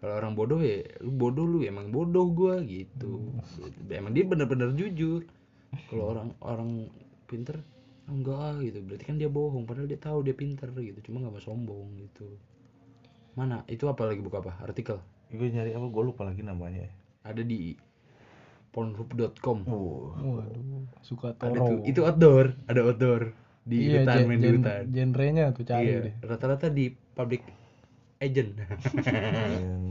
Kalau 0.00 0.14
orang 0.16 0.32
bodoh 0.32 0.58
ya 0.58 0.80
lu 0.98 1.12
bodoh 1.12 1.44
lu 1.44 1.60
emang 1.60 1.92
bodoh 1.92 2.24
gua 2.26 2.60
gitu. 2.60 3.36
Emang 3.86 4.12
dia 4.12 4.24
bener-bener 4.24 4.72
jujur. 4.72 5.28
Kalau 5.86 6.04
orang 6.10 6.28
orang 6.40 6.70
pinter 7.24 7.60
"Ah, 8.08 8.12
enggak 8.12 8.64
gitu. 8.64 8.80
Berarti 8.82 9.04
kan 9.04 9.16
dia 9.16 9.28
bohong 9.28 9.64
padahal 9.64 9.86
dia 9.86 10.00
tahu 10.00 10.24
dia 10.24 10.32
pinter 10.32 10.72
gitu. 10.72 10.98
Cuma 11.04 11.20
nggak 11.20 11.32
mau 11.32 11.42
sombong 11.42 11.94
gitu. 11.96 12.26
Mana? 13.32 13.62
Itu 13.66 13.86
apa 13.86 14.04
lagi 14.04 14.18
buka 14.18 14.40
apa? 14.40 14.56
Artikel. 14.60 14.98
gue 15.30 15.46
nyari 15.46 15.70
apa 15.70 15.86
gue 15.86 16.02
lupa 16.02 16.26
lagi 16.26 16.42
namanya 16.42 16.90
Ada 17.22 17.46
di 17.46 17.78
pornhub.com. 18.70 19.62
oh 19.66 20.10
Waduh, 20.16 20.90
suka 21.00 21.38
Ada 21.38 21.54
toro. 21.54 21.66
tuh. 21.68 21.78
Itu 21.86 22.00
outdoor, 22.02 22.58
ada 22.66 22.80
outdoor 22.82 23.30
di 23.62 23.76
iya, 23.84 24.02
hutan 24.02 24.16
gen- 24.16 24.26
main 24.26 24.40
di 24.40 24.48
hutan. 24.50 24.82
genrenya 24.90 25.44
tuh 25.52 25.62
cari 25.62 25.86
Iya, 25.86 25.98
deh. 26.02 26.14
rata-rata 26.24 26.66
di 26.66 26.90
public 26.90 27.42
agent. 28.18 28.58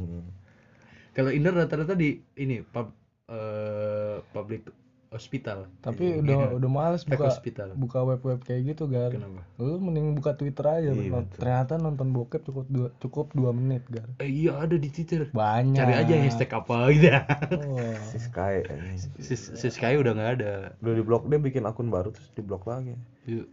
Kalau 1.19 1.29
indoor 1.29 1.55
rata-rata 1.57 1.93
di 1.93 2.09
ini 2.35 2.63
pub 2.63 2.95
eh, 3.27 4.23
public 4.31 4.71
hospital. 5.09 5.65
Tapi 5.81 6.05
Iya. 6.05 6.21
udah 6.21 6.39
udah 6.55 6.69
males 6.69 7.01
buka 7.01 7.27
hospital. 7.27 7.73
buka 7.73 8.05
web-web 8.05 8.39
kayak 8.39 8.61
gitu, 8.71 8.85
Gar. 8.85 9.09
Kenapa? 9.09 9.41
Lu 9.57 9.77
mending 9.77 10.13
buka 10.13 10.37
Twitter 10.37 10.61
aja. 10.61 10.93
Iya, 10.93 11.09
betul. 11.11 11.39
Ternyata 11.41 11.73
nonton 11.75 12.13
bokep 12.13 12.45
cukup 12.45 12.65
dua, 12.69 12.87
cukup 12.97 13.33
dua 13.33 13.49
menit, 13.49 13.81
Gar. 13.89 14.05
Eh, 14.17 14.29
iya 14.29 14.61
ada 14.61 14.77
di 14.77 14.85
Twitter. 14.87 15.25
Banyak. 15.33 15.75
Cari 15.75 15.93
aja 15.97 16.13
hashtag 16.13 16.49
apa 16.53 16.77
gitu. 16.93 17.09
Oh. 17.09 17.97
si 18.05 18.17
Sky 18.21 18.61
ini. 18.63 18.97
Sis, 19.17 19.49
sis 19.51 19.73
Sky 19.73 19.97
udah 19.97 20.13
nggak 20.13 20.31
ada. 20.39 20.53
udah 20.77 20.93
di 20.93 21.01
blok 21.01 21.25
dia 21.25 21.41
bikin 21.41 21.65
akun 21.65 21.89
baru 21.89 22.13
terus 22.13 22.29
di 22.31 22.45
blok 22.45 22.69
lagi 22.69 22.93
Yuk. 23.25 23.49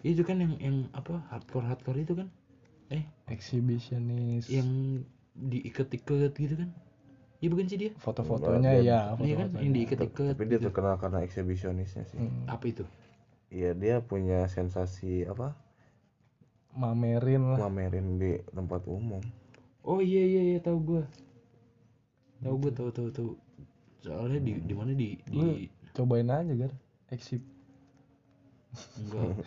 itu 0.00 0.24
kan 0.24 0.40
yang 0.40 0.56
yang 0.56 0.76
apa 0.90 1.20
hardcore 1.28 1.68
hardcore 1.68 2.00
itu 2.00 2.16
kan? 2.16 2.32
Eh, 2.88 3.04
Exhibitionist. 3.28 4.48
yang 4.48 4.68
diikat-ikat 5.34 6.32
gitu 6.34 6.54
kan? 6.56 6.70
Iya 7.42 7.48
bukan 7.52 7.66
sih 7.68 7.78
dia? 7.78 7.90
foto-fotonya 8.00 8.70
Enggak, 8.72 8.84
ya, 8.88 8.98
Iya 9.20 9.34
kan 9.36 9.48
yang 9.60 9.72
diikat-ikat. 9.76 10.32
tapi 10.32 10.44
dia 10.48 10.58
terkenal 10.62 10.96
karena 10.96 11.20
eksibisionisnya 11.22 12.04
sih 12.08 12.18
Hmm, 12.18 12.48
Apa 12.48 12.64
itu? 12.72 12.84
iya 13.52 13.70
dia 13.76 14.00
punya 14.02 14.48
sensasi 14.50 15.28
apa 15.28 15.54
mamerin 16.74 17.42
lah. 17.54 17.58
mamerin 17.68 18.18
di 18.18 18.32
tempat 18.50 18.82
umum 18.88 19.22
Oh 19.84 20.00
iya 20.00 20.24
iya 20.24 20.42
iya 20.56 20.58
tahu 20.64 20.78
gua. 20.80 21.02
Tahu 22.40 22.54
gua 22.56 22.72
tahu 22.72 22.88
tahu 22.88 23.08
tahu. 23.12 23.30
Soalnya 24.00 24.40
di 24.40 24.52
di 24.64 24.74
mana 24.74 24.96
di 24.96 25.12
di 25.28 25.36
Lu 25.36 25.44
cobain 25.92 26.28
aja, 26.28 26.52
Gar. 26.56 26.72
Exhib. 27.12 27.44
enggak 28.98 29.38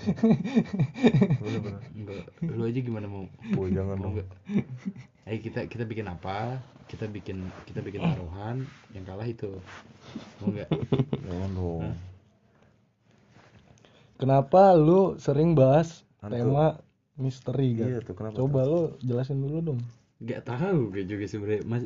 bener-bener 1.43 1.81
enggak 1.91 2.23
lu 2.47 2.63
aja 2.63 2.79
gimana 2.79 3.07
mau 3.11 3.27
oh 3.59 3.67
jangan 3.67 3.99
mau 3.99 4.03
dong 4.07 4.13
enggak 4.15 4.29
ayo 5.27 5.37
kita 5.37 5.67
kita 5.67 5.83
bikin 5.83 6.07
apa 6.07 6.55
kita 6.87 7.05
bikin 7.05 7.37
kita 7.67 7.83
bikin 7.83 7.99
taruhan 8.01 8.63
yang 8.91 9.03
kalah 9.03 9.27
itu 9.27 9.59
mau 10.39 10.51
jangan 11.25 11.51
dong 11.53 11.91
Kenapa 14.17 14.73
lu 14.73 15.13
sering 15.21 15.53
bahas 15.53 16.01
tema 16.25 16.81
misteri, 17.13 17.77
Gar? 17.77 17.85
iya 17.87 17.99
tuh 18.01 18.17
kenapa 18.17 18.33
Coba 18.33 18.65
lu 18.65 18.81
jelasin 18.99 19.37
dulu 19.37 19.57
dong. 19.61 19.79
nggak 20.17 20.41
tahu 20.41 20.89
gue 20.89 21.05
juga 21.05 21.29
sebenarnya 21.29 21.61
mas 21.61 21.85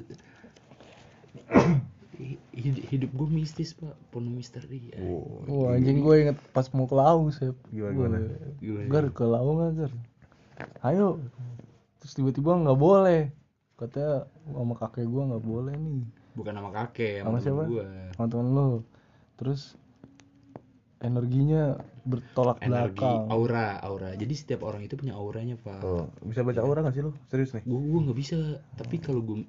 hidup, 2.56 2.84
hidup 2.88 3.10
gue 3.12 3.28
mistis 3.28 3.76
pak 3.76 3.92
penuh 4.16 4.32
misteri 4.32 4.96
ya. 4.96 5.04
Oh, 5.04 5.44
Wah, 5.44 5.76
anjing 5.76 6.00
gue 6.00 6.16
inget 6.22 6.38
pas 6.56 6.64
mau 6.72 6.88
ke 6.88 6.96
Laung, 6.96 7.28
Sep. 7.36 7.52
Gimana, 7.68 7.92
Gua- 7.92 8.08
gimana? 8.08 8.18
Gimana? 8.64 8.88
Gar, 8.88 9.06
ke 9.12 9.24
Laung 9.28 9.56
nggak, 9.60 9.72
Gar? 9.76 9.92
Ayo. 10.88 11.20
Terus 12.02 12.14
tiba-tiba 12.18 12.58
nggak 12.58 12.80
boleh. 12.80 13.30
Katanya 13.78 14.26
sama 14.50 14.74
kakek 14.78 15.06
gua 15.06 15.24
nggak 15.30 15.46
boleh 15.46 15.74
nih. 15.78 16.02
bukan 16.32 16.54
nama 16.56 16.72
kakek 16.72 17.28
Sama 17.28 17.38
sama 17.38 17.44
siapa? 17.44 17.64
gue 17.68 17.88
Sama 18.16 18.28
temen 18.32 18.48
lu. 18.56 18.70
Terus 19.36 19.76
energinya 21.02 21.76
bertolak 22.06 22.62
energi 22.62 23.02
belakang. 23.02 23.30
aura 23.30 23.78
aura 23.82 24.14
jadi 24.14 24.34
setiap 24.38 24.62
orang 24.66 24.86
itu 24.86 24.94
punya 24.98 25.18
auranya 25.18 25.58
pak 25.58 25.82
oh, 25.82 26.06
bisa 26.26 26.46
baca 26.46 26.62
aura 26.62 26.86
gak 26.86 26.94
sih 26.94 27.04
lu 27.06 27.14
serius 27.30 27.54
nih 27.58 27.66
gue 27.66 27.78
gue 27.78 28.00
nggak 28.06 28.18
bisa 28.18 28.38
tapi 28.78 29.02
kalau 29.02 29.22
gue 29.26 29.46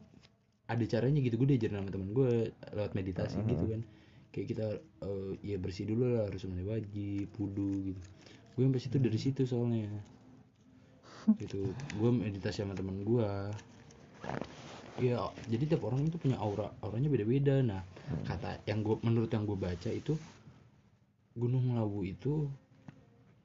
ada 0.69 0.85
caranya 0.89 1.21
gitu 1.21 1.37
gue 1.37 1.49
diajarin 1.57 1.85
sama 1.85 1.91
temen 1.93 2.09
gue 2.17 2.53
lewat 2.73 2.93
meditasi 2.97 3.37
gitu 3.45 3.65
kan 3.69 3.81
kayak 4.33 4.47
kita 4.49 4.67
eh, 5.05 5.31
ya 5.45 5.57
bersih 5.61 5.85
dulu 5.85 6.09
lah 6.09 6.25
harus 6.29 6.45
mandi 6.49 6.65
wajib 6.65 7.29
wudu 7.37 7.93
gitu 7.93 8.01
gue 8.57 8.63
sampai 8.65 8.81
situ 8.81 8.97
dari 8.97 9.19
situ 9.21 9.43
soalnya 9.45 9.89
gitu. 11.43 11.73
Gue 11.97 12.11
meditasi 12.11 12.63
sama 12.65 12.75
temen 12.77 13.03
gue 13.03 13.29
ya 15.01 15.25
jadi 15.49 15.65
tiap 15.73 15.89
orang 15.89 16.05
itu 16.05 16.21
punya 16.21 16.37
aura 16.37 16.69
auranya 16.85 17.09
beda-beda. 17.09 17.65
Nah 17.65 17.83
kata 18.29 18.61
yang 18.69 18.85
gue 18.85 18.97
menurut 19.01 19.31
yang 19.33 19.49
gue 19.49 19.57
baca 19.57 19.91
itu 19.91 20.15
Gunung 21.33 21.73
Lawu 21.73 22.05
itu 22.05 22.45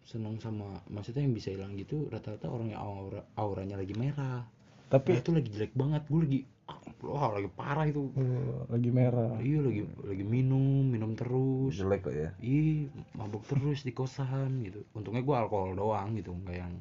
senang 0.08 0.40
sama 0.40 0.80
maksudnya 0.88 1.24
yang 1.24 1.36
bisa 1.36 1.52
hilang 1.52 1.76
gitu 1.76 2.08
rata-rata 2.08 2.48
orang 2.48 2.72
yang 2.72 2.82
aura 2.84 3.22
auranya 3.36 3.76
lagi 3.80 3.96
merah. 3.96 4.44
Tapi 4.88 5.16
Nah, 5.16 5.20
itu 5.20 5.30
lagi 5.36 5.50
jelek 5.52 5.74
banget. 5.76 6.04
Gue 6.08 6.22
lagi 6.24 6.40
ah, 6.72 6.80
wah 7.04 7.32
lagi 7.36 7.50
parah 7.52 7.86
itu. 7.92 8.08
Uh, 8.16 8.64
lagi 8.72 8.90
merah. 8.92 9.36
iya 9.44 9.60
lagi 9.60 9.84
lagi 9.84 10.24
minum 10.24 10.88
minum 10.88 11.12
terus. 11.12 11.76
Jelek 11.76 12.08
lah 12.08 12.16
ya? 12.16 12.30
Ih 12.40 12.88
mabuk 13.20 13.44
terus 13.52 13.84
di 13.84 13.92
kosan 13.92 14.64
gitu. 14.64 14.84
Untungnya 14.96 15.24
gue 15.24 15.36
alkohol 15.36 15.76
doang 15.76 16.16
gitu 16.16 16.32
nggak 16.32 16.56
yang 16.56 16.74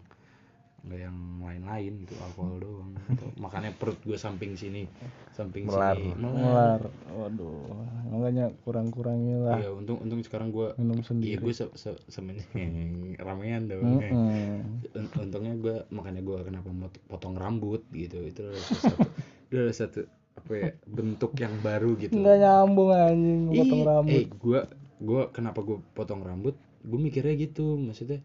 nggak 0.87 1.01
yang 1.01 1.17
lain-lain 1.39 1.93
gitu 2.01 2.15
alkohol 2.21 2.57
doang 2.57 2.91
Gitu. 3.07 3.27
makanya 3.37 3.71
perut 3.73 3.99
gue 4.01 4.15
samping 4.15 4.55
sini 4.55 4.87
samping 5.31 5.67
Melar. 5.67 5.95
sini 5.95 6.15
Melar. 6.17 6.83
Waduh, 7.09 7.71
makanya 8.09 8.51
kurang-kurangin 8.63 9.43
lah 9.43 9.59
iya 9.59 9.71
untung 9.71 9.99
untung 9.99 10.19
sekarang 10.21 10.49
gue 10.49 10.75
minum 10.77 10.97
iya 10.97 11.05
sendiri. 11.05 11.39
gue 11.41 11.53
se, 11.53 11.65
se, 11.73 11.91
semen- 12.07 12.39
ramean 13.21 13.67
dong 13.67 13.99
Mm-mm. 13.99 14.63
Un- 14.93 15.15
untungnya 15.21 15.55
gue 15.57 15.77
makanya 15.89 16.21
gue 16.21 16.39
kenapa 16.41 16.69
mau 16.69 16.87
potong 17.05 17.35
rambut 17.35 17.83
gitu 17.91 18.23
itu 18.23 18.43
adalah 18.43 18.63
satu 18.63 19.03
itu 19.45 19.55
adalah 19.57 19.77
satu 19.77 20.01
apa 20.37 20.53
ya 20.53 20.71
bentuk 20.85 21.33
yang 21.35 21.55
baru 21.61 21.97
gitu 21.97 22.15
Nggak 22.15 22.37
nyambung 22.39 22.91
anjing 22.91 23.41
potong 23.53 23.83
rambut. 23.83 24.13
eh 24.13 24.25
gue 24.29 24.61
gue 24.99 25.23
kenapa 25.31 25.59
gue 25.61 25.77
potong 25.93 26.21
rambut 26.21 26.55
gue 26.81 26.99
mikirnya 27.01 27.35
gitu 27.37 27.75
maksudnya 27.75 28.23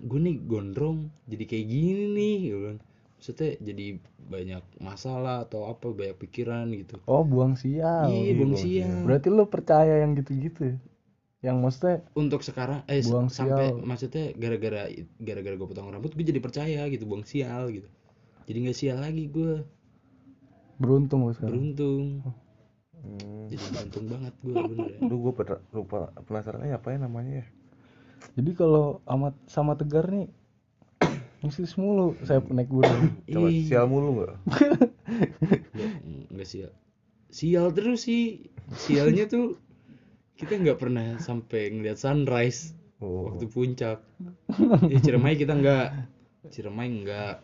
gue 0.00 0.20
nih 0.20 0.36
gondrong 0.44 0.98
jadi 1.26 1.44
kayak 1.44 1.66
gini 1.68 2.04
nih 2.16 2.34
gitu 2.46 2.58
kan 2.66 2.76
maksudnya 3.16 3.50
jadi 3.60 3.86
banyak 4.32 4.62
masalah 4.80 5.44
atau 5.44 5.68
apa 5.68 5.92
banyak 5.92 6.16
pikiran 6.16 6.72
gitu 6.72 6.96
Oh, 7.04 7.20
buang 7.20 7.52
sial. 7.54 8.08
iya 8.08 8.32
buang 8.32 8.56
bang 8.56 8.62
siang 8.64 9.04
Berarti 9.04 9.28
lu 9.28 9.44
percaya 9.44 9.94
yang 10.00 10.16
gitu-gitu 10.16 10.60
ya? 10.72 10.76
Yang 11.40 11.56
maksudnya 11.60 11.96
untuk 12.16 12.40
sekarang 12.40 12.80
eh 12.88 13.00
Buang 13.04 13.28
sampai 13.28 13.72
sial. 13.72 13.84
maksudnya 13.84 14.24
gara-gara 14.36 14.82
gara-gara 15.20 15.54
gue 15.56 15.68
potong 15.68 15.92
rambut 15.92 16.12
gue 16.12 16.24
jadi 16.24 16.40
percaya 16.40 16.80
gitu 16.88 17.04
buang 17.04 17.24
sial 17.28 17.68
gitu 17.68 17.88
jadi 18.48 18.58
nggak 18.64 18.76
sial 18.76 18.98
lagi 18.98 19.28
gue 19.28 19.64
beruntung 20.80 21.28
lu 21.28 21.32
sekarang. 21.36 21.50
beruntung 21.76 22.04
hmm. 22.96 23.52
jadi 23.52 23.64
beruntung 23.68 24.04
banget 24.08 24.34
gue 24.40 24.54
bener 24.72 24.86
ya. 24.90 24.98
Duh 25.04 25.18
gue 25.20 25.32
lupa 25.72 25.98
penasarannya 26.24 26.72
apa 26.72 26.88
ya 26.88 26.98
namanya 26.98 27.32
ya 27.44 27.46
Jadi 28.38 28.50
kalau 28.54 29.02
amat 29.08 29.34
sama 29.50 29.74
Tegar 29.74 30.08
nih 30.10 30.28
mistis 31.44 31.74
mulu 31.80 32.16
saya 32.24 32.44
naik 32.48 32.68
gunung. 32.68 33.16
coba 33.26 33.48
Ih, 33.48 33.66
sial 33.66 33.86
mulu 33.88 34.08
nggak? 34.22 34.34
Nggak 35.74 35.90
nggak 36.30 36.48
sial. 36.48 36.72
Sial 37.30 37.66
terus 37.72 38.06
sih. 38.06 38.50
Sialnya 38.70 39.26
tuh 39.26 39.58
kita 40.38 40.56
nggak 40.56 40.78
pernah 40.80 41.20
sampai 41.20 41.68
ngeliat 41.74 41.98
sunrise 42.00 42.72
oh. 43.02 43.32
waktu 43.32 43.46
puncak. 43.50 43.98
Ya 44.88 44.98
Ciremai 45.00 45.36
kita 45.36 45.56
nggak. 45.56 45.88
Ciremai 46.48 46.88
nggak. 47.04 47.34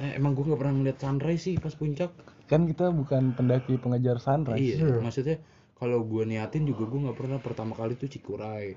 Eh, 0.00 0.16
emang 0.16 0.32
gue 0.34 0.46
nggak 0.46 0.60
pernah 0.60 0.74
ngeliat 0.80 0.98
sunrise 0.98 1.42
sih 1.46 1.54
pas 1.58 1.74
puncak. 1.74 2.10
Kan 2.50 2.66
kita 2.66 2.90
bukan 2.90 3.34
pendaki 3.34 3.78
pengejar 3.78 4.18
sunrise. 4.18 4.78
Iya 4.78 4.98
maksudnya 4.98 5.38
kalau 5.80 6.04
gue 6.04 6.28
niatin 6.28 6.68
juga 6.68 6.84
gue 6.90 7.00
nggak 7.08 7.18
pernah 7.18 7.38
pertama 7.40 7.72
kali 7.72 7.96
tuh 7.96 8.10
Cikuray 8.10 8.76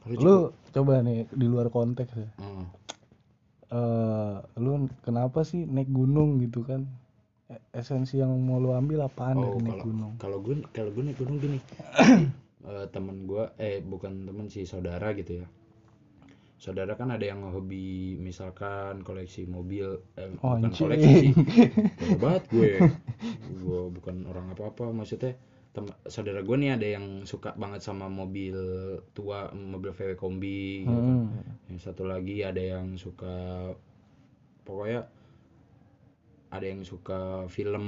kalau 0.00 0.20
lu 0.20 0.36
coba 0.70 1.00
nih 1.02 1.28
di 1.30 1.46
luar 1.46 1.68
konteks 1.68 2.12
ya. 2.14 2.28
Heeh. 2.38 2.66
eh 3.70 4.34
lu 4.58 4.70
kenapa 5.06 5.46
sih 5.46 5.62
naik 5.64 5.90
gunung 5.90 6.42
gitu 6.42 6.66
kan? 6.66 6.86
E- 7.46 7.62
esensi 7.74 8.18
yang 8.18 8.34
mau 8.42 8.58
lu 8.58 8.74
ambil 8.74 9.06
apaan 9.06 9.38
Oh, 9.38 9.42
dari 9.46 9.58
naik 9.62 9.82
gunung? 9.86 10.12
kalau 10.18 10.38
gue 10.38 10.58
kalau 10.70 10.90
gue 10.90 11.02
naik 11.06 11.18
gunung 11.18 11.38
gini. 11.38 11.58
Eh, 12.60 12.84
temen 12.92 13.24
gue 13.24 13.40
eh 13.56 13.80
bukan 13.80 14.28
temen 14.28 14.44
sih 14.52 14.68
saudara 14.68 15.16
gitu 15.16 15.40
ya. 15.40 15.46
Saudara 16.60 16.92
kan 16.92 17.08
ada 17.08 17.24
yang 17.24 17.40
hobi 17.48 18.20
misalkan 18.20 19.00
koleksi 19.00 19.48
mobil 19.48 19.96
eh, 20.20 20.28
Oh, 20.44 20.60
bukan 20.60 20.68
koleksi 20.68 21.32
banget 22.20 22.44
gue 22.52 22.72
gue 23.64 23.80
bukan 23.96 24.28
orang 24.28 24.52
apa 24.52 24.68
apa 24.68 24.92
maksudnya 24.92 25.40
tem- 25.70 25.98
saudara 26.04 26.40
gue 26.40 26.56
nih 26.56 26.70
ada 26.72 26.86
yang 26.88 27.06
suka 27.22 27.54
banget 27.54 27.80
sama 27.80 28.06
mobil 28.06 28.56
tua 29.10 29.48
mobil 29.52 29.90
VW 29.90 30.12
kombi 30.14 30.82
gitu. 30.82 30.90
Kan. 30.90 31.06
Hmm. 31.22 31.26
yang 31.66 31.78
satu 31.78 32.02
lagi 32.04 32.42
ada 32.42 32.58
yang 32.58 32.94
suka 32.94 33.70
pokoknya 34.62 35.06
ada 36.50 36.66
yang 36.66 36.82
suka 36.82 37.46
film 37.46 37.84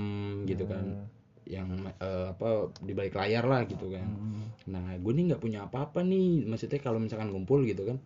gitu 0.46 0.64
kan. 0.64 1.10
Yang 1.42 1.68
eh, 1.98 2.26
apa 2.30 2.70
di 2.78 2.94
balik 2.94 3.12
layar 3.12 3.42
lah 3.44 3.66
gitu 3.66 3.90
kan. 3.90 4.06
Hmm. 4.06 4.46
nah 4.62 4.94
gue 4.94 5.10
nih 5.12 5.24
nggak 5.28 5.42
punya 5.42 5.66
apa-apa 5.66 6.00
nih 6.00 6.46
maksudnya 6.46 6.78
kalau 6.78 6.96
misalkan 6.96 7.28
ngumpul 7.28 7.62
gitu 7.62 7.82
kan. 7.84 7.98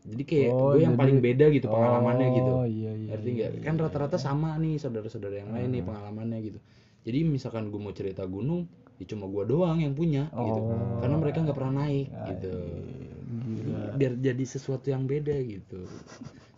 Jadi 0.00 0.22
kayak 0.24 0.50
Oh, 0.50 0.72
gue 0.72 0.82
yang 0.82 0.96
jadi- 0.96 1.02
paling 1.04 1.18
beda 1.20 1.46
gitu 1.52 1.66
pengalamannya 1.68 2.28
gitu. 2.32 2.50
Oh, 2.50 2.64
iya, 2.64 2.90
iya, 2.90 3.08
ngerti 3.14 3.30
iya, 3.30 3.46
nggak 3.52 3.62
kan 3.62 3.74
rata-rata 3.78 4.16
sama 4.16 4.56
nih 4.56 4.76
saudara-saudara 4.76 5.36
yang 5.38 5.52
lain 5.52 5.70
nih 5.70 5.84
pengalamannya 5.84 6.38
gitu 6.42 6.58
jadi 7.04 7.24
misalkan 7.24 7.72
gue 7.72 7.80
mau 7.80 7.94
cerita 7.96 8.28
gunung 8.28 8.68
ya 9.00 9.08
cuma 9.08 9.24
gue 9.32 9.44
doang 9.48 9.80
yang 9.80 9.96
punya 9.96 10.28
gitu. 10.28 10.60
Oh. 10.60 11.00
karena 11.00 11.16
mereka 11.16 11.40
nggak 11.40 11.56
pernah 11.56 11.74
naik 11.84 12.08
gitu. 12.36 12.52
Gila. 13.30 13.94
biar 13.94 14.12
jadi 14.18 14.44
sesuatu 14.44 14.90
yang 14.92 15.06
beda 15.06 15.32
gitu. 15.46 15.86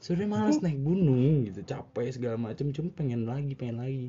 Sebenarnya 0.03 0.30
malas 0.34 0.59
naik 0.59 0.80
gunung 0.82 1.47
gitu. 1.47 1.62
Capek 1.62 2.11
segala 2.11 2.40
macam 2.40 2.74
cuma 2.74 2.90
pengen 2.90 3.28
lagi 3.28 3.55
pengen 3.55 3.78
lagi. 3.78 4.09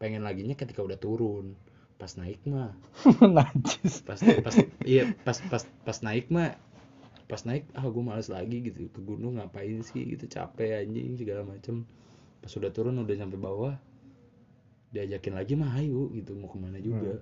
Pengen 0.00 0.24
laginya 0.24 0.56
ketika 0.56 0.80
udah 0.80 0.96
turun. 0.96 1.52
Pas 2.00 2.16
naik 2.16 2.40
mah. 2.48 2.72
Najis. 3.36 4.00
Pas 4.06 4.16
pas 4.16 4.54
iya 4.88 5.12
pas 5.20 5.36
pas 5.36 5.62
pas 5.84 5.98
naik 6.00 6.32
mah 6.32 6.56
pas 7.28 7.40
naik 7.44 7.68
ah 7.76 7.84
gue 7.84 8.00
males 8.00 8.32
lagi 8.32 8.64
gitu. 8.64 8.88
Ke 8.88 9.00
gunung 9.04 9.36
ngapain 9.36 9.84
sih 9.84 10.08
gitu. 10.16 10.24
Capek 10.24 10.86
anjing 10.86 11.20
segala 11.20 11.44
macem. 11.44 11.84
Pas 12.40 12.52
udah 12.56 12.72
turun 12.72 12.96
udah 12.96 13.12
sampai 13.12 13.36
bawah 13.36 13.74
diajakin 14.94 15.34
lagi 15.34 15.58
mah 15.58 15.74
ayo 15.82 16.06
gitu 16.14 16.38
mau 16.38 16.46
ke 16.46 16.56
mana 16.62 16.78
juga? 16.78 17.18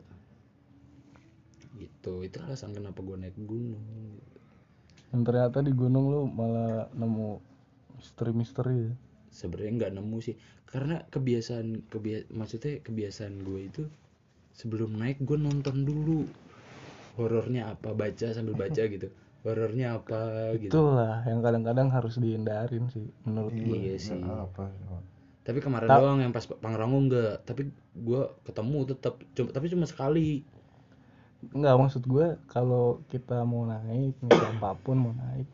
Gitu 1.80 2.12
itu 2.20 2.36
alasan 2.44 2.76
kenapa 2.76 3.00
gue 3.00 3.16
naik 3.16 3.36
gunung 3.48 4.20
dan 5.12 5.28
ternyata 5.28 5.60
di 5.60 5.76
gunung 5.76 6.08
lu 6.08 6.24
malah 6.24 6.88
nemu 6.96 7.36
misteri-misteri 8.00 8.88
ya? 8.88 8.92
Sebenarnya 9.28 9.72
nggak 9.76 9.92
nemu 10.00 10.16
sih 10.24 10.36
karena 10.64 11.04
kebiasaan 11.12 11.84
kebia 11.92 12.24
maksudnya 12.32 12.80
kebiasaan 12.80 13.44
gue 13.44 13.60
itu 13.68 13.82
sebelum 14.56 14.96
naik 14.96 15.20
gue 15.20 15.36
nonton 15.36 15.84
dulu 15.84 16.24
horornya 17.20 17.76
apa 17.76 17.92
baca 17.92 18.32
sambil 18.32 18.56
baca 18.56 18.80
gitu 18.96 19.12
horornya 19.44 20.00
apa 20.00 20.56
gitu. 20.56 20.72
Itulah 20.72 21.28
yang 21.28 21.44
kadang-kadang 21.44 21.92
harus 21.92 22.16
dihindarin 22.16 22.88
sih 22.88 23.04
menurut 23.28 23.52
gue 23.52 23.76
iya 23.76 23.96
sih. 24.00 24.16
Apa 24.16 24.72
tapi 25.42 25.58
kemarin 25.58 25.90
Ta- 25.90 25.98
doang 25.98 26.18
yang 26.22 26.30
pas 26.30 26.46
Pangrango 26.46 26.98
enggak. 27.02 27.42
Tapi 27.42 27.70
gue 27.98 28.22
ketemu 28.46 28.78
tetap 28.94 29.14
cuma 29.34 29.48
tapi 29.50 29.66
cuma 29.70 29.84
sekali. 29.90 30.46
Enggak 31.50 31.74
maksud 31.78 32.02
gue 32.06 32.38
kalau 32.46 33.02
kita 33.10 33.42
mau 33.42 33.66
naik 33.66 34.14
nih 34.22 34.30
siapa 34.30 34.78
pun 34.78 34.96
mau 34.98 35.14
naik 35.14 35.48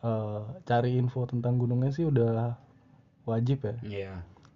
eh 0.00 0.42
cari 0.64 0.96
info 0.96 1.28
tentang 1.28 1.60
gunungnya 1.60 1.92
sih 1.92 2.08
udah 2.08 2.56
wajib 3.28 3.68
ya. 3.68 3.76
Iya. 3.84 4.12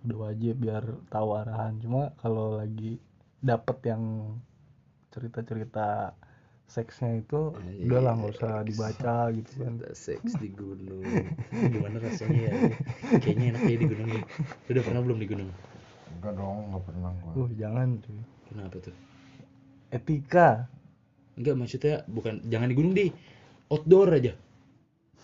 Udah 0.08 0.18
wajib 0.32 0.56
biar 0.56 0.84
tahu 1.12 1.28
arahan. 1.36 1.76
Cuma 1.84 2.16
kalau 2.16 2.56
lagi 2.56 2.96
dapet 3.44 3.76
yang 3.92 4.36
cerita-cerita 5.12 6.16
seksnya 6.64 7.22
itu 7.22 7.54
Anjing, 7.54 7.86
udah 7.86 8.00
lah 8.00 8.12
nggak 8.18 8.32
usah 8.34 8.52
dibaca 8.66 9.16
gitu 9.30 9.50
kan. 9.62 9.72
Seks 9.94 10.32
di 10.40 10.48
gunung. 10.50 11.04
Gimana 11.72 11.96
rasanya 12.02 12.40
ya? 12.50 12.54
Kayaknya 13.20 13.44
enak 13.54 13.62
ya 13.68 13.76
di 13.76 13.86
gunung 13.86 14.08
ya 14.10 14.22
udah 14.72 14.82
pernah 14.82 15.00
belum 15.04 15.18
di 15.20 15.28
gunung? 15.28 15.50
Enggak 16.18 16.32
dong 16.40 16.58
enggak 16.72 16.82
pernah 16.88 17.10
gua. 17.20 17.32
Uh 17.36 17.50
jangan 17.54 17.88
cuy. 18.00 18.20
Kenapa 18.48 18.76
tuh? 18.80 18.96
Etika. 19.92 20.48
Enggak 21.36 21.54
maksudnya 21.58 21.94
bukan 22.08 22.42
jangan 22.48 22.68
di 22.72 22.76
gunung 22.76 22.92
deh. 22.96 23.10
Outdoor 23.70 24.08
aja. 24.16 24.32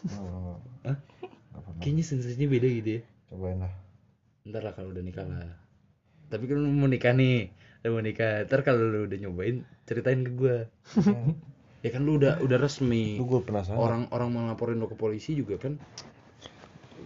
Enggak, 0.04 0.22
enggak, 0.24 0.58
Hah? 0.86 0.98
kayaknya 1.80 2.04
sensasinya 2.04 2.46
beda 2.48 2.68
gitu 2.68 2.90
ya. 2.98 3.02
Cobain 3.32 3.58
lah. 3.64 3.74
Ntar 4.44 4.62
lah 4.64 4.72
kalau 4.76 4.92
udah 4.92 5.02
nikah 5.04 5.24
lah. 5.24 5.56
Tapi 6.30 6.44
kan 6.46 6.62
mau 6.62 6.86
nikah 6.86 7.16
nih 7.16 7.50
nikah. 7.84 8.44
Ntar 8.44 8.60
kalau 8.60 8.84
lu 8.84 9.08
udah 9.08 9.18
nyobain 9.18 9.64
ceritain 9.88 10.20
ke 10.26 10.32
gua. 10.36 10.58
Ya 11.80 11.88
kan 11.96 12.04
lu 12.04 12.20
udah 12.20 12.44
udah 12.44 12.60
resmi. 12.60 13.16
Lu 13.16 13.24
gue 13.24 13.40
penasaran. 13.40 13.80
Orang 13.80 14.02
orang 14.12 14.28
mau 14.28 14.44
laporin 14.44 14.76
lu 14.76 14.84
ke 14.84 15.00
polisi 15.00 15.32
juga 15.32 15.56
kan 15.56 15.80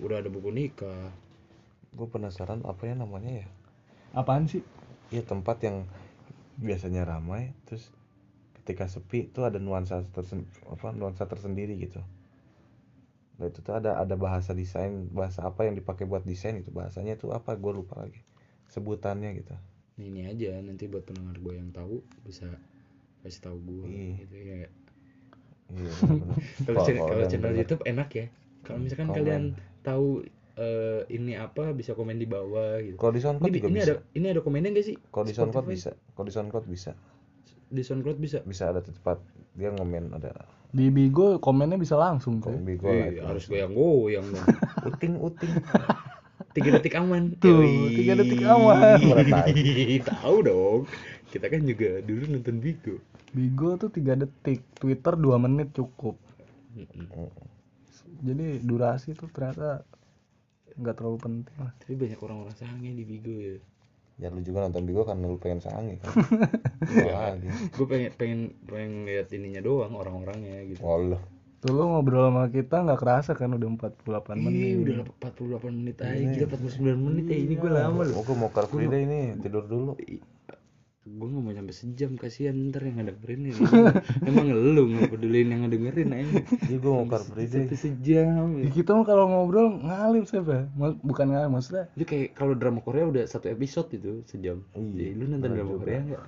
udah 0.03 0.19
ada 0.19 0.27
buku 0.27 0.51
nikah. 0.51 1.15
Gue 1.95 2.11
penasaran 2.11 2.67
apa 2.67 2.91
ya 2.91 2.99
namanya 2.99 3.47
ya? 3.47 3.47
Apaan 4.19 4.51
sih? 4.51 4.67
Iya 5.15 5.23
tempat 5.23 5.63
yang 5.63 5.87
biasanya 6.59 7.07
ramai 7.07 7.55
terus 7.71 7.95
ketika 8.63 8.91
sepi 8.91 9.31
itu 9.31 9.47
ada 9.47 9.63
nuansa 9.63 10.03
tersen, 10.11 10.51
apa 10.67 10.91
nuansa 10.91 11.31
tersendiri 11.31 11.79
gitu. 11.79 12.03
Nah 13.39 13.47
itu 13.47 13.63
tuh 13.63 13.79
ada 13.79 14.03
ada 14.03 14.19
bahasa 14.19 14.59
desain 14.59 15.07
bahasa 15.15 15.47
apa 15.47 15.71
yang 15.71 15.79
dipakai 15.79 16.03
buat 16.03 16.27
desain 16.27 16.59
itu 16.59 16.75
bahasanya 16.75 17.15
itu 17.15 17.31
apa? 17.31 17.55
Gue 17.55 17.79
lupa 17.79 18.03
lagi. 18.03 18.19
Sebutannya 18.75 19.39
gitu. 19.39 19.55
Nah, 19.95 20.05
ini 20.05 20.21
aja 20.25 20.59
nanti 20.59 20.85
buat 20.85 21.03
pendengar 21.03 21.37
gue 21.37 21.55
yang 21.55 21.71
tahu 21.71 22.03
bisa 22.23 22.51
kasih 23.21 23.41
tahu 23.43 23.59
gue 23.61 23.87
Iya. 23.87 24.13
gitu 24.21 24.35
ya 24.37 24.57
Iya 25.67 25.91
kalau 26.67 26.79
channel, 26.83 27.05
kalau 27.05 27.21
yang 27.21 27.31
channel 27.31 27.49
denger. 27.49 27.61
YouTube 27.61 27.83
enak 27.85 28.09
ya 28.13 28.27
kalau 28.61 28.79
misalkan 28.81 29.07
Komen. 29.07 29.17
kalian 29.17 29.43
tahu 29.81 30.07
eh, 30.57 31.01
ini 31.11 31.33
apa 31.35 31.71
bisa 31.71 31.93
komen 31.93 32.17
di 32.17 32.27
bawah 32.27 32.79
gitu 32.79 32.97
Kalau 32.97 33.13
di 33.13 33.21
SoundCloud 33.21 33.49
ini, 33.49 33.57
juga 33.57 33.67
ini 33.67 33.77
bisa. 33.77 33.87
ada 33.87 33.95
ini 34.13 34.27
ada 34.29 34.41
komennya 34.41 34.71
gak 34.73 34.85
sih 34.85 34.97
Kalau 35.09 35.25
di 35.25 35.33
SoundCloud 35.33 35.67
bisa. 35.67 35.91
Kalau 36.11 36.25
di 36.25 36.33
SoundCloud 36.33 36.67
bisa. 36.67 36.93
di 37.67 37.83
SoundCloud 37.83 38.19
bisa 38.19 38.39
Bisa 38.43 38.65
ada 38.69 38.81
tempat 38.81 39.19
dia 39.53 39.71
ngomen 39.71 40.11
ada 40.13 40.31
di 40.69 40.91
Bigo 40.91 41.39
komennya 41.39 41.75
bisa 41.77 41.95
langsung 41.95 42.39
tuh 42.39 42.51
komen 42.51 42.67
bigo 42.67 42.91
itu. 42.91 43.23
harus 43.23 43.47
goyang 43.47 43.73
goyang 43.73 44.27
dong 44.27 44.47
uting 44.91 45.15
uting. 45.17 45.53
tiga 46.55 46.79
detik 46.79 46.95
aman. 46.95 47.35
Tuh, 47.43 47.61
Yoi. 47.61 47.99
tiga 47.99 48.13
detik 48.15 48.41
aman. 48.47 48.99
tahu. 50.07 50.37
Dong. 50.47 50.81
Kita 51.29 51.51
kan 51.51 51.61
juga 51.67 51.99
dulu 52.01 52.23
nonton 52.31 52.57
Bigo. 52.63 52.97
Bigo 53.35 53.75
tuh 53.75 53.91
tiga 53.91 54.15
detik. 54.15 54.63
Twitter 54.79 55.19
dua 55.19 55.37
menit 55.43 55.75
cukup. 55.75 56.15
Jadi 58.25 58.63
durasi 58.63 59.19
tuh 59.19 59.27
ternyata 59.35 59.83
nggak 60.79 60.95
terlalu 60.95 61.19
penting 61.19 61.57
lah. 61.59 61.75
Tapi 61.83 61.95
banyak 61.99 62.19
orang-orang 62.23 62.55
sange 62.55 62.91
di 62.95 63.05
Bigo 63.05 63.35
ya. 63.35 63.59
Ya 64.15 64.31
lu 64.31 64.39
juga 64.47 64.63
nonton 64.63 64.87
bigo 64.87 65.03
karena 65.03 65.27
lu 65.27 65.43
pengen 65.43 65.59
sange 65.59 65.99
kan. 65.99 66.15
Gue 67.75 67.87
pengen 67.91 68.11
pengen 68.15 68.41
pengen 68.63 69.11
lihat 69.11 69.27
ininya 69.35 69.59
doang 69.59 69.91
orang-orangnya 69.99 70.63
gitu. 70.71 70.79
Walah. 70.87 71.19
Tuh 71.65 71.73
lu 71.73 71.89
ngobrol 71.89 72.29
sama 72.29 72.45
kita 72.47 72.85
nggak 72.85 73.01
kerasa 73.01 73.33
kan 73.33 73.49
udah 73.51 73.69
48 74.05 74.37
menit 74.37 74.53
Ih, 74.53 74.75
udah 74.85 74.95
48 75.17 75.65
menit 75.73 75.97
aja 75.99 76.21
gila 76.29 76.47
49 76.53 76.93
menit 77.01 77.25
ya 77.25 77.37
ini 77.41 77.55
gue 77.57 77.71
lama 77.73 78.01
loh. 78.05 78.21
Oh, 78.21 78.23
gue 78.23 78.37
mau 78.37 78.53
car 78.53 78.69
free 78.69 78.85
day 78.85 79.03
nih, 79.03 79.41
tidur 79.41 79.65
dulu. 79.65 79.97
gue 81.05 81.29
gak 81.29 81.37
mau 81.37 81.53
sampai 81.53 81.73
sejam 81.73 82.17
kasihan 82.17 82.57
ntar 82.69 82.81
yang 82.81 83.01
dengerin 83.01 83.49
ini. 83.49 83.61
Emang 84.29 84.49
lu 84.49 84.89
nggak 84.89 85.09
peduliin 85.09 85.53
yang 85.53 85.61
ngedengerin 85.65 86.09
aja 86.13 86.41
Jadi 86.65 86.77
gue 86.77 86.93
mau 86.93 87.05
car 87.05 87.21
free 87.21 87.45
day. 87.45 87.65
sampai 87.65 87.77
sejam. 87.77 88.47
Ya, 88.57 88.69
kita 88.69 88.91
mah 88.93 89.05
kalau 89.05 89.25
ngobrol 89.29 89.81
ngalir 89.81 90.25
siapa 90.25 90.69
Ma- 90.73 90.97
bukan 90.97 91.29
ngalir 91.29 91.49
maksudnya 91.49 91.89
itu 91.93 92.05
kayak 92.05 92.33
kalau 92.33 92.53
drama 92.53 92.81
Korea 92.81 93.05
udah 93.05 93.25
satu 93.25 93.49
episode 93.49 93.89
itu 93.93 94.25
sejam. 94.25 94.65
Iya, 94.73 94.85
Jadi 94.93 95.05
lu 95.13 95.25
nonton 95.29 95.49
drama 95.49 95.71
juga. 95.73 95.81
Korea 95.81 96.01
nggak? 96.05 96.23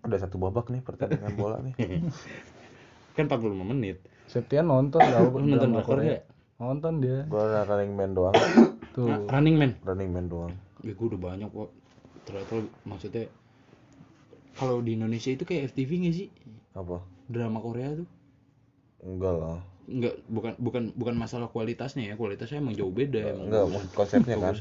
Udah 0.00 0.18
satu 0.18 0.36
babak 0.36 0.66
nih 0.68 0.80
pertandingan 0.80 1.32
bola 1.36 1.56
nih. 1.60 1.74
kan 3.16 3.24
45 3.24 3.52
menit 3.66 4.00
Septian 4.30 4.64
nonton 4.64 5.00
tau 5.00 5.26
lu 5.28 5.42
nonton 5.50 5.70
drakor 5.72 5.98
Korea 5.98 6.06
nggak 6.08 6.22
nonton 6.60 6.92
dia 6.98 7.18
Gue 7.24 7.40
ada 7.40 7.64
running 7.64 7.92
man 7.92 8.10
doang. 8.12 8.34
tuh 8.94 9.06
Nah, 9.06 9.18
Running 9.28 9.56
Man 9.56 9.72
Running 9.82 10.10
man 10.10 10.26
doang. 10.26 10.52
ya 10.80 10.92
gue 10.92 11.06
udah 11.06 11.20
banyak 11.20 11.48
kok 11.48 11.70
ternyata 12.22 12.54
maksudnya 12.84 13.24
kalau 14.52 14.78
di 14.78 14.92
Indonesia 14.92 15.30
itu 15.30 15.42
kayak 15.42 15.70
FTV 15.70 15.90
nggak 16.00 16.14
sih 16.16 16.28
Apa? 16.72 17.02
drama 17.26 17.58
Korea 17.58 17.94
tuh 17.94 18.08
Enggak 19.00 19.32
lah. 19.34 19.58
Enggak, 19.86 20.20
bukan 20.26 20.52
bukan 20.56 20.82
bukan 20.92 21.14
masalah 21.16 21.48
kualitasnya 21.48 22.04
ya. 22.04 22.14
Kualitasnya 22.14 22.60
emang 22.60 22.76
jauh 22.76 22.92
beda 22.92 23.32
emang. 23.32 23.48
Enggak, 23.48 23.64
bagusan. 23.66 23.88
konsepnya 23.90 24.36
kan. 24.36 24.54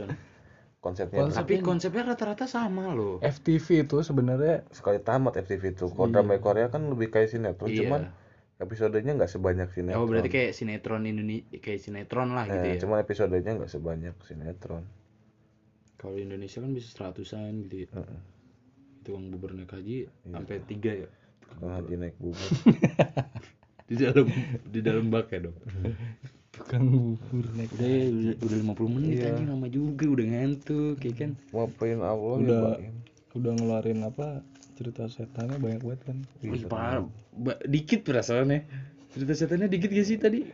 Konsepnya 0.80 1.20
Konsep- 1.20 1.39
tapi 1.43 1.53
konsepnya 1.59 2.03
rata-rata 2.07 2.45
sama 2.45 2.89
loh 2.89 3.20
FTV 3.20 3.84
itu 3.84 3.99
sebenarnya 3.99 4.63
sekali 4.70 4.95
tamat 4.97 5.36
FTV 5.38 5.76
itu 5.76 5.86
kalau 5.89 6.07
drama 6.07 6.39
Korea 6.39 6.67
kan 6.67 6.88
lebih 6.88 7.09
kayak 7.09 7.28
sinetron 7.28 7.67
Iya. 7.67 7.80
cuman 7.84 8.01
episodenya 8.60 9.16
nggak 9.16 9.32
sebanyak 9.32 9.70
sinetron 9.70 9.97
oh 9.97 10.05
berarti 10.05 10.30
kayak 10.30 10.51
sinetron 10.51 11.03
Indonesia 11.03 11.47
kayak 11.55 11.80
sinetron 11.80 12.30
lah 12.32 12.43
gitu 12.45 12.60
Eh, 12.62 12.72
ya 12.72 12.78
cuman 12.78 12.97
episodenya 12.99 13.51
nggak 13.55 13.72
sebanyak 13.72 14.16
sinetron 14.22 14.84
kalau 15.95 16.14
di 16.14 16.24
Indonesia 16.24 16.60
kan 16.60 16.72
bisa 16.72 16.88
seratusan 16.89 17.66
gitu 17.66 17.76
ya 17.84 17.89
Heeh. 17.93 18.20
tukang 19.01 19.28
bubur 19.30 19.51
naik 19.51 19.70
haji 19.70 20.05
Iya. 20.05 20.30
sampai 20.30 20.55
tiga 20.64 20.91
ya 20.93 21.10
Tukang 21.41 21.72
haji 21.74 21.93
naik 21.97 22.16
bubur 22.18 22.49
di 23.89 23.95
dalam 23.95 24.28
di 24.66 24.80
dalam 24.80 25.05
bak 25.07 25.28
ya 25.30 25.39
dong 25.41 25.57
tukang 26.55 26.84
bubur 26.86 27.45
naik 27.53 27.72
udah 27.72 27.88
ya, 27.88 28.05
udah, 28.05 28.34
udah 28.43 28.57
50 28.76 28.95
menit 28.95 29.12
Iya. 29.16 29.28
aja 29.34 29.43
lama 29.45 29.68
juga 29.68 30.05
udah 30.05 30.26
ngantuk 30.28 30.93
kayak 30.99 31.16
kan 31.16 31.32
ngapain 31.49 31.99
Allah 31.99 32.36
ya 32.36 32.43
Udah. 32.43 32.62
Baim? 32.76 32.95
udah 33.30 33.51
ngeluarin 33.55 33.99
apa 34.03 34.28
cerita 34.80 35.03
setannya 35.05 35.59
banyak 35.59 35.84
banget 35.84 36.01
kan. 36.07 36.17
Wih, 36.39 36.63
parah. 36.63 37.03
Ba- 37.36 37.59
dikit 37.67 38.07
perasaannya. 38.07 38.63
Cerita 39.11 39.36
setannya 39.36 39.67
dikit 39.67 39.91
gak 39.91 40.07
sih 40.07 40.15
tadi? 40.15 40.47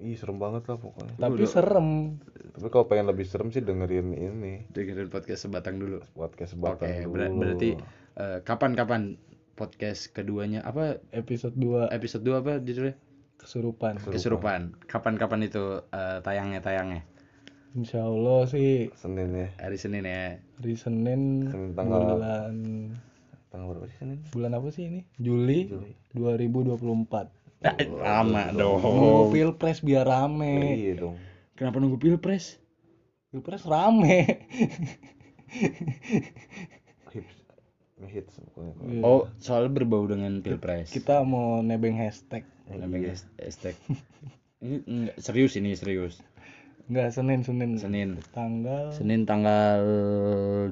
Ih 0.00 0.16
serem 0.16 0.40
banget 0.40 0.66
lah 0.66 0.80
pokoknya. 0.80 1.14
Tapi 1.14 1.44
serem. 1.46 2.18
Tapi 2.50 2.66
kalau 2.66 2.88
pengen 2.88 3.06
lebih 3.06 3.22
serem 3.22 3.54
sih 3.54 3.62
dengerin 3.62 4.10
ini. 4.10 4.66
Dengerin 4.72 5.06
podcast 5.06 5.46
sebatang 5.46 5.78
dulu. 5.78 6.02
Podcast 6.12 6.58
sebatang 6.58 6.90
ber- 7.06 7.30
dulu. 7.30 7.38
berarti 7.38 7.70
eh, 8.16 8.38
kapan-kapan 8.42 9.20
podcast 9.54 10.10
keduanya 10.10 10.64
apa 10.64 10.98
episode 11.12 11.52
2 11.54 11.92
episode 11.92 12.24
2 12.24 12.40
apa 12.40 12.52
judulnya? 12.58 12.96
Kesurupan. 13.36 14.00
Kesurupan. 14.00 14.60
Kapan-kapan 14.88 15.46
itu 15.46 15.84
eh, 15.92 16.18
tayangnya 16.20 16.58
tayangnya 16.58 17.04
Insya 17.70 18.02
Allah 18.02 18.50
sih. 18.50 18.90
Senin 18.98 19.30
ya. 19.30 19.46
Hari 19.62 19.78
Senin 19.78 20.02
ya. 20.02 20.42
Hari 20.58 20.74
Senin 20.74 21.46
Senin 21.46 21.70
tanggal- 21.78 22.18
bulan 22.18 22.54
tanggal 23.50 23.66
berapa 23.68 23.86
sih 23.86 23.98
Senin? 23.98 24.18
Bulan 24.30 24.54
apa 24.54 24.68
sih 24.70 24.86
ini? 24.86 25.00
Juli, 25.16 25.66
Juli. 25.66 25.92
2024 26.14 27.60
lama 27.92 28.42
dong. 28.50 28.80
Nunggu 28.80 29.24
pilpres 29.30 29.82
biar 29.82 30.06
rame. 30.06 30.54
Iya 30.72 30.92
dong. 30.98 31.16
Kenapa 31.52 31.76
nunggu 31.76 31.98
pilpres? 31.98 32.56
Pilpres 33.28 33.62
rame. 33.62 34.48
Hits 38.00 38.32
Iya. 38.40 39.04
oh 39.04 39.28
soal 39.36 39.68
berbau 39.68 40.08
dengan 40.08 40.40
pilpres. 40.40 40.88
kita 40.88 41.20
mau 41.20 41.60
nebeng 41.60 41.94
hashtag. 41.94 42.48
Namanya 42.66 43.12
has- 43.12 43.28
hashtag. 43.36 43.76
Ini 44.58 44.76
enggak, 44.82 45.16
serius 45.20 45.52
ini 45.54 45.76
serius. 45.76 46.24
Enggak 46.88 47.12
Senin 47.12 47.44
Senin. 47.44 47.76
Senin. 47.76 48.08
Tanggal 48.32 48.88
Senin 48.90 49.28
tanggal 49.28 49.84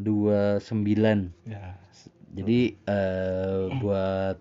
29 0.01 0.65
ya 1.45 1.77
jadi 2.35 2.61
eh, 2.75 3.63
buat 3.81 4.37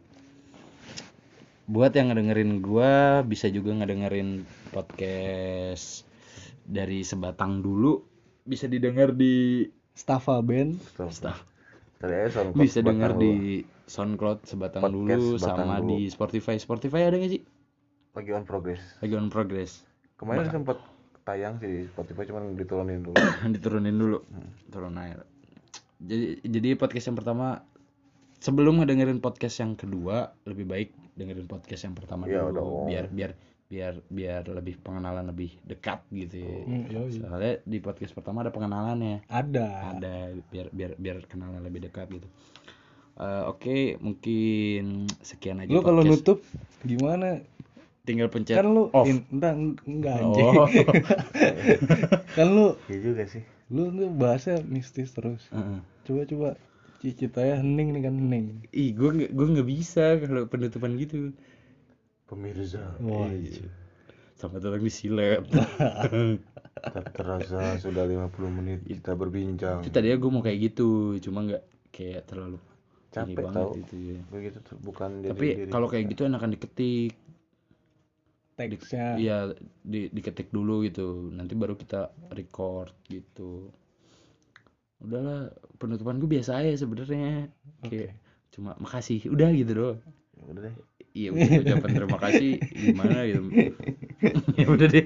buat 1.68 1.92
yang 1.92 2.16
ngedengerin 2.16 2.64
gua 2.64 3.22
bisa 3.28 3.52
juga 3.52 3.76
ngedengerin 3.76 4.48
podcast 4.72 6.08
dari 6.68 7.04
sebatang 7.04 7.64
dulu. 7.64 8.04
Bisa 8.48 8.68
didengar 8.72 9.12
di 9.12 9.68
Staffa 9.92 10.40
Band. 10.40 10.80
Staff. 11.12 11.44
SoundCloud 11.98 12.62
bisa 12.62 12.80
dulu. 12.86 13.18
di 13.18 13.66
SoundCloud 13.90 14.46
sebatang 14.46 14.86
Podcast 14.86 14.94
dulu 14.94 15.28
Sebatang 15.42 15.58
sama 15.66 15.76
dulu. 15.82 15.90
di 15.90 16.00
Spotify. 16.14 16.56
Spotify 16.62 17.02
ada 17.10 17.18
nggak 17.18 17.32
sih? 17.34 17.42
Lagi 18.14 18.30
on 18.38 18.46
progress. 18.46 18.82
Lagi 19.02 19.14
on 19.18 19.30
progress. 19.34 19.82
Kemarin 20.22 20.46
sempat 20.54 20.78
tayang 21.26 21.58
sih 21.58 21.68
di 21.68 21.80
Spotify 21.90 22.24
cuman 22.30 22.54
diturunin 22.54 23.02
dulu. 23.02 23.18
Diturunin 23.56 23.96
dulu. 23.98 24.18
Turun 24.70 24.96
air. 25.02 25.26
Jadi 25.98 26.46
jadi 26.46 26.78
podcast 26.78 27.10
yang 27.10 27.18
pertama 27.18 27.66
sebelum 28.38 28.82
ngedengerin 28.82 29.20
podcast 29.20 29.60
yang 29.60 29.74
kedua 29.74 30.34
lebih 30.46 30.66
baik 30.66 30.90
dengerin 31.18 31.46
podcast 31.46 31.90
yang 31.90 31.96
pertama 31.98 32.26
Iya 32.26 32.46
dulu 32.46 32.54
dong. 32.54 32.86
biar 32.88 33.06
biar 33.10 33.32
biar 33.68 33.94
biar 34.08 34.44
lebih 34.48 34.80
pengenalan 34.80 35.28
lebih 35.28 35.60
dekat 35.68 36.00
gitu 36.08 36.40
ya. 36.40 36.56
Hmm, 36.64 36.88
yoi. 36.88 37.12
soalnya 37.20 37.54
di 37.68 37.78
podcast 37.84 38.16
pertama 38.16 38.40
ada 38.40 38.56
pengenalannya 38.56 39.28
ada. 39.28 39.92
Ada 39.92 40.40
biar 40.48 40.68
biar 40.72 40.92
biar 40.96 41.18
kenalan 41.28 41.60
lebih 41.60 41.84
dekat 41.84 42.08
gitu. 42.08 42.28
Eh, 43.18 43.44
oke 43.44 43.98
mungkin 44.00 45.10
sekian 45.20 45.60
aja 45.60 45.74
lu 45.74 45.84
kalau 45.84 46.06
nutup 46.06 46.40
gimana? 46.86 47.44
Tinggal 48.08 48.32
pencet 48.32 48.56
kan 48.56 48.72
lu 48.72 48.88
off. 48.96 49.04
in, 49.04 49.28
enggak 49.36 49.54
enggak 49.84 50.16
anjing. 50.16 50.48
Oh 50.48 50.64
kan 52.40 52.48
lu 52.48 52.68
iya 52.88 52.98
juga 53.04 53.24
sih. 53.28 53.44
lu 53.68 53.92
tuh 53.92 54.08
bahasa 54.16 54.64
mistis 54.64 55.12
terus. 55.12 55.44
Heeh. 55.52 55.84
coba 56.08 56.22
coba 56.24 56.50
cicit 57.02 57.32
aja 57.42 57.56
hening 57.62 57.90
nih 57.94 58.02
kan 58.06 58.16
hening 58.22 58.46
ih 58.74 58.90
gue 58.98 59.10
nggak 59.16 59.32
gue 59.38 59.48
nggak 59.54 59.70
bisa 59.76 60.06
kalau 60.22 60.44
penutupan 60.52 60.92
gitu 61.02 61.16
pemirsa 62.28 62.84
wah 63.08 63.30
Iya. 63.32 63.66
Selamat 64.38 64.70
datang 64.70 64.84
di 64.86 64.94
Silet. 64.94 65.42
tak 66.94 67.06
terasa 67.18 67.74
sudah 67.82 68.06
50 68.06 68.54
menit 68.54 68.80
kita 68.86 69.18
berbincang 69.18 69.82
itu 69.82 69.90
tadinya 69.90 70.18
gue 70.22 70.30
mau 70.30 70.44
kayak 70.46 70.60
gitu, 70.72 71.18
cuma 71.26 71.40
nggak 71.42 71.64
kayak 71.90 72.22
terlalu 72.30 72.58
ini 73.18 73.34
capek 73.34 73.44
banget 73.50 73.58
tau 73.58 73.72
gitu 73.82 73.96
ya. 73.98 74.20
begitu 74.30 74.58
tuh 74.62 74.78
bukan 74.78 75.10
jadi 75.26 75.30
Tapi 75.34 75.48
diri 75.58 75.72
kalau 75.74 75.88
kayak 75.90 76.06
gitu 76.14 76.22
enakan 76.30 76.52
diketik. 76.54 77.12
teksnya 78.58 79.18
Iya, 79.18 79.38
di, 79.86 80.10
diketik 80.14 80.50
dulu 80.54 80.86
gitu. 80.86 81.30
Nanti 81.34 81.54
baru 81.58 81.74
kita 81.78 82.10
record 82.34 82.94
gitu. 83.10 83.70
Udahlah, 84.98 85.50
penutupan 85.78 86.18
gue 86.18 86.30
biasa 86.30 86.58
aja 86.58 86.74
sebenarnya. 86.76 87.54
Kayak 87.84 88.18
cuma 88.50 88.74
makasih, 88.78 89.22
udah 89.28 89.50
gitu 89.54 89.72
doang. 89.74 90.00
udah 90.38 90.62
deh 90.64 90.76
Iya 91.12 91.34
udah 91.34 91.50
ucapan 91.60 91.90
terima 91.92 92.20
kasih 92.22 92.52
gimana 92.72 93.18
gitu. 93.26 93.42
ya 94.62 94.66
udah 94.68 94.88
deh. 94.88 95.06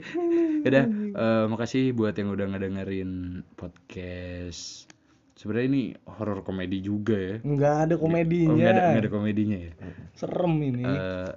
Udah 0.61 0.83
eh, 0.91 1.45
makasih 1.47 1.83
buat 1.91 2.11
yang 2.13 2.29
udah 2.29 2.45
ngedengerin 2.51 3.11
podcast. 3.55 4.91
Sebenarnya 5.33 5.67
ini 5.67 5.83
horor 6.05 6.43
komedi 6.43 6.83
juga 6.83 7.15
ya. 7.15 7.35
nggak 7.39 7.75
ada 7.87 7.95
Oh, 7.95 8.03
komedinya 8.03 8.51
nggak 8.53 8.71
ada, 8.71 8.81
nggak 8.91 9.01
ada 9.01 9.09
komedinya 9.09 9.57
ya. 9.57 9.71
serem 10.13 10.53
ini 10.61 10.83
Eh, 10.83 11.31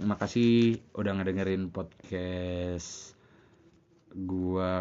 makasih 0.00 0.52
udah 0.94 1.12
ngedengerin 1.14 1.68
podcast 1.68 3.18
gua 4.14 4.72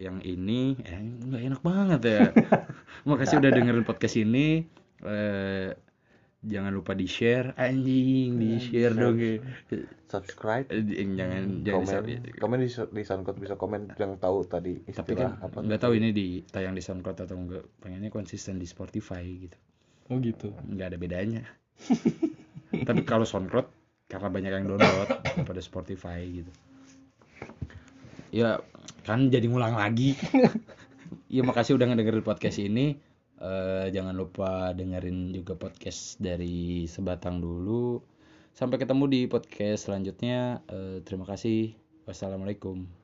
yang 0.00 0.24
ini 0.24 0.74
eh 0.82 0.98
nggak 0.98 1.42
enak 1.52 1.60
banget 1.60 2.00
ya. 2.04 2.20
Makasih 3.08 3.38
udah 3.38 3.50
dengerin 3.52 3.84
podcast 3.84 4.16
ini. 4.16 4.64
Eh 5.04 5.70
jangan 6.42 6.74
lupa 6.74 6.98
di 6.98 7.06
share 7.06 7.54
anjing 7.54 8.34
di 8.34 8.58
share 8.58 8.94
dong 8.98 9.14
ya. 9.20 9.38
subscribe. 10.10 10.66
Eh, 10.74 10.82
jangan 11.14 11.62
jangan 11.62 11.86
komen. 11.86 12.02
di- 12.02 12.34
komen 12.34 12.58
di, 12.60 12.68
di 12.68 13.02
SoundCloud 13.06 13.38
bisa 13.38 13.54
komen 13.54 13.94
yang 13.94 14.18
tahu 14.18 14.42
tadi 14.44 14.82
tapi 14.90 15.14
kan 15.14 15.38
apa 15.38 15.62
nggak 15.62 15.80
tahu 15.80 15.94
ini 15.96 16.10
di 16.10 16.42
tayang 16.50 16.74
di 16.74 16.82
SoundCloud 16.82 17.18
atau 17.22 17.36
enggak 17.38 17.64
pengennya 17.78 18.10
konsisten 18.10 18.58
di 18.58 18.66
Spotify 18.66 19.22
gitu. 19.22 19.56
Oh 20.10 20.18
gitu. 20.18 20.50
Nggak 20.66 20.86
ada 20.92 20.98
bedanya. 20.98 21.42
Tapi 22.88 23.04
kalau 23.04 23.28
SoundCloud 23.28 23.68
karena 24.08 24.28
banyak 24.28 24.52
yang 24.52 24.66
download 24.68 25.08
daripada 25.24 25.60
Spotify 25.64 26.20
gitu 26.24 26.52
ya 28.32 28.58
kan 29.06 29.28
jadi 29.28 29.46
ngulang 29.46 29.76
lagi. 29.78 30.16
Ya 31.32 31.40
makasih 31.44 31.80
udah 31.80 31.88
ngedengerin 31.88 32.24
podcast 32.24 32.60
ini. 32.60 32.96
Eh, 33.40 33.86
jangan 33.88 34.12
lupa 34.12 34.76
dengerin 34.76 35.32
juga 35.32 35.56
podcast 35.56 36.20
dari 36.20 36.84
sebatang 36.84 37.40
dulu. 37.40 38.04
Sampai 38.52 38.76
ketemu 38.76 39.04
di 39.08 39.20
podcast 39.32 39.88
selanjutnya. 39.88 40.60
Eh, 40.68 41.00
terima 41.04 41.24
kasih. 41.24 41.72
Wassalamualaikum 42.04 43.01